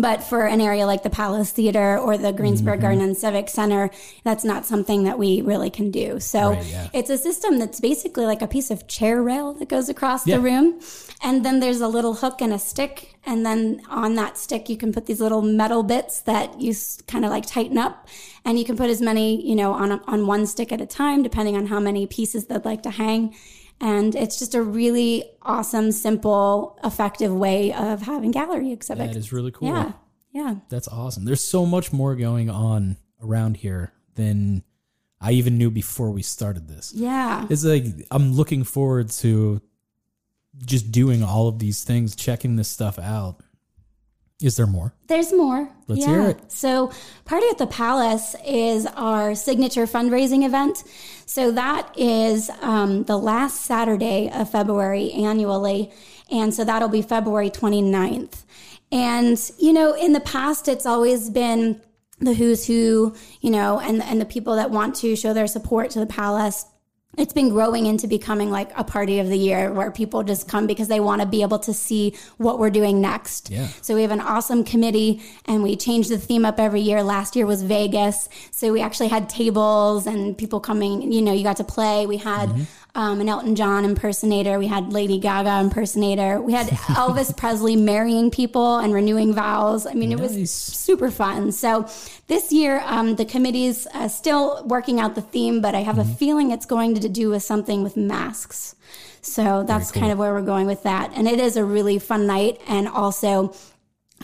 but 0.00 0.22
for 0.22 0.46
an 0.46 0.60
area 0.60 0.86
like 0.86 1.02
the 1.02 1.10
Palace 1.10 1.50
Theater 1.52 1.98
or 1.98 2.16
the 2.16 2.28
Mm-hmm. 2.28 2.36
Greensburg 2.36 2.80
Garden 2.80 3.00
and 3.02 3.16
Civic 3.16 3.48
Center, 3.48 3.90
that's 4.24 4.44
not 4.44 4.66
something 4.66 5.04
that 5.04 5.18
we 5.18 5.40
really 5.42 5.70
can 5.70 5.90
do. 5.90 6.20
So 6.20 6.50
Right, 6.50 6.64
yeah. 6.66 6.88
it's 6.92 7.10
a 7.10 7.18
system 7.18 7.58
that's 7.58 7.80
basically 7.80 8.26
like 8.26 8.42
a 8.42 8.46
piece 8.48 8.70
of 8.70 8.86
chair 8.88 9.22
rail 9.22 9.52
that 9.54 9.68
goes 9.68 9.88
across 9.88 10.26
Yeah. 10.26 10.36
the 10.36 10.42
room. 10.42 10.80
And 11.22 11.44
then 11.44 11.60
there's 11.60 11.80
a 11.80 11.88
little 11.88 12.14
hook 12.14 12.40
and 12.42 12.52
a 12.52 12.58
stick. 12.58 13.14
And 13.24 13.44
then 13.46 13.80
on 13.88 14.14
that 14.16 14.36
stick, 14.38 14.68
you 14.68 14.76
can 14.76 14.92
put 14.92 15.06
these 15.06 15.20
little 15.20 15.40
metal 15.42 15.82
bits 15.82 16.20
that 16.22 16.60
you 16.60 16.74
kind 17.06 17.24
of 17.24 17.30
like 17.30 17.46
tighten 17.46 17.78
up. 17.78 18.06
And 18.44 18.58
you 18.58 18.64
can 18.64 18.76
put 18.76 18.90
as 18.90 19.00
many, 19.00 19.44
you 19.48 19.56
know, 19.56 19.72
on, 19.72 19.92
a, 19.92 20.00
on 20.06 20.26
one 20.26 20.46
stick 20.46 20.72
at 20.72 20.80
a 20.80 20.86
time, 20.86 21.22
depending 21.22 21.56
on 21.56 21.66
how 21.66 21.80
many 21.80 22.06
pieces 22.06 22.46
they'd 22.46 22.64
like 22.64 22.82
to 22.82 22.90
hang. 22.90 23.34
And 23.80 24.14
it's 24.14 24.38
just 24.38 24.54
a 24.54 24.62
really 24.62 25.24
awesome, 25.42 25.92
simple, 25.92 26.78
effective 26.82 27.32
way 27.32 27.72
of 27.72 28.02
having 28.02 28.30
gallery 28.30 28.72
exhibits. 28.72 29.12
That 29.12 29.18
is 29.18 29.32
really 29.32 29.50
cool. 29.50 29.68
Yeah. 29.68 29.92
Yeah. 30.32 30.56
That's 30.68 30.88
awesome. 30.88 31.24
There's 31.24 31.44
so 31.44 31.66
much 31.66 31.92
more 31.92 32.14
going 32.14 32.50
on 32.50 32.96
around 33.22 33.58
here 33.58 33.92
than 34.14 34.62
I 35.20 35.32
even 35.32 35.58
knew 35.58 35.70
before 35.70 36.10
we 36.10 36.22
started 36.22 36.68
this. 36.68 36.92
Yeah. 36.94 37.46
It's 37.50 37.64
like 37.64 37.84
I'm 38.10 38.32
looking 38.32 38.64
forward 38.64 39.10
to 39.10 39.60
just 40.64 40.90
doing 40.90 41.22
all 41.22 41.48
of 41.48 41.58
these 41.58 41.84
things, 41.84 42.16
checking 42.16 42.56
this 42.56 42.68
stuff 42.68 42.98
out. 42.98 43.40
Is 44.42 44.56
there 44.56 44.66
more? 44.66 44.92
There's 45.06 45.32
more. 45.32 45.70
Let's 45.88 46.02
yeah. 46.02 46.08
hear 46.08 46.28
it. 46.30 46.52
So, 46.52 46.92
Party 47.24 47.46
at 47.50 47.56
the 47.56 47.66
Palace 47.66 48.36
is 48.44 48.84
our 48.84 49.34
signature 49.34 49.86
fundraising 49.86 50.44
event. 50.44 50.84
So, 51.24 51.50
that 51.52 51.90
is 51.96 52.50
um, 52.60 53.04
the 53.04 53.16
last 53.16 53.62
Saturday 53.62 54.30
of 54.30 54.50
February 54.50 55.10
annually. 55.12 55.90
And 56.30 56.52
so, 56.52 56.64
that'll 56.64 56.90
be 56.90 57.00
February 57.00 57.48
29th. 57.48 58.44
And, 58.92 59.50
you 59.58 59.72
know, 59.72 59.94
in 59.94 60.12
the 60.12 60.20
past, 60.20 60.68
it's 60.68 60.84
always 60.84 61.30
been 61.30 61.80
the 62.20 62.34
who's 62.34 62.66
who, 62.66 63.14
you 63.40 63.50
know, 63.50 63.80
and, 63.80 64.02
and 64.02 64.20
the 64.20 64.26
people 64.26 64.56
that 64.56 64.70
want 64.70 64.96
to 64.96 65.16
show 65.16 65.32
their 65.32 65.46
support 65.46 65.90
to 65.90 65.98
the 65.98 66.06
palace 66.06 66.66
it's 67.16 67.32
been 67.32 67.48
growing 67.48 67.86
into 67.86 68.06
becoming 68.06 68.50
like 68.50 68.70
a 68.76 68.84
party 68.84 69.18
of 69.20 69.28
the 69.28 69.38
year 69.38 69.72
where 69.72 69.90
people 69.90 70.22
just 70.22 70.48
come 70.48 70.66
because 70.66 70.88
they 70.88 71.00
want 71.00 71.22
to 71.22 71.26
be 71.26 71.42
able 71.42 71.58
to 71.60 71.72
see 71.72 72.14
what 72.36 72.58
we're 72.58 72.70
doing 72.70 73.00
next. 73.00 73.50
Yeah. 73.50 73.68
So 73.82 73.94
we 73.94 74.02
have 74.02 74.10
an 74.10 74.20
awesome 74.20 74.64
committee 74.64 75.22
and 75.46 75.62
we 75.62 75.76
change 75.76 76.08
the 76.08 76.18
theme 76.18 76.44
up 76.44 76.60
every 76.60 76.80
year. 76.80 77.02
Last 77.02 77.36
year 77.36 77.46
was 77.46 77.62
Vegas. 77.62 78.28
So 78.50 78.72
we 78.72 78.80
actually 78.80 79.08
had 79.08 79.28
tables 79.28 80.06
and 80.06 80.36
people 80.36 80.60
coming, 80.60 81.10
you 81.12 81.22
know, 81.22 81.32
you 81.32 81.42
got 81.42 81.56
to 81.56 81.64
play. 81.64 82.06
We 82.06 82.18
had 82.18 82.50
mm-hmm. 82.50 82.62
Um, 82.96 83.20
an 83.20 83.28
Elton 83.28 83.54
John 83.54 83.84
impersonator. 83.84 84.58
We 84.58 84.66
had 84.66 84.90
Lady 84.90 85.18
Gaga 85.18 85.60
impersonator. 85.60 86.40
We 86.40 86.54
had 86.54 86.66
Elvis 86.96 87.36
Presley 87.36 87.76
marrying 87.76 88.30
people 88.30 88.78
and 88.78 88.92
renewing 88.94 89.34
vows. 89.34 89.86
I 89.86 89.92
mean, 89.92 90.12
it 90.12 90.18
was 90.18 90.50
super 90.50 91.10
fun. 91.10 91.52
So 91.52 91.88
this 92.26 92.52
year, 92.52 92.80
um, 92.86 93.16
the 93.16 93.26
committee's 93.26 93.86
uh, 93.92 94.08
still 94.08 94.64
working 94.66 94.98
out 94.98 95.14
the 95.14 95.20
theme, 95.20 95.60
but 95.60 95.74
I 95.74 95.80
have 95.80 95.98
a 95.98 96.04
feeling 96.04 96.50
it's 96.50 96.64
going 96.64 96.94
to 96.94 97.08
do 97.08 97.28
with 97.28 97.42
something 97.42 97.82
with 97.82 97.98
masks. 97.98 98.74
So 99.20 99.62
that's 99.64 99.92
kind 99.92 100.10
of 100.10 100.18
where 100.18 100.32
we're 100.32 100.40
going 100.40 100.66
with 100.66 100.84
that. 100.84 101.12
And 101.14 101.28
it 101.28 101.38
is 101.38 101.58
a 101.58 101.64
really 101.64 101.98
fun 101.98 102.26
night 102.26 102.62
and 102.66 102.88
also 102.88 103.54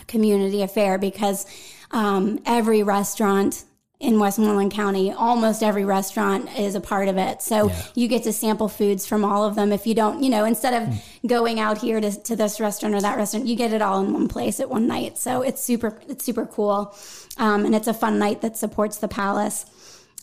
a 0.01 0.05
community 0.05 0.63
affair 0.63 0.97
because 0.97 1.45
um, 1.91 2.39
every 2.47 2.81
restaurant 2.81 3.65
in 4.03 4.19
Westmoreland 4.19 4.71
County, 4.73 5.11
almost 5.13 5.63
every 5.63 5.85
restaurant 5.85 6.49
is 6.59 6.75
a 6.75 6.81
part 6.81 7.07
of 7.07 7.17
it. 7.17 7.41
So 7.41 7.69
Yeah. 7.69 7.81
you 7.95 8.07
get 8.09 8.23
to 8.23 8.33
sample 8.33 8.67
foods 8.67 9.05
from 9.05 9.23
all 9.23 9.45
of 9.45 9.55
them. 9.55 9.71
If 9.71 9.87
you 9.87 9.95
don't, 9.95 10.21
you 10.21 10.29
know, 10.29 10.43
instead 10.43 10.73
of 10.83 11.01
going 11.25 11.59
out 11.59 11.77
here 11.77 12.01
to, 12.01 12.11
to 12.23 12.35
this 12.35 12.59
restaurant 12.59 12.93
or 12.95 13.01
that 13.01 13.15
restaurant, 13.17 13.47
you 13.47 13.55
get 13.55 13.71
it 13.71 13.81
all 13.81 14.01
in 14.01 14.11
one 14.11 14.27
place 14.27 14.59
at 14.59 14.69
one 14.69 14.87
night. 14.87 15.17
So 15.17 15.41
it's 15.41 15.63
super, 15.63 16.01
it's 16.09 16.25
super 16.25 16.45
cool. 16.45 16.93
Um, 17.37 17.65
and 17.65 17.73
it's 17.73 17.87
a 17.87 17.93
fun 17.93 18.19
night 18.19 18.41
that 18.41 18.57
supports 18.57 18.97
the 18.97 19.07
palace. 19.07 19.65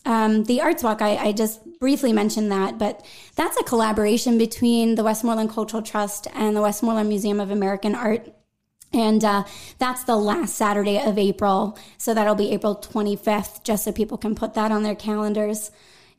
Um, 0.05 0.43
the 0.45 0.61
Arts 0.61 0.83
Walk, 0.83 1.01
I, 1.01 1.15
I 1.17 1.31
just 1.31 1.59
briefly 1.79 2.13
mentioned 2.13 2.51
that, 2.51 2.77
but 2.77 3.03
that's 3.35 3.57
a 3.57 3.63
collaboration 3.63 4.37
between 4.37 4.95
the 4.95 5.03
Westmoreland 5.03 5.49
Cultural 5.49 5.81
Trust 5.83 6.27
and 6.33 6.55
the 6.55 6.61
Westmoreland 6.61 7.09
Museum 7.09 7.39
of 7.39 7.49
American 7.51 7.93
Art. 7.95 8.31
And 8.93 9.23
uh, 9.23 9.45
that's 9.77 10.03
the 10.03 10.17
last 10.17 10.55
Saturday 10.55 10.99
of 10.99 11.17
April. 11.17 11.77
So 11.97 12.13
that'll 12.13 12.35
be 12.35 12.51
April 12.51 12.75
25th, 12.75 13.63
just 13.63 13.85
so 13.85 13.91
people 13.91 14.17
can 14.17 14.35
put 14.35 14.53
that 14.55 14.71
on 14.71 14.83
their 14.83 14.95
calendars. 14.95 15.71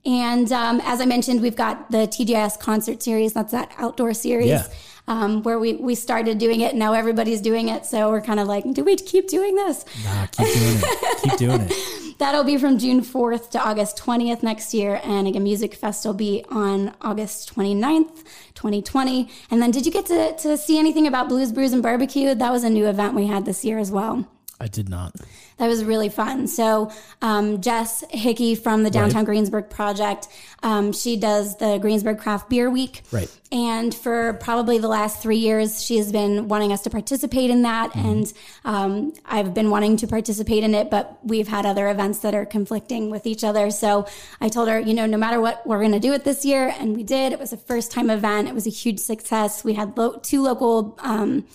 And 0.04 0.50
um, 0.52 0.80
as 0.84 1.00
I 1.00 1.06
mentioned, 1.06 1.40
we've 1.42 1.56
got 1.56 1.90
the 1.90 2.08
TGIS 2.08 2.58
concert 2.58 3.02
series. 3.02 3.32
That's 3.32 3.52
that 3.52 3.70
outdoor 3.78 4.14
series 4.14 4.48
Yeah. 4.48 4.66
um, 5.06 5.42
where 5.44 5.58
we, 5.60 5.74
we 5.74 5.94
started 5.94 6.38
doing 6.38 6.60
it. 6.60 6.70
And 6.70 6.78
now 6.80 6.92
everybody's 6.92 7.40
doing 7.40 7.68
it. 7.68 7.86
So 7.86 8.10
we're 8.10 8.20
kind 8.20 8.40
of 8.40 8.48
like, 8.48 8.64
do 8.72 8.82
we 8.82 8.96
keep 8.96 9.28
doing 9.28 9.54
this? 9.54 9.84
Nah, 10.04 10.26
keep 10.26 10.46
doing 10.46 10.76
it. 10.82 11.22
Keep 11.22 11.36
doing 11.38 11.60
it. 11.70 11.72
That'll 12.18 12.44
be 12.44 12.56
from 12.56 12.78
June 12.78 13.00
4th 13.00 13.50
to 13.50 13.60
August 13.60 13.96
20th 13.98 14.42
next 14.42 14.74
year. 14.74 15.00
And 15.04 15.26
again, 15.26 15.42
Music 15.42 15.74
Fest 15.74 16.04
will 16.04 16.14
be 16.14 16.44
on 16.50 16.94
August 17.00 17.54
29th, 17.54 18.24
2020. 18.54 19.28
And 19.50 19.62
then 19.62 19.70
did 19.70 19.86
you 19.86 19.92
get 19.92 20.06
to, 20.06 20.36
to 20.36 20.56
see 20.56 20.78
anything 20.78 21.06
about 21.06 21.28
Blues, 21.28 21.52
Brews, 21.52 21.72
and 21.72 21.82
Barbecue? 21.82 22.34
That 22.34 22.52
was 22.52 22.64
a 22.64 22.70
new 22.70 22.86
event 22.88 23.14
we 23.14 23.26
had 23.26 23.44
this 23.44 23.64
year 23.64 23.78
as 23.78 23.90
well. 23.90 24.28
I 24.62 24.68
did 24.68 24.88
not. 24.88 25.16
That 25.58 25.66
was 25.66 25.84
really 25.84 26.08
fun. 26.08 26.46
So, 26.46 26.92
um, 27.20 27.60
Jess 27.60 28.04
Hickey 28.10 28.54
from 28.54 28.84
the 28.84 28.90
Downtown 28.90 29.24
Greensburg 29.24 29.68
Project, 29.70 30.28
um, 30.62 30.92
she 30.92 31.16
does 31.16 31.56
the 31.56 31.78
Greensburg 31.78 32.20
Craft 32.20 32.48
Beer 32.48 32.70
Week. 32.70 33.02
Right. 33.10 33.28
And 33.50 33.92
for 33.92 34.34
probably 34.34 34.78
the 34.78 34.86
last 34.86 35.20
three 35.20 35.38
years, 35.38 35.84
she 35.84 35.96
has 35.96 36.12
been 36.12 36.46
wanting 36.46 36.72
us 36.72 36.82
to 36.82 36.90
participate 36.90 37.50
in 37.50 37.62
that. 37.62 37.90
Mm-hmm. 37.90 38.08
And 38.08 38.32
um, 38.64 39.12
I've 39.26 39.52
been 39.52 39.68
wanting 39.68 39.96
to 39.98 40.06
participate 40.06 40.62
in 40.62 40.76
it, 40.76 40.90
but 40.90 41.18
we've 41.24 41.48
had 41.48 41.66
other 41.66 41.88
events 41.88 42.20
that 42.20 42.32
are 42.32 42.46
conflicting 42.46 43.10
with 43.10 43.26
each 43.26 43.42
other. 43.42 43.70
So 43.72 44.06
I 44.40 44.48
told 44.48 44.68
her, 44.68 44.78
you 44.78 44.94
know, 44.94 45.06
no 45.06 45.18
matter 45.18 45.40
what, 45.40 45.66
we're 45.66 45.80
going 45.80 45.92
to 45.92 46.00
do 46.00 46.12
it 46.12 46.22
this 46.22 46.44
year. 46.44 46.72
And 46.78 46.94
we 46.96 47.02
did. 47.02 47.32
It 47.32 47.40
was 47.40 47.52
a 47.52 47.56
first 47.56 47.90
time 47.90 48.10
event. 48.10 48.48
It 48.48 48.54
was 48.54 48.68
a 48.68 48.70
huge 48.70 49.00
success. 49.00 49.64
We 49.64 49.74
had 49.74 49.98
lo- 49.98 50.20
two 50.22 50.40
local, 50.40 50.96
um, 51.00 51.46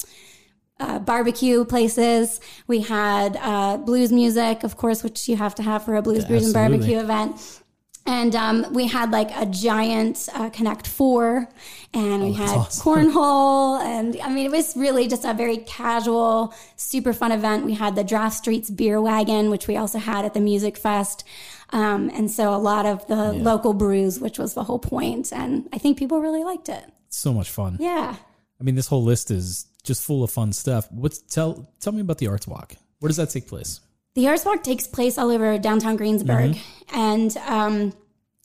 uh, 0.79 0.99
barbecue 0.99 1.65
places. 1.65 2.39
We 2.67 2.81
had 2.81 3.37
uh, 3.41 3.77
blues 3.77 4.11
music, 4.11 4.63
of 4.63 4.77
course, 4.77 5.03
which 5.03 5.27
you 5.27 5.37
have 5.37 5.55
to 5.55 5.63
have 5.63 5.83
for 5.83 5.95
a 5.95 6.01
blues, 6.01 6.25
brews, 6.25 6.45
and 6.45 6.53
barbecue 6.53 6.99
event. 6.99 7.61
And 8.05 8.33
um, 8.35 8.65
we 8.71 8.87
had 8.87 9.11
like 9.11 9.29
a 9.35 9.45
giant 9.45 10.29
uh, 10.33 10.49
Connect 10.49 10.87
Four, 10.87 11.49
and 11.93 12.23
we 12.23 12.33
had 12.33 12.57
awesome. 12.57 12.93
cornhole, 13.11 13.81
and 13.81 14.17
I 14.21 14.29
mean 14.29 14.45
it 14.45 14.51
was 14.51 14.77
really 14.77 15.09
just 15.09 15.25
a 15.25 15.33
very 15.33 15.57
casual, 15.57 16.53
super 16.77 17.11
fun 17.11 17.33
event. 17.33 17.65
We 17.65 17.73
had 17.73 17.95
the 17.95 18.05
Draft 18.05 18.37
Streets 18.37 18.69
Beer 18.69 19.01
Wagon, 19.01 19.49
which 19.49 19.67
we 19.67 19.75
also 19.75 19.99
had 19.99 20.23
at 20.23 20.33
the 20.33 20.39
Music 20.39 20.77
Fest, 20.77 21.25
um, 21.71 22.09
and 22.13 22.31
so 22.31 22.53
a 22.53 22.55
lot 22.55 22.85
of 22.85 23.05
the 23.07 23.33
local 23.33 23.73
brews, 23.73 24.21
which 24.21 24.39
was 24.39 24.53
the 24.53 24.63
whole 24.63 24.79
point. 24.79 25.33
And 25.33 25.67
I 25.73 25.77
think 25.77 25.97
people 25.97 26.21
really 26.21 26.45
liked 26.45 26.69
it. 26.69 26.85
So 27.09 27.33
much 27.33 27.49
fun. 27.49 27.77
Yeah. 27.79 28.15
I 28.59 28.63
mean, 28.63 28.75
this 28.75 28.87
whole 28.87 29.03
list 29.03 29.31
is 29.31 29.66
just 29.87 30.03
full 30.03 30.23
of 30.23 30.29
fun 30.31 30.53
stuff. 30.53 30.87
What's 30.91 31.17
tell 31.19 31.67
tell 31.79 31.93
me 31.93 32.01
about 32.01 32.17
the 32.19 32.27
Arts 32.27 32.47
Walk. 32.47 32.75
Where 32.99 33.07
does 33.07 33.17
that 33.17 33.29
take 33.31 33.47
place? 33.47 33.79
The 34.15 34.27
Arts 34.27 34.45
Walk 34.45 34.63
takes 34.63 34.87
place 34.87 35.17
all 35.17 35.29
over 35.31 35.57
downtown 35.57 35.95
Greensburg, 35.95 36.55
Mm-hmm. 36.55 36.95
and 36.95 37.37
um, 37.45 37.93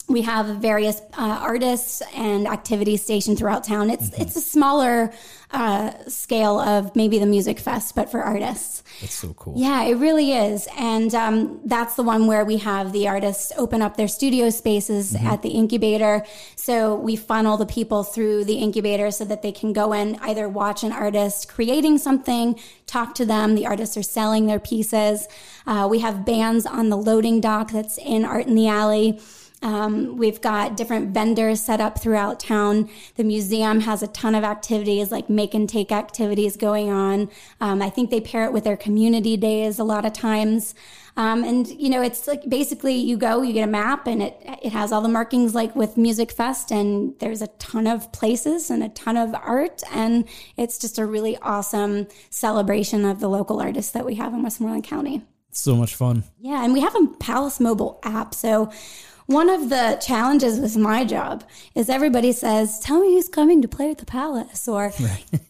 we 0.08 0.22
have 0.22 0.46
various 0.56 1.00
uh, 1.16 1.38
artists 1.40 2.02
and 2.14 2.46
activities 2.46 3.02
stationed 3.02 3.38
throughout 3.38 3.64
town. 3.64 3.90
It's 3.90 4.10
Mm-hmm. 4.10 4.22
it's 4.22 4.36
a 4.36 4.40
smaller 4.40 5.12
uh, 5.52 5.92
scale 6.08 6.58
of 6.58 6.96
maybe 6.96 7.18
the 7.18 7.26
Music 7.26 7.58
Fest, 7.58 7.94
but 7.94 8.10
for 8.10 8.22
artists. 8.22 8.82
That's 9.02 9.14
so 9.14 9.34
cool. 9.34 9.54
Yeah, 9.56 9.84
it 9.84 9.94
really 9.96 10.32
is, 10.32 10.66
and 10.78 11.14
um, 11.14 11.60
that's 11.66 11.94
the 11.94 12.02
one 12.02 12.26
where 12.26 12.44
we 12.44 12.56
have 12.58 12.92
the 12.92 13.06
artists 13.08 13.52
open 13.58 13.82
up 13.82 13.96
their 13.96 14.08
studio 14.08 14.50
spaces 14.50 15.12
Mm-hmm. 15.12 15.26
at 15.26 15.42
the 15.42 15.50
incubator. 15.50 16.24
So 16.56 16.94
we 16.94 17.16
funnel 17.16 17.56
the 17.56 17.66
people 17.66 18.02
through 18.02 18.44
the 18.44 18.54
incubator 18.54 19.10
so 19.10 19.24
that 19.26 19.42
they 19.42 19.52
can 19.52 19.72
go 19.72 19.92
in 19.92 20.16
either 20.22 20.48
watch 20.48 20.82
an 20.84 20.92
artist 20.92 21.48
creating 21.48 21.98
something, 21.98 22.58
talk 22.86 23.14
to 23.16 23.24
them. 23.26 23.54
The 23.54 23.66
artists 23.66 23.96
are 23.96 24.02
selling 24.02 24.46
their 24.46 24.60
pieces. 24.60 25.28
Uh, 25.66 25.86
we 25.90 26.00
have 26.00 26.24
bands 26.24 26.64
on 26.66 26.88
the 26.88 26.96
loading 26.96 27.40
dock 27.40 27.70
that's 27.72 27.98
in 27.98 28.24
Art 28.24 28.46
in 28.46 28.54
the 28.54 28.68
Alley. 28.68 29.20
Um, 29.62 30.16
we've 30.16 30.40
got 30.40 30.76
different 30.76 31.14
vendors 31.14 31.60
set 31.60 31.80
up 31.80 32.00
throughout 32.00 32.40
town. 32.40 32.90
The 33.14 33.24
museum 33.24 33.80
has 33.80 34.02
a 34.02 34.08
ton 34.08 34.34
of 34.34 34.44
activities 34.44 35.10
like 35.10 35.30
make 35.30 35.54
and 35.54 35.68
take 35.68 35.92
activities 35.92 36.56
going 36.56 36.90
on. 36.90 37.30
Um, 37.60 37.80
I 37.80 37.88
think 37.90 38.10
they 38.10 38.20
pair 38.20 38.44
it 38.44 38.52
with 38.52 38.64
their 38.64 38.76
community 38.76 39.36
days 39.36 39.78
a 39.78 39.84
lot 39.84 40.04
of 40.04 40.12
times. 40.12 40.74
Um, 41.16 41.44
and 41.44 41.68
you 41.68 41.90
know, 41.90 42.00
it's 42.00 42.26
like 42.26 42.48
basically 42.48 42.94
you 42.94 43.16
go, 43.16 43.42
you 43.42 43.52
get 43.52 43.64
a 43.64 43.70
map, 43.70 44.06
and 44.06 44.22
it 44.22 44.40
it 44.62 44.72
has 44.72 44.92
all 44.92 45.02
the 45.02 45.08
markings 45.08 45.54
like 45.54 45.76
with 45.76 45.96
Music 45.96 46.32
Fest, 46.32 46.70
and 46.70 47.14
there's 47.18 47.42
a 47.42 47.48
ton 47.58 47.86
of 47.86 48.10
places 48.12 48.70
and 48.70 48.82
a 48.82 48.88
ton 48.88 49.18
of 49.18 49.34
art, 49.34 49.82
and 49.92 50.26
it's 50.56 50.78
just 50.78 50.98
a 50.98 51.04
really 51.04 51.36
awesome 51.38 52.08
celebration 52.30 53.04
of 53.04 53.20
the 53.20 53.28
local 53.28 53.60
artists 53.60 53.92
that 53.92 54.06
we 54.06 54.14
have 54.14 54.32
in 54.32 54.42
Westmoreland 54.42 54.84
County. 54.84 55.22
So 55.50 55.76
much 55.76 55.94
fun. 55.94 56.24
Yeah, 56.40 56.64
and 56.64 56.72
we 56.72 56.80
have 56.80 56.94
a 56.94 57.06
Palace 57.20 57.60
mobile 57.60 58.00
app. 58.02 58.32
So 58.32 58.72
one 59.26 59.48
of 59.48 59.68
the 59.68 59.98
challenges 60.04 60.58
with 60.58 60.76
my 60.76 61.04
job 61.04 61.44
is 61.74 61.88
everybody 61.88 62.32
says, 62.32 62.78
"Tell 62.80 63.00
me 63.00 63.14
who's 63.14 63.28
coming 63.28 63.62
to 63.62 63.68
play 63.68 63.90
at 63.90 63.98
the 63.98 64.06
Palace," 64.06 64.66
or 64.68 64.92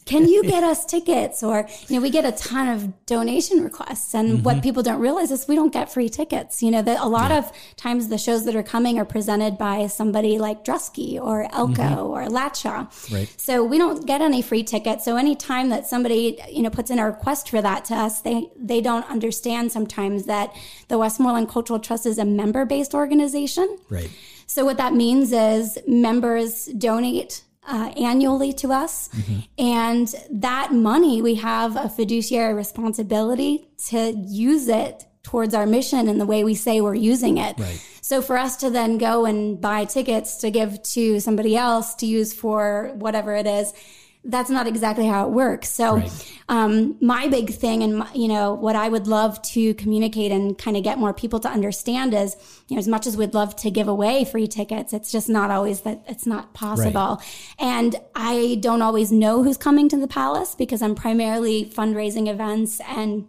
"Can 0.04 0.28
you 0.28 0.42
get 0.42 0.62
us 0.72 0.84
tickets?" 0.84 1.42
Or 1.42 1.66
you 1.88 1.96
know, 1.96 2.02
we 2.02 2.10
get 2.10 2.24
a 2.24 2.32
ton 2.32 2.68
of 2.68 3.06
donation 3.06 3.62
requests, 3.62 4.14
and 4.14 4.44
what 4.44 4.56
mm-hmm. 4.56 4.62
people 4.62 4.82
don't 4.82 5.00
realize 5.00 5.30
is 5.30 5.48
we 5.48 5.54
don't 5.54 5.72
get 5.72 5.92
free 5.92 6.08
tickets. 6.08 6.62
You 6.62 6.70
know, 6.70 6.82
that 6.82 7.00
a 7.00 7.08
lot 7.08 7.32
of 7.32 7.50
times 7.76 8.08
the 8.08 8.18
shows 8.18 8.44
that 8.44 8.54
are 8.54 8.62
coming 8.62 8.98
are 8.98 9.04
presented 9.04 9.58
by 9.58 9.86
somebody 9.86 10.38
like 10.38 10.64
Drusky 10.64 11.20
or 11.20 11.44
Elko 11.52 11.82
mm-hmm. 11.82 11.98
or 11.98 12.26
Latshaw. 12.28 12.88
Right. 13.12 13.32
So 13.40 13.64
we 13.64 13.78
don't 13.78 14.06
get 14.06 14.20
any 14.20 14.42
free 14.42 14.62
tickets. 14.62 15.04
So 15.04 15.16
anytime 15.16 15.70
that 15.70 15.86
somebody, 15.86 16.38
you 16.50 16.62
know, 16.62 16.70
puts 16.70 16.90
in 16.90 16.98
a 16.98 17.06
request 17.06 17.48
for 17.48 17.60
that 17.62 17.84
to 17.86 17.94
us, 17.94 18.20
they 18.20 18.48
they 18.56 18.80
don't 18.80 19.08
understand 19.10 19.72
sometimes 19.72 20.24
that 20.26 20.54
the 20.88 20.98
Westmoreland 20.98 21.48
Cultural 21.48 21.78
Trust 21.78 22.06
is 22.06 22.18
a 22.18 22.24
member-based 22.24 22.94
organization. 22.94 23.71
Right. 23.90 24.10
So 24.46 24.64
what 24.64 24.76
that 24.76 24.92
means 24.94 25.32
is 25.32 25.78
members 25.86 26.66
donate 26.66 27.42
uh, 27.66 27.92
annually 27.96 28.52
to 28.54 28.72
us, 28.72 29.08
and 29.56 30.12
that 30.30 30.72
money 30.72 31.22
we 31.22 31.36
have 31.36 31.76
a 31.76 31.88
fiduciary 31.88 32.54
responsibility 32.54 33.68
to 33.86 34.12
use 34.26 34.68
it 34.68 35.06
towards 35.22 35.54
our 35.54 35.66
mission 35.66 36.08
and 36.08 36.20
the 36.20 36.26
way 36.26 36.42
we 36.44 36.54
say 36.54 36.80
we're 36.80 36.94
using 36.94 37.38
it. 37.38 37.58
Right. 37.58 37.80
So 38.00 38.20
for 38.20 38.36
us 38.36 38.56
to 38.58 38.70
then 38.70 38.98
go 38.98 39.24
and 39.24 39.60
buy 39.60 39.84
tickets 39.84 40.38
to 40.38 40.50
give 40.50 40.82
to 40.82 41.20
somebody 41.20 41.56
else 41.56 41.94
to 41.96 42.06
use 42.06 42.34
for 42.34 42.90
whatever 42.96 43.34
it 43.36 43.46
is, 43.46 43.72
that's 44.24 44.50
not 44.50 44.68
exactly 44.68 45.06
how 45.06 45.26
it 45.26 45.32
works. 45.32 45.68
So, 45.68 45.96
Right. 45.96 46.32
um, 46.48 46.96
my 47.00 47.26
big 47.26 47.50
thing 47.50 47.82
and, 47.82 47.98
my, 47.98 48.08
you 48.14 48.28
know, 48.28 48.54
what 48.54 48.76
I 48.76 48.88
would 48.88 49.08
love 49.08 49.42
to 49.42 49.74
communicate 49.74 50.30
and 50.30 50.56
kind 50.56 50.76
of 50.76 50.84
get 50.84 50.98
more 50.98 51.12
people 51.12 51.40
to 51.40 51.48
understand 51.48 52.14
is, 52.14 52.36
you 52.68 52.76
know, 52.76 52.78
as 52.78 52.86
much 52.86 53.06
as 53.08 53.16
we'd 53.16 53.34
love 53.34 53.56
to 53.56 53.70
give 53.70 53.88
away 53.88 54.24
free 54.24 54.46
tickets, 54.46 54.92
it's 54.92 55.10
just 55.10 55.28
not 55.28 55.50
always 55.50 55.80
that 55.80 56.04
it's 56.06 56.24
not 56.24 56.54
possible. 56.54 57.20
And 57.58 57.96
I 58.14 58.58
don't 58.60 58.82
always 58.82 59.10
know 59.10 59.42
who's 59.42 59.56
coming 59.56 59.88
to 59.88 59.96
the 59.96 60.06
palace 60.08 60.54
because 60.54 60.82
I'm 60.82 60.94
primarily 60.94 61.64
fundraising 61.64 62.28
events 62.28 62.80
and 62.88 63.26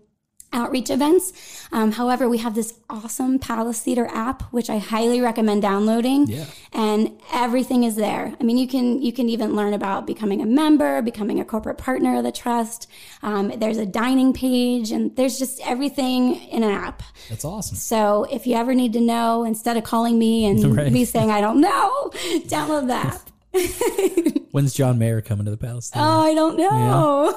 outreach 0.54 0.90
events. 0.90 1.34
Um, 1.72 1.92
however, 1.92 2.30
we 2.30 2.38
have 2.38 2.54
this 2.56 2.76
awesome 2.90 3.40
Palace 3.40 3.82
Theater 3.82 4.08
app, 4.14 4.44
which 4.54 4.70
I 4.70 4.78
highly 4.78 5.20
recommend 5.20 5.62
downloading. 5.64 6.28
Yeah. 6.28 6.46
And 6.72 7.20
everything 7.34 7.84
is 7.84 7.96
there. 7.96 8.34
I 8.40 8.44
mean, 8.44 8.58
you 8.58 8.68
can 8.68 9.02
you 9.02 9.12
can 9.12 9.28
even 9.30 9.56
learn 9.56 9.74
about 9.74 10.06
becoming 10.08 10.42
a 10.42 10.46
member, 10.46 11.02
becoming 11.02 11.40
a 11.40 11.46
corporate 11.46 11.78
partner 11.78 12.18
of 12.18 12.24
the 12.24 12.32
trust. 12.32 12.88
Um, 13.24 13.52
there's 13.58 13.78
a 13.78 13.86
dining 13.86 14.32
page, 14.34 14.92
and 14.92 15.16
there's 15.16 15.40
just 15.40 15.60
everything 15.68 16.36
in 16.36 16.64
an 16.64 16.72
app. 16.72 17.02
That's 17.30 17.44
awesome. 17.44 17.76
So 17.76 18.26
if 18.32 18.46
you 18.48 18.56
ever 18.56 18.74
need 18.76 18.94
to 18.94 19.02
know, 19.02 19.44
instead 19.44 19.76
of 19.78 19.84
calling 19.84 20.18
me 20.20 20.46
and 20.46 20.64
Right. 20.78 20.92
me 20.92 21.06
saying 21.06 21.32
I 21.32 21.42
don't 21.42 21.60
know, 21.62 22.10
download 22.48 22.88
the 22.88 22.94
app. 22.94 23.30
When's 24.52 24.74
John 24.74 24.98
Mayer 25.00 25.22
coming 25.22 25.46
to 25.46 25.52
the 25.52 25.58
Palace? 25.58 25.90
Theater? 25.90 26.06
Oh, 26.08 26.20
I 26.22 26.34
don't 26.34 26.58
know. 26.58 27.34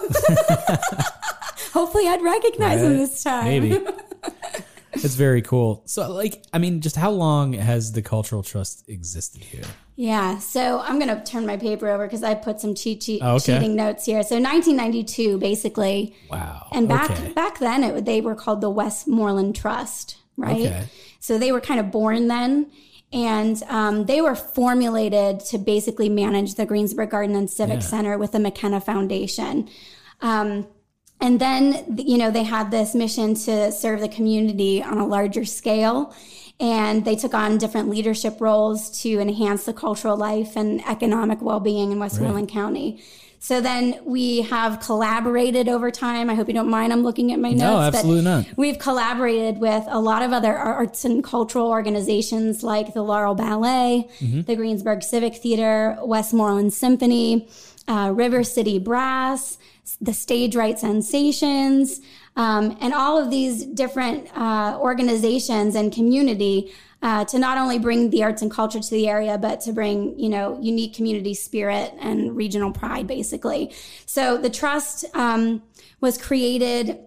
Hopefully, 1.77 2.09
I'd 2.09 2.23
recognize 2.23 2.81
him 2.83 2.97
this 2.97 3.23
time. 3.23 3.45
Maybe. 3.45 3.79
it's 4.95 5.15
very 5.15 5.43
cool. 5.43 5.83
So, 5.85 6.11
like, 6.11 6.43
I 6.55 6.59
mean, 6.59 6.81
just 6.81 6.97
how 6.97 7.11
long 7.11 7.53
has 7.53 7.93
the 7.93 8.01
Cultural 8.01 8.43
Trust 8.43 8.89
existed 8.89 9.43
here? 9.43 9.65
Yeah, 9.95 10.39
so 10.39 10.81
I'm 10.81 10.99
going 10.99 11.15
to 11.15 11.23
turn 11.31 11.45
my 11.47 11.59
paper 11.59 11.89
over 11.91 12.07
because 12.07 12.23
I 12.23 12.35
put 12.35 12.61
some 12.63 12.75
cheat 12.75 13.03
sheet, 13.03 13.21
Oh, 13.23 13.35
okay. 13.37 13.55
cheating 13.59 13.77
notes 13.77 14.07
here. 14.07 14.23
So 14.23 14.37
1992, 14.37 15.37
basically, 15.39 16.15
Wow. 16.31 16.69
and 16.73 16.89
back 16.89 17.11
Okay. 17.11 17.33
back 17.33 17.59
then 17.59 17.85
it, 17.85 18.05
they 18.07 18.21
were 18.23 18.35
called 18.35 18.63
the 18.63 18.71
Westmoreland 18.71 19.55
Trust, 19.55 20.17
right? 20.39 20.67
Okay. 20.67 20.85
So 21.21 21.37
they 21.39 21.53
were 21.53 21.61
kind 21.61 21.81
of 21.81 21.91
born 21.91 22.29
then, 22.29 22.71
and 23.13 23.63
um, 23.69 24.05
they 24.07 24.21
were 24.23 24.35
formulated 24.35 25.41
to 25.51 25.59
basically 25.59 26.09
manage 26.09 26.55
the 26.55 26.65
Greensburg 26.67 27.11
Garden 27.11 27.37
and 27.37 27.51
Civic 27.51 27.81
Yeah. 27.81 27.87
Center 27.87 28.19
with 28.19 28.33
the 28.33 28.39
McKenna 28.41 28.81
Foundation. 28.81 29.69
Um, 30.21 30.67
and 31.21 31.41
then, 31.41 31.97
you 31.99 32.19
know, 32.19 32.31
they 32.31 32.43
had 32.45 32.71
this 32.71 32.95
mission 32.95 33.35
to 33.35 33.73
serve 33.73 34.01
the 34.01 34.09
community 34.09 34.83
on 34.83 34.99
a 34.99 35.07
larger 35.07 35.45
scale. 35.45 36.15
And 36.59 37.05
they 37.05 37.17
took 37.17 37.35
on 37.35 37.59
different 37.59 37.91
leadership 37.91 38.41
roles 38.41 39.03
to 39.03 39.19
enhance 39.21 39.65
the 39.65 39.75
cultural 39.75 40.17
life 40.17 40.57
and 40.57 40.81
economic 40.87 41.43
well 41.43 41.61
being 41.61 41.93
in 41.93 41.99
Westmoreland 41.99 42.49
County. 42.49 43.03
So 43.39 43.61
then 43.61 44.01
we 44.05 44.41
have 44.43 44.81
collaborated 44.81 45.69
over 45.69 45.91
time. 45.91 46.31
I 46.31 46.35
hope 46.35 46.49
you 46.49 46.55
don't 46.55 46.71
mind. 46.71 46.93
I'm 46.95 47.03
looking 47.03 47.31
at 47.33 47.39
my 47.39 47.51
notes. 47.51 47.61
No, 47.61 47.77
but 47.77 47.95
absolutely 47.95 48.25
not. 48.25 48.47
We've 48.57 48.79
collaborated 48.79 49.59
with 49.59 49.85
a 49.89 50.01
lot 50.01 50.23
of 50.23 50.33
other 50.33 50.57
arts 50.57 51.05
and 51.05 51.23
cultural 51.23 51.69
organizations 51.69 52.63
like 52.63 52.95
the 52.95 53.03
Laurel 53.03 53.35
Ballet, 53.35 54.09
Mm-hmm. 54.21 54.41
the 54.43 54.57
Greensburg 54.57 55.03
Civic 55.03 55.37
Theater, 55.37 55.99
Westmoreland 56.03 56.73
Symphony, 56.73 57.49
uh, 57.87 58.13
River 58.15 58.43
City 58.43 58.79
Brass, 58.79 59.59
the 60.01 60.13
Stage 60.13 60.57
Right 60.57 60.79
Sensations, 60.79 62.01
um, 62.37 62.77
and 62.81 62.93
all 62.93 63.19
of 63.19 63.31
these 63.31 63.65
different 63.65 64.29
uh, 64.37 64.79
organizations 64.81 65.75
and 65.75 65.93
community 65.93 66.73
uh, 67.03 67.25
to 67.27 67.39
not 67.39 67.59
only 67.59 67.79
bring 67.79 68.11
the 68.11 68.23
arts 68.25 68.43
and 68.43 68.51
culture 68.51 68.81
to 68.81 68.91
the 68.91 69.09
area, 69.09 69.39
but 69.39 69.61
to 69.61 69.73
bring 69.73 70.19
you 70.19 70.29
know 70.29 70.59
unique 70.61 70.95
community 70.95 71.35
spirit 71.35 71.93
and 72.01 72.37
regional 72.37 72.73
pride, 72.73 73.07
basically. 73.07 73.73
So 74.07 74.37
the 74.37 74.51
trust 74.51 75.05
um, 75.15 75.63
was 76.01 76.19
created 76.19 76.99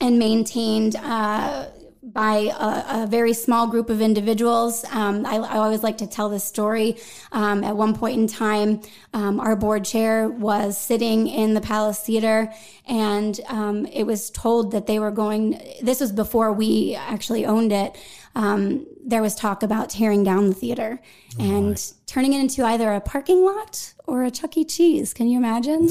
and 0.00 0.18
maintained 0.18 0.96
uh, 0.96 1.66
by 2.12 2.50
a, 2.58 3.02
a, 3.02 3.06
very 3.06 3.32
small 3.32 3.66
group 3.66 3.90
of 3.90 4.00
individuals. 4.00 4.84
Um, 4.90 5.24
I, 5.26 5.36
I, 5.36 5.58
always 5.58 5.82
like 5.82 5.98
to 5.98 6.06
tell 6.06 6.28
this 6.28 6.44
story. 6.44 6.96
Um, 7.32 7.62
at 7.62 7.76
one 7.76 7.94
point 7.94 8.18
in 8.18 8.26
time, 8.26 8.80
um, 9.12 9.38
our 9.40 9.56
board 9.56 9.84
chair 9.84 10.28
was 10.28 10.78
sitting 10.78 11.26
in 11.26 11.54
the 11.54 11.60
Palace 11.60 12.00
Theater, 12.00 12.52
and 12.86 13.38
um, 13.48 13.86
it 13.86 14.04
was 14.04 14.30
told 14.30 14.72
that 14.72 14.86
they 14.86 14.98
were 14.98 15.10
going. 15.10 15.60
This 15.82 16.00
was 16.00 16.12
before 16.12 16.52
we 16.52 16.94
actually 16.94 17.46
owned 17.46 17.72
it. 17.72 17.96
Um, 18.34 18.86
there 19.04 19.22
was 19.22 19.34
talk 19.34 19.62
about 19.62 19.90
tearing 19.90 20.22
down 20.22 20.46
the 20.46 20.54
theater 20.54 21.00
oh 21.38 21.42
and 21.42 21.70
my. 21.70 21.76
turning 22.06 22.32
it 22.32 22.40
into 22.40 22.64
either 22.64 22.92
a 22.92 23.00
parking 23.00 23.44
lot 23.44 23.92
or 24.06 24.22
a 24.22 24.30
Chuck 24.30 24.56
E. 24.56 24.64
Cheese. 24.64 25.12
Can 25.12 25.28
you 25.28 25.38
imagine? 25.38 25.90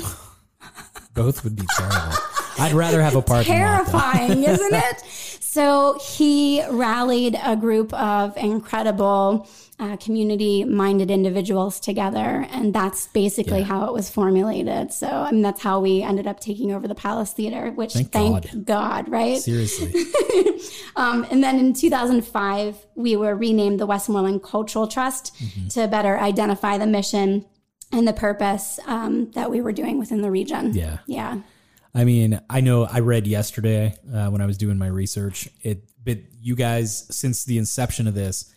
Both 1.13 1.43
would 1.43 1.55
be 1.55 1.65
terrible. 1.76 2.17
I'd 2.59 2.74
rather 2.74 3.01
have 3.01 3.15
a 3.15 3.22
parking 3.22 3.53
Terrifying, 3.53 4.41
lot. 4.41 4.51
isn't 4.51 4.74
it? 4.76 5.28
So 5.52 5.97
he 6.00 6.64
rallied 6.70 7.36
a 7.43 7.56
group 7.56 7.91
of 7.95 8.38
incredible 8.38 9.50
uh, 9.80 9.97
community 9.97 10.64
minded 10.64 11.10
individuals 11.10 11.80
together. 11.80 12.45
And 12.52 12.72
that's 12.72 13.08
basically 13.08 13.62
yeah. 13.62 13.66
how 13.66 13.86
it 13.86 13.93
was 13.93 14.12
formulated. 14.12 14.93
So, 14.93 15.08
I 15.08 15.32
mean, 15.32 15.41
that's 15.41 15.64
how 15.64 15.80
we 15.80 16.04
ended 16.04 16.28
up 16.28 16.39
taking 16.39 16.72
over 16.72 16.88
the 16.88 16.93
Palace 16.93 17.34
Theater, 17.34 17.72
which 17.72 17.93
thank, 17.93 18.12
thank 18.12 18.43
God. 18.43 18.66
God. 18.66 19.10
right? 19.10 19.39
Seriously. 19.39 19.91
um, 20.95 21.26
and 21.32 21.43
then 21.43 21.58
in 21.58 21.74
2005, 21.74 22.86
we 22.93 23.16
were 23.16 23.36
renamed 23.36 23.80
the 23.80 23.88
Westmoreland 23.88 24.43
Cultural 24.43 24.86
Trust 24.86 25.36
mm-hmm. 25.38 25.68
to 25.70 25.88
better 25.88 26.20
identify 26.20 26.78
the 26.78 26.86
mission 26.86 27.43
and 27.91 28.08
the 28.08 28.14
purpose 28.14 28.80
um, 28.86 29.32
that 29.32 29.50
we 29.50 29.62
were 29.62 29.72
doing 29.72 29.97
within 29.97 30.22
the 30.22 30.30
region. 30.30 30.74
Yeah. 30.76 31.00
Yeah. 31.08 31.39
I 31.93 32.03
mean, 32.03 32.39
I 32.49 32.61
know 32.61 32.85
I 32.85 32.99
read 32.99 33.27
yesterday 33.27 33.95
uh, 34.13 34.27
when 34.27 34.41
I 34.41 34.45
was 34.45 34.57
doing 34.57 34.77
my 34.77 34.87
research. 34.87 35.49
It, 35.61 35.89
but 36.03 36.19
you 36.39 36.55
guys, 36.55 37.05
since 37.09 37.45
the 37.45 37.57
inception 37.57 38.07
of 38.07 38.13
this, 38.13 38.53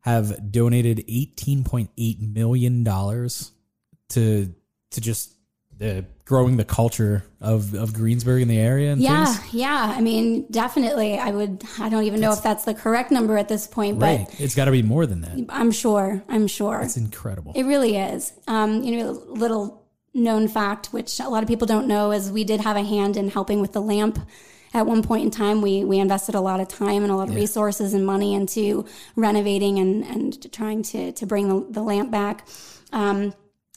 have 0.00 0.52
donated 0.52 1.04
eighteen 1.08 1.64
point 1.64 1.90
eight 1.98 2.20
million 2.20 2.84
dollars 2.84 3.50
to 4.10 4.54
to 4.90 5.00
just 5.00 5.32
the 5.78 6.06
growing 6.24 6.56
the 6.56 6.64
culture 6.64 7.24
of 7.40 7.74
of 7.74 7.92
Greensburg 7.92 8.42
in 8.42 8.48
the 8.48 8.58
area. 8.58 8.94
yeah, 8.94 9.26
things. 9.26 9.54
yeah. 9.54 9.94
I 9.96 10.00
mean, 10.00 10.46
definitely. 10.50 11.18
I 11.18 11.30
would. 11.30 11.64
I 11.78 11.88
don't 11.88 12.04
even 12.04 12.20
know 12.20 12.32
if 12.32 12.42
that's 12.42 12.64
the 12.64 12.74
correct 12.74 13.10
number 13.10 13.36
at 13.36 13.48
this 13.48 13.66
point, 13.66 14.00
right. 14.00 14.26
but 14.30 14.40
it's 14.40 14.54
got 14.54 14.66
to 14.66 14.70
be 14.70 14.82
more 14.82 15.06
than 15.06 15.22
that. 15.22 15.46
I'm 15.48 15.72
sure. 15.72 16.22
I'm 16.28 16.46
sure. 16.46 16.82
It's 16.82 16.96
incredible. 16.96 17.52
It 17.54 17.64
really 17.64 17.96
is. 17.96 18.32
Um, 18.46 18.82
you 18.82 18.98
know, 18.98 19.10
little 19.28 19.85
known 20.16 20.48
fact, 20.48 20.86
which 20.92 21.20
a 21.20 21.28
lot 21.28 21.42
of 21.42 21.48
people 21.48 21.66
don't 21.66 21.86
know, 21.86 22.10
is 22.10 22.32
we 22.32 22.42
did 22.42 22.60
have 22.62 22.76
a 22.76 22.82
hand 22.82 23.16
in 23.16 23.28
helping 23.28 23.60
with 23.60 23.72
the 23.72 23.82
lamp. 23.82 24.18
At 24.74 24.86
one 24.86 25.02
point 25.02 25.24
in 25.24 25.30
time, 25.30 25.62
we 25.62 25.84
we 25.84 25.98
invested 25.98 26.34
a 26.34 26.40
lot 26.40 26.60
of 26.60 26.68
time 26.68 27.02
and 27.02 27.12
a 27.12 27.16
lot 27.16 27.28
of 27.28 27.34
yeah. 27.34 27.40
resources 27.40 27.94
and 27.94 28.04
money 28.04 28.34
into 28.34 28.84
renovating 29.14 29.78
and 29.78 30.04
and 30.04 30.52
trying 30.52 30.82
to 30.84 31.12
to 31.12 31.26
bring 31.26 31.48
the, 31.48 31.66
the 31.70 31.82
lamp 31.82 32.10
back. 32.10 32.46
Um, 32.92 33.32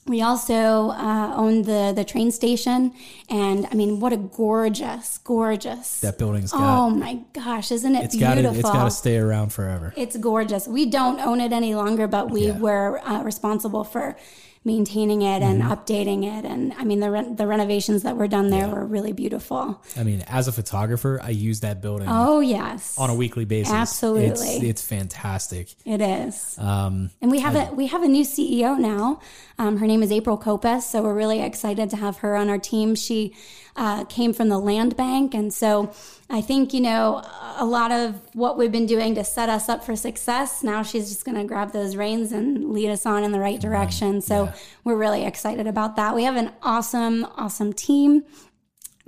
we 0.06 0.22
also 0.22 0.90
uh, 0.90 1.34
own 1.36 1.62
the 1.62 1.94
the 1.96 2.04
train 2.04 2.32
station, 2.32 2.94
and 3.30 3.68
I 3.72 3.76
mean, 3.76 4.00
what 4.00 4.12
a 4.12 4.18
gorgeous, 4.18 5.20
gorgeous 5.20 6.00
that 6.00 6.18
building's 6.18 6.52
got. 6.52 6.62
Oh 6.62 6.90
my 6.90 7.20
gosh, 7.34 7.72
isn't 7.72 7.96
it 7.96 8.06
it's 8.06 8.16
beautiful? 8.16 8.44
Gotta, 8.44 8.60
it's 8.60 8.70
got 8.70 8.86
to 8.86 8.92
stay 8.92 9.18
around 9.18 9.54
forever. 9.54 9.94
It's 9.96 10.18
gorgeous. 10.18 10.68
We 10.68 10.88
don't 10.88 11.20
own 11.20 11.40
it 11.40 11.54
any 11.54 11.76
longer, 11.76 12.08
but 12.08 12.32
we 12.32 12.48
yeah. 12.48 12.58
were 12.58 13.00
uh, 13.08 13.22
responsible 13.22 13.84
for 13.84 14.18
maintaining 14.66 15.22
it 15.22 15.42
and 15.42 15.62
mm-hmm. 15.62 15.72
updating 15.72 16.26
it. 16.26 16.46
And 16.46 16.74
I 16.74 16.84
mean, 16.84 17.00
the 17.00 17.10
re- 17.10 17.34
the 17.34 17.48
renovations 17.48 18.04
that 18.04 18.18
were 18.18 18.28
done 18.28 18.50
there 18.50 18.68
yeah. 18.68 18.74
were 18.74 18.86
really 18.86 19.14
beautiful. 19.14 19.82
I 19.96 20.04
mean, 20.04 20.24
as 20.28 20.48
a 20.48 20.52
photographer, 20.52 21.20
I 21.24 21.30
use 21.30 21.62
that 21.62 21.82
building. 21.82 22.08
Oh 22.10 22.40
yes, 22.40 22.98
on 22.98 23.10
a 23.10 23.16
weekly 23.16 23.46
basis. 23.46 23.74
Absolutely, 23.74 24.48
it's, 24.48 24.64
it's 24.64 24.82
fantastic. 24.82 25.70
It 25.86 26.02
is. 26.02 26.58
Um, 26.60 27.10
and 27.22 27.32
we 27.32 27.40
have 27.40 27.56
I, 27.56 27.66
a 27.66 27.74
we 27.74 27.88
have 27.88 28.04
a 28.04 28.08
new 28.08 28.24
CEO 28.24 28.78
now. 28.78 29.22
Um, 29.58 29.78
her 29.78 29.88
name 29.88 30.04
is 30.04 30.12
April 30.12 30.38
Kopas, 30.38 30.84
so 30.84 31.04
we're 31.04 31.14
really 31.14 31.42
excited 31.42 31.90
to 31.92 31.98
have 31.98 32.18
her 32.18 32.36
on 32.36 32.50
our 32.50 32.60
team. 32.60 32.96
She 32.96 33.34
uh, 33.80 34.04
came 34.04 34.34
from 34.34 34.50
the 34.50 34.60
land 34.60 34.96
bank, 34.98 35.34
and 35.34 35.54
so 35.54 35.92
I 36.30 36.42
think, 36.42 36.74
you 36.74 36.82
know, 36.82 37.24
a 37.58 37.66
lot 37.66 37.92
of 37.92 38.20
what 38.36 38.58
we've 38.58 38.72
been 38.72 38.86
doing 38.86 39.16
to 39.16 39.24
set 39.24 39.50
us 39.50 39.68
up 39.68 39.84
for 39.84 39.96
success, 39.96 40.62
now 40.62 40.84
she's 40.84 41.10
just 41.10 41.26
going 41.26 41.38
to 41.38 41.46
grab 41.46 41.72
those 41.72 41.96
reins 41.96 42.32
and 42.32 42.72
lead 42.72 42.90
us 42.90 43.06
on 43.06 43.24
in 43.24 43.32
the 43.32 43.40
right 43.40 43.60
direction. 43.60 44.22
So 44.22 44.44
yeah. 44.44 44.56
we're 44.84 44.98
really 44.98 45.26
excited 45.26 45.66
about 45.66 45.96
that. 45.96 46.14
We 46.14 46.26
have 46.26 46.36
an 46.36 46.52
awesome, 46.62 47.26
awesome 47.36 47.74
team 47.74 48.26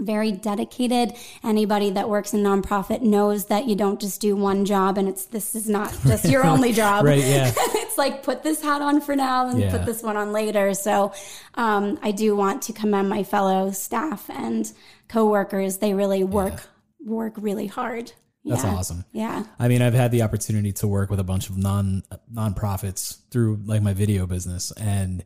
very 0.02 0.32
dedicated. 0.32 1.14
Anybody 1.44 1.92
that 1.92 2.10
works 2.10 2.34
in 2.34 2.42
nonprofit 2.42 3.02
knows 3.02 3.46
that 3.46 3.68
you 3.68 3.76
don't 3.76 4.02
just 4.02 4.20
do 4.20 4.36
one 4.36 4.66
job 4.66 4.98
and 4.98 5.08
it's 5.08 5.26
this 5.26 5.56
is 5.56 5.70
not 5.70 5.96
just 6.06 6.26
your 6.26 6.46
only 6.46 6.74
job. 6.74 7.06
right, 7.06 7.24
yeah. 7.24 7.52
it's 7.58 7.98
like 7.98 8.24
put 8.24 8.44
this 8.44 8.62
hat 8.62 8.82
on 8.82 9.02
for 9.02 9.16
now 9.16 9.48
and 9.48 9.60
yeah. 9.60 9.72
put 9.72 9.86
this 9.86 10.04
one 10.04 10.18
on 10.18 10.34
later. 10.34 10.74
So 10.74 11.14
um, 11.56 12.00
I 12.02 12.12
do 12.12 12.36
want 12.36 12.64
to 12.64 12.74
commend 12.74 13.10
my 13.10 13.24
fellow 13.24 13.72
staff 13.72 14.30
and 14.30 14.72
coworkers. 15.08 15.78
They 15.78 15.94
really 15.94 16.24
work 16.24 16.54
yeah 16.54 16.60
work 17.06 17.34
really 17.38 17.68
hard. 17.68 18.12
That's 18.44 18.64
yeah. 18.64 18.76
awesome. 18.76 19.06
Yeah. 19.12 19.44
I 19.60 19.68
mean, 19.68 19.82
I've 19.82 19.94
had 19.94 20.12
the 20.12 20.24
opportunity 20.24 20.72
to 20.74 20.88
work 20.88 21.10
with 21.10 21.20
a 21.20 21.24
bunch 21.24 21.50
of 21.50 21.58
non 21.58 22.04
nonprofits 22.34 23.20
through 23.30 23.62
like 23.66 23.82
my 23.82 23.94
video 23.94 24.26
business 24.26 24.72
and 24.72 25.24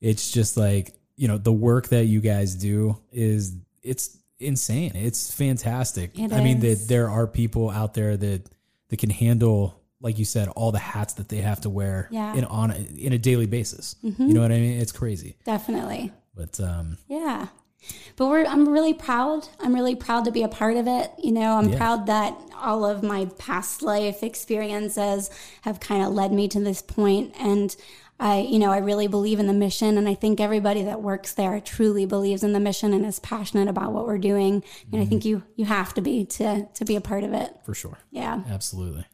it's 0.00 0.30
just 0.30 0.56
like, 0.56 0.94
you 1.16 1.28
know, 1.28 1.38
the 1.38 1.52
work 1.52 1.88
that 1.88 2.06
you 2.06 2.20
guys 2.20 2.54
do 2.54 2.98
is 3.10 3.54
it's 3.82 4.18
insane. 4.38 4.92
It's 4.94 5.32
fantastic. 5.32 6.18
It 6.18 6.32
I 6.32 6.38
is. 6.38 6.44
mean, 6.44 6.60
that 6.60 6.86
there 6.88 7.08
are 7.08 7.26
people 7.26 7.70
out 7.70 7.94
there 7.94 8.16
that 8.16 8.42
that 8.88 8.98
can 8.98 9.10
handle 9.10 9.78
like 10.00 10.18
you 10.18 10.24
said 10.24 10.48
all 10.48 10.72
the 10.72 10.78
hats 10.78 11.14
that 11.14 11.28
they 11.28 11.38
have 11.38 11.60
to 11.60 11.70
wear 11.70 12.08
yeah. 12.10 12.34
in 12.34 12.44
on 12.44 12.72
a, 12.72 12.76
in 12.98 13.12
a 13.12 13.18
daily 13.18 13.46
basis. 13.46 13.94
Mm-hmm. 14.04 14.22
You 14.28 14.34
know 14.34 14.42
what 14.42 14.50
I 14.50 14.56
mean? 14.56 14.80
It's 14.80 14.92
crazy. 14.92 15.36
Definitely. 15.44 16.12
But 16.34 16.58
um 16.60 16.98
yeah 17.08 17.46
but 18.16 18.26
we're 18.26 18.44
I'm 18.44 18.68
really 18.68 18.94
proud. 18.94 19.48
I'm 19.60 19.74
really 19.74 19.96
proud 19.96 20.24
to 20.26 20.30
be 20.30 20.42
a 20.42 20.48
part 20.48 20.76
of 20.76 20.86
it. 20.86 21.10
You 21.18 21.32
know, 21.32 21.56
I'm 21.56 21.68
yeah. 21.68 21.78
proud 21.78 22.06
that 22.06 22.36
all 22.54 22.84
of 22.84 23.02
my 23.02 23.26
past 23.38 23.82
life 23.82 24.22
experiences 24.22 25.30
have 25.62 25.80
kind 25.80 26.04
of 26.04 26.12
led 26.12 26.32
me 26.32 26.48
to 26.48 26.60
this 26.60 26.82
point 26.82 27.34
and 27.38 27.74
I, 28.22 28.38
you 28.38 28.60
know, 28.60 28.70
I 28.70 28.78
really 28.78 29.08
believe 29.08 29.40
in 29.40 29.48
the 29.48 29.52
mission, 29.52 29.98
and 29.98 30.08
I 30.08 30.14
think 30.14 30.40
everybody 30.40 30.84
that 30.84 31.02
works 31.02 31.34
there 31.34 31.60
truly 31.60 32.06
believes 32.06 32.44
in 32.44 32.52
the 32.52 32.60
mission 32.60 32.92
and 32.92 33.04
is 33.04 33.18
passionate 33.18 33.66
about 33.66 33.92
what 33.92 34.06
we're 34.06 34.16
doing. 34.16 34.54
And 34.54 34.62
mm-hmm. 34.92 35.00
I 35.00 35.04
think 35.06 35.24
you 35.24 35.42
you 35.56 35.64
have 35.64 35.92
to 35.94 36.00
be 36.00 36.24
to 36.26 36.68
to 36.72 36.84
be 36.84 36.94
a 36.94 37.00
part 37.00 37.24
of 37.24 37.32
it. 37.32 37.52
For 37.64 37.74
sure. 37.74 37.98
Yeah. 38.12 38.44
Absolutely. 38.48 39.06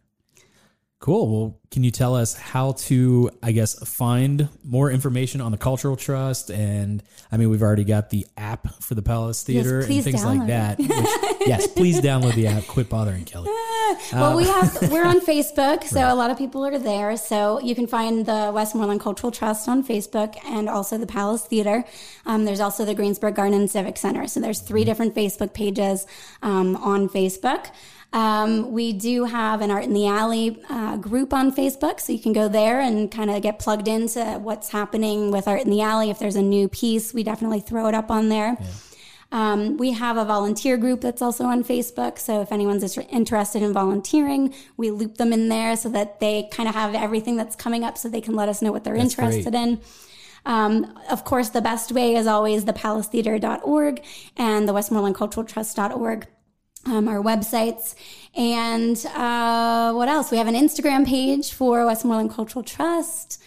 Cool. 1.00 1.28
Well, 1.30 1.60
can 1.70 1.84
you 1.84 1.90
tell 1.90 2.16
us 2.16 2.36
how 2.36 2.72
to, 2.72 3.30
I 3.42 3.52
guess, 3.52 3.78
find 3.88 4.50
more 4.62 4.90
information 4.90 5.40
on 5.40 5.52
the 5.52 5.58
Cultural 5.58 5.96
Trust? 5.96 6.50
And 6.50 7.02
I 7.32 7.38
mean, 7.38 7.48
we've 7.48 7.62
already 7.62 7.84
got 7.84 8.10
the 8.10 8.26
app 8.36 8.82
for 8.82 8.94
the 8.94 9.02
Palace 9.02 9.42
Theater 9.42 9.80
yes, 9.80 9.88
and 9.88 10.04
things 10.04 10.24
like 10.24 10.48
that. 10.48 10.78
Which, 10.78 10.90
yes, 11.46 11.66
please 11.68 12.00
download 12.00 12.34
the 12.34 12.48
app. 12.48 12.66
Quit 12.66 12.90
bothering 12.90 13.24
Kelli. 13.24 13.46
well, 14.12 14.36
we 14.36 14.44
have 14.44 14.90
we're 14.90 15.04
on 15.04 15.20
Facebook, 15.32 15.84
so 15.84 16.02
right. 16.02 16.10
a 16.10 16.14
lot 16.14 16.30
of 16.30 16.38
people 16.38 16.64
are 16.64 16.78
there. 16.78 17.16
So 17.16 17.60
you 17.60 17.74
can 17.74 17.86
find 17.86 18.26
the 18.26 18.50
Westmoreland 18.54 19.00
Cultural 19.00 19.30
Trust 19.30 19.68
on 19.68 19.84
Facebook 19.84 20.36
and 20.46 20.68
also 20.68 20.98
the 20.98 21.06
Palace 21.06 21.44
Theater. 21.44 21.84
Um, 22.26 22.44
there's 22.44 22.60
also 22.60 22.84
the 22.84 22.94
Greensburg 22.94 23.34
Garden 23.34 23.68
Civic 23.68 23.96
Center. 23.96 24.26
So 24.26 24.40
there's 24.40 24.60
3 24.60 24.80
mm-hmm. 24.80 24.86
different 24.88 25.14
Facebook 25.14 25.54
pages 25.54 26.06
um, 26.42 26.76
on 26.76 27.08
Facebook. 27.08 27.70
Um, 28.12 28.72
we 28.72 28.94
do 28.94 29.24
have 29.24 29.60
an 29.60 29.70
Art 29.70 29.84
in 29.84 29.92
the 29.92 30.06
Alley 30.06 30.62
uh, 30.70 30.96
group 30.96 31.34
on 31.34 31.54
Facebook, 31.54 32.00
so 32.00 32.12
you 32.12 32.18
can 32.18 32.32
go 32.32 32.48
there 32.48 32.80
and 32.80 33.10
kind 33.10 33.30
of 33.30 33.42
get 33.42 33.58
plugged 33.58 33.86
into 33.86 34.22
what's 34.42 34.70
happening 34.70 35.30
with 35.30 35.46
Art 35.46 35.60
in 35.60 35.70
the 35.70 35.82
Alley. 35.82 36.08
If 36.08 36.18
there's 36.18 36.36
a 36.36 36.42
new 36.42 36.68
piece, 36.68 37.12
we 37.12 37.22
definitely 37.22 37.60
throw 37.60 37.86
it 37.86 37.94
up 37.94 38.10
on 38.10 38.30
there. 38.30 38.56
Yeah. 38.58 38.66
Um, 39.30 39.76
we 39.76 39.92
have 39.92 40.16
a 40.16 40.24
volunteer 40.24 40.76
group 40.76 41.02
that's 41.02 41.20
also 41.20 41.44
on 41.44 41.62
Facebook. 41.62 42.18
So 42.18 42.40
if 42.40 42.50
anyone's 42.50 42.96
interested 42.96 43.62
in 43.62 43.72
volunteering, 43.72 44.54
we 44.76 44.90
loop 44.90 45.16
them 45.16 45.32
in 45.32 45.48
there 45.48 45.76
so 45.76 45.90
that 45.90 46.18
they 46.20 46.48
kind 46.50 46.68
of 46.68 46.74
have 46.74 46.94
everything 46.94 47.36
that's 47.36 47.54
coming 47.54 47.84
up 47.84 47.98
so 47.98 48.08
they 48.08 48.22
can 48.22 48.34
let 48.34 48.48
us 48.48 48.62
know 48.62 48.72
what 48.72 48.84
they're 48.84 48.96
that's 48.96 49.18
interested 49.18 49.52
great. 49.52 49.62
in. 49.62 49.80
Um, 50.46 50.98
of 51.10 51.24
course, 51.24 51.50
the 51.50 51.60
best 51.60 51.92
way 51.92 52.14
is 52.14 52.26
always 52.26 52.64
the 52.64 52.72
palacetheater.org 52.72 54.02
and 54.36 54.66
the 54.66 54.72
westmorelandculturaltrust.org 54.72 56.26
um, 56.86 57.08
our 57.08 57.22
websites. 57.22 57.94
And 58.34 58.96
uh, 59.14 59.92
what 59.92 60.08
else? 60.08 60.30
We 60.30 60.38
have 60.38 60.48
an 60.48 60.54
Instagram 60.54 61.06
page 61.06 61.52
for 61.52 61.84
Westmoreland 61.84 62.32
Cultural 62.32 62.62
Trust. 62.62 63.42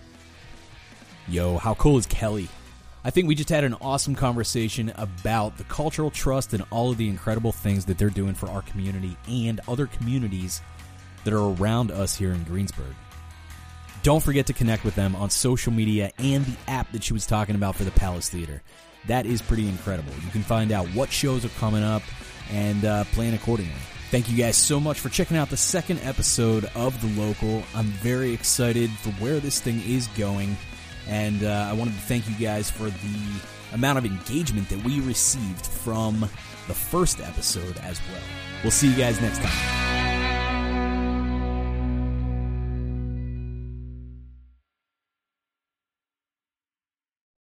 Yo, 1.28 1.58
how 1.58 1.74
cool 1.74 1.98
is 1.98 2.06
Kelli? 2.06 2.46
I 3.02 3.10
think 3.10 3.28
we 3.28 3.34
just 3.34 3.48
had 3.48 3.64
an 3.64 3.74
awesome 3.80 4.14
conversation 4.14 4.92
about 4.96 5.56
the 5.56 5.64
cultural 5.64 6.10
trust 6.10 6.52
and 6.52 6.62
all 6.70 6.90
of 6.90 6.98
the 6.98 7.08
incredible 7.08 7.52
things 7.52 7.86
that 7.86 7.96
they're 7.96 8.10
doing 8.10 8.34
for 8.34 8.48
our 8.50 8.60
community 8.62 9.16
and 9.26 9.58
other 9.66 9.86
communities 9.86 10.60
that 11.24 11.32
are 11.32 11.54
around 11.54 11.90
us 11.90 12.14
here 12.14 12.32
in 12.32 12.44
Greensburg. 12.44 12.94
Don't 14.02 14.22
forget 14.22 14.46
to 14.46 14.52
connect 14.52 14.84
with 14.84 14.94
them 14.94 15.16
on 15.16 15.30
social 15.30 15.72
media 15.72 16.10
and 16.18 16.44
the 16.44 16.56
app 16.70 16.92
that 16.92 17.04
she 17.04 17.12
was 17.12 17.26
talking 17.26 17.54
about 17.54 17.74
for 17.74 17.84
the 17.84 17.90
Palace 17.90 18.28
Theater. 18.28 18.62
That 19.06 19.24
is 19.24 19.40
pretty 19.40 19.68
incredible. 19.68 20.12
You 20.22 20.30
can 20.30 20.42
find 20.42 20.72
out 20.72 20.86
what 20.88 21.10
shows 21.10 21.44
are 21.44 21.50
coming 21.50 21.82
up 21.82 22.02
and 22.50 22.84
uh, 22.84 23.04
plan 23.04 23.32
accordingly. 23.32 23.72
Thank 24.10 24.28
you 24.28 24.36
guys 24.36 24.56
so 24.56 24.80
much 24.80 25.00
for 25.00 25.08
checking 25.08 25.36
out 25.36 25.50
the 25.50 25.56
second 25.56 26.00
episode 26.02 26.70
of 26.74 27.00
The 27.00 27.20
Local. 27.20 27.62
I'm 27.74 27.86
very 27.86 28.32
excited 28.32 28.90
for 28.90 29.10
where 29.12 29.38
this 29.38 29.60
thing 29.60 29.80
is 29.86 30.06
going. 30.08 30.56
And 31.10 31.44
uh, 31.44 31.68
I 31.68 31.72
wanted 31.72 31.94
to 31.94 32.00
thank 32.00 32.28
you 32.28 32.36
guys 32.36 32.70
for 32.70 32.84
the 32.84 33.40
amount 33.72 33.98
of 33.98 34.06
engagement 34.06 34.68
that 34.68 34.82
we 34.84 35.00
received 35.00 35.66
from 35.66 36.20
the 36.68 36.74
first 36.74 37.20
episode 37.20 37.76
as 37.78 38.00
well. 38.08 38.22
We'll 38.62 38.70
see 38.70 38.88
you 38.88 38.96
guys 38.96 39.20
next 39.20 39.42
time. 39.42 40.19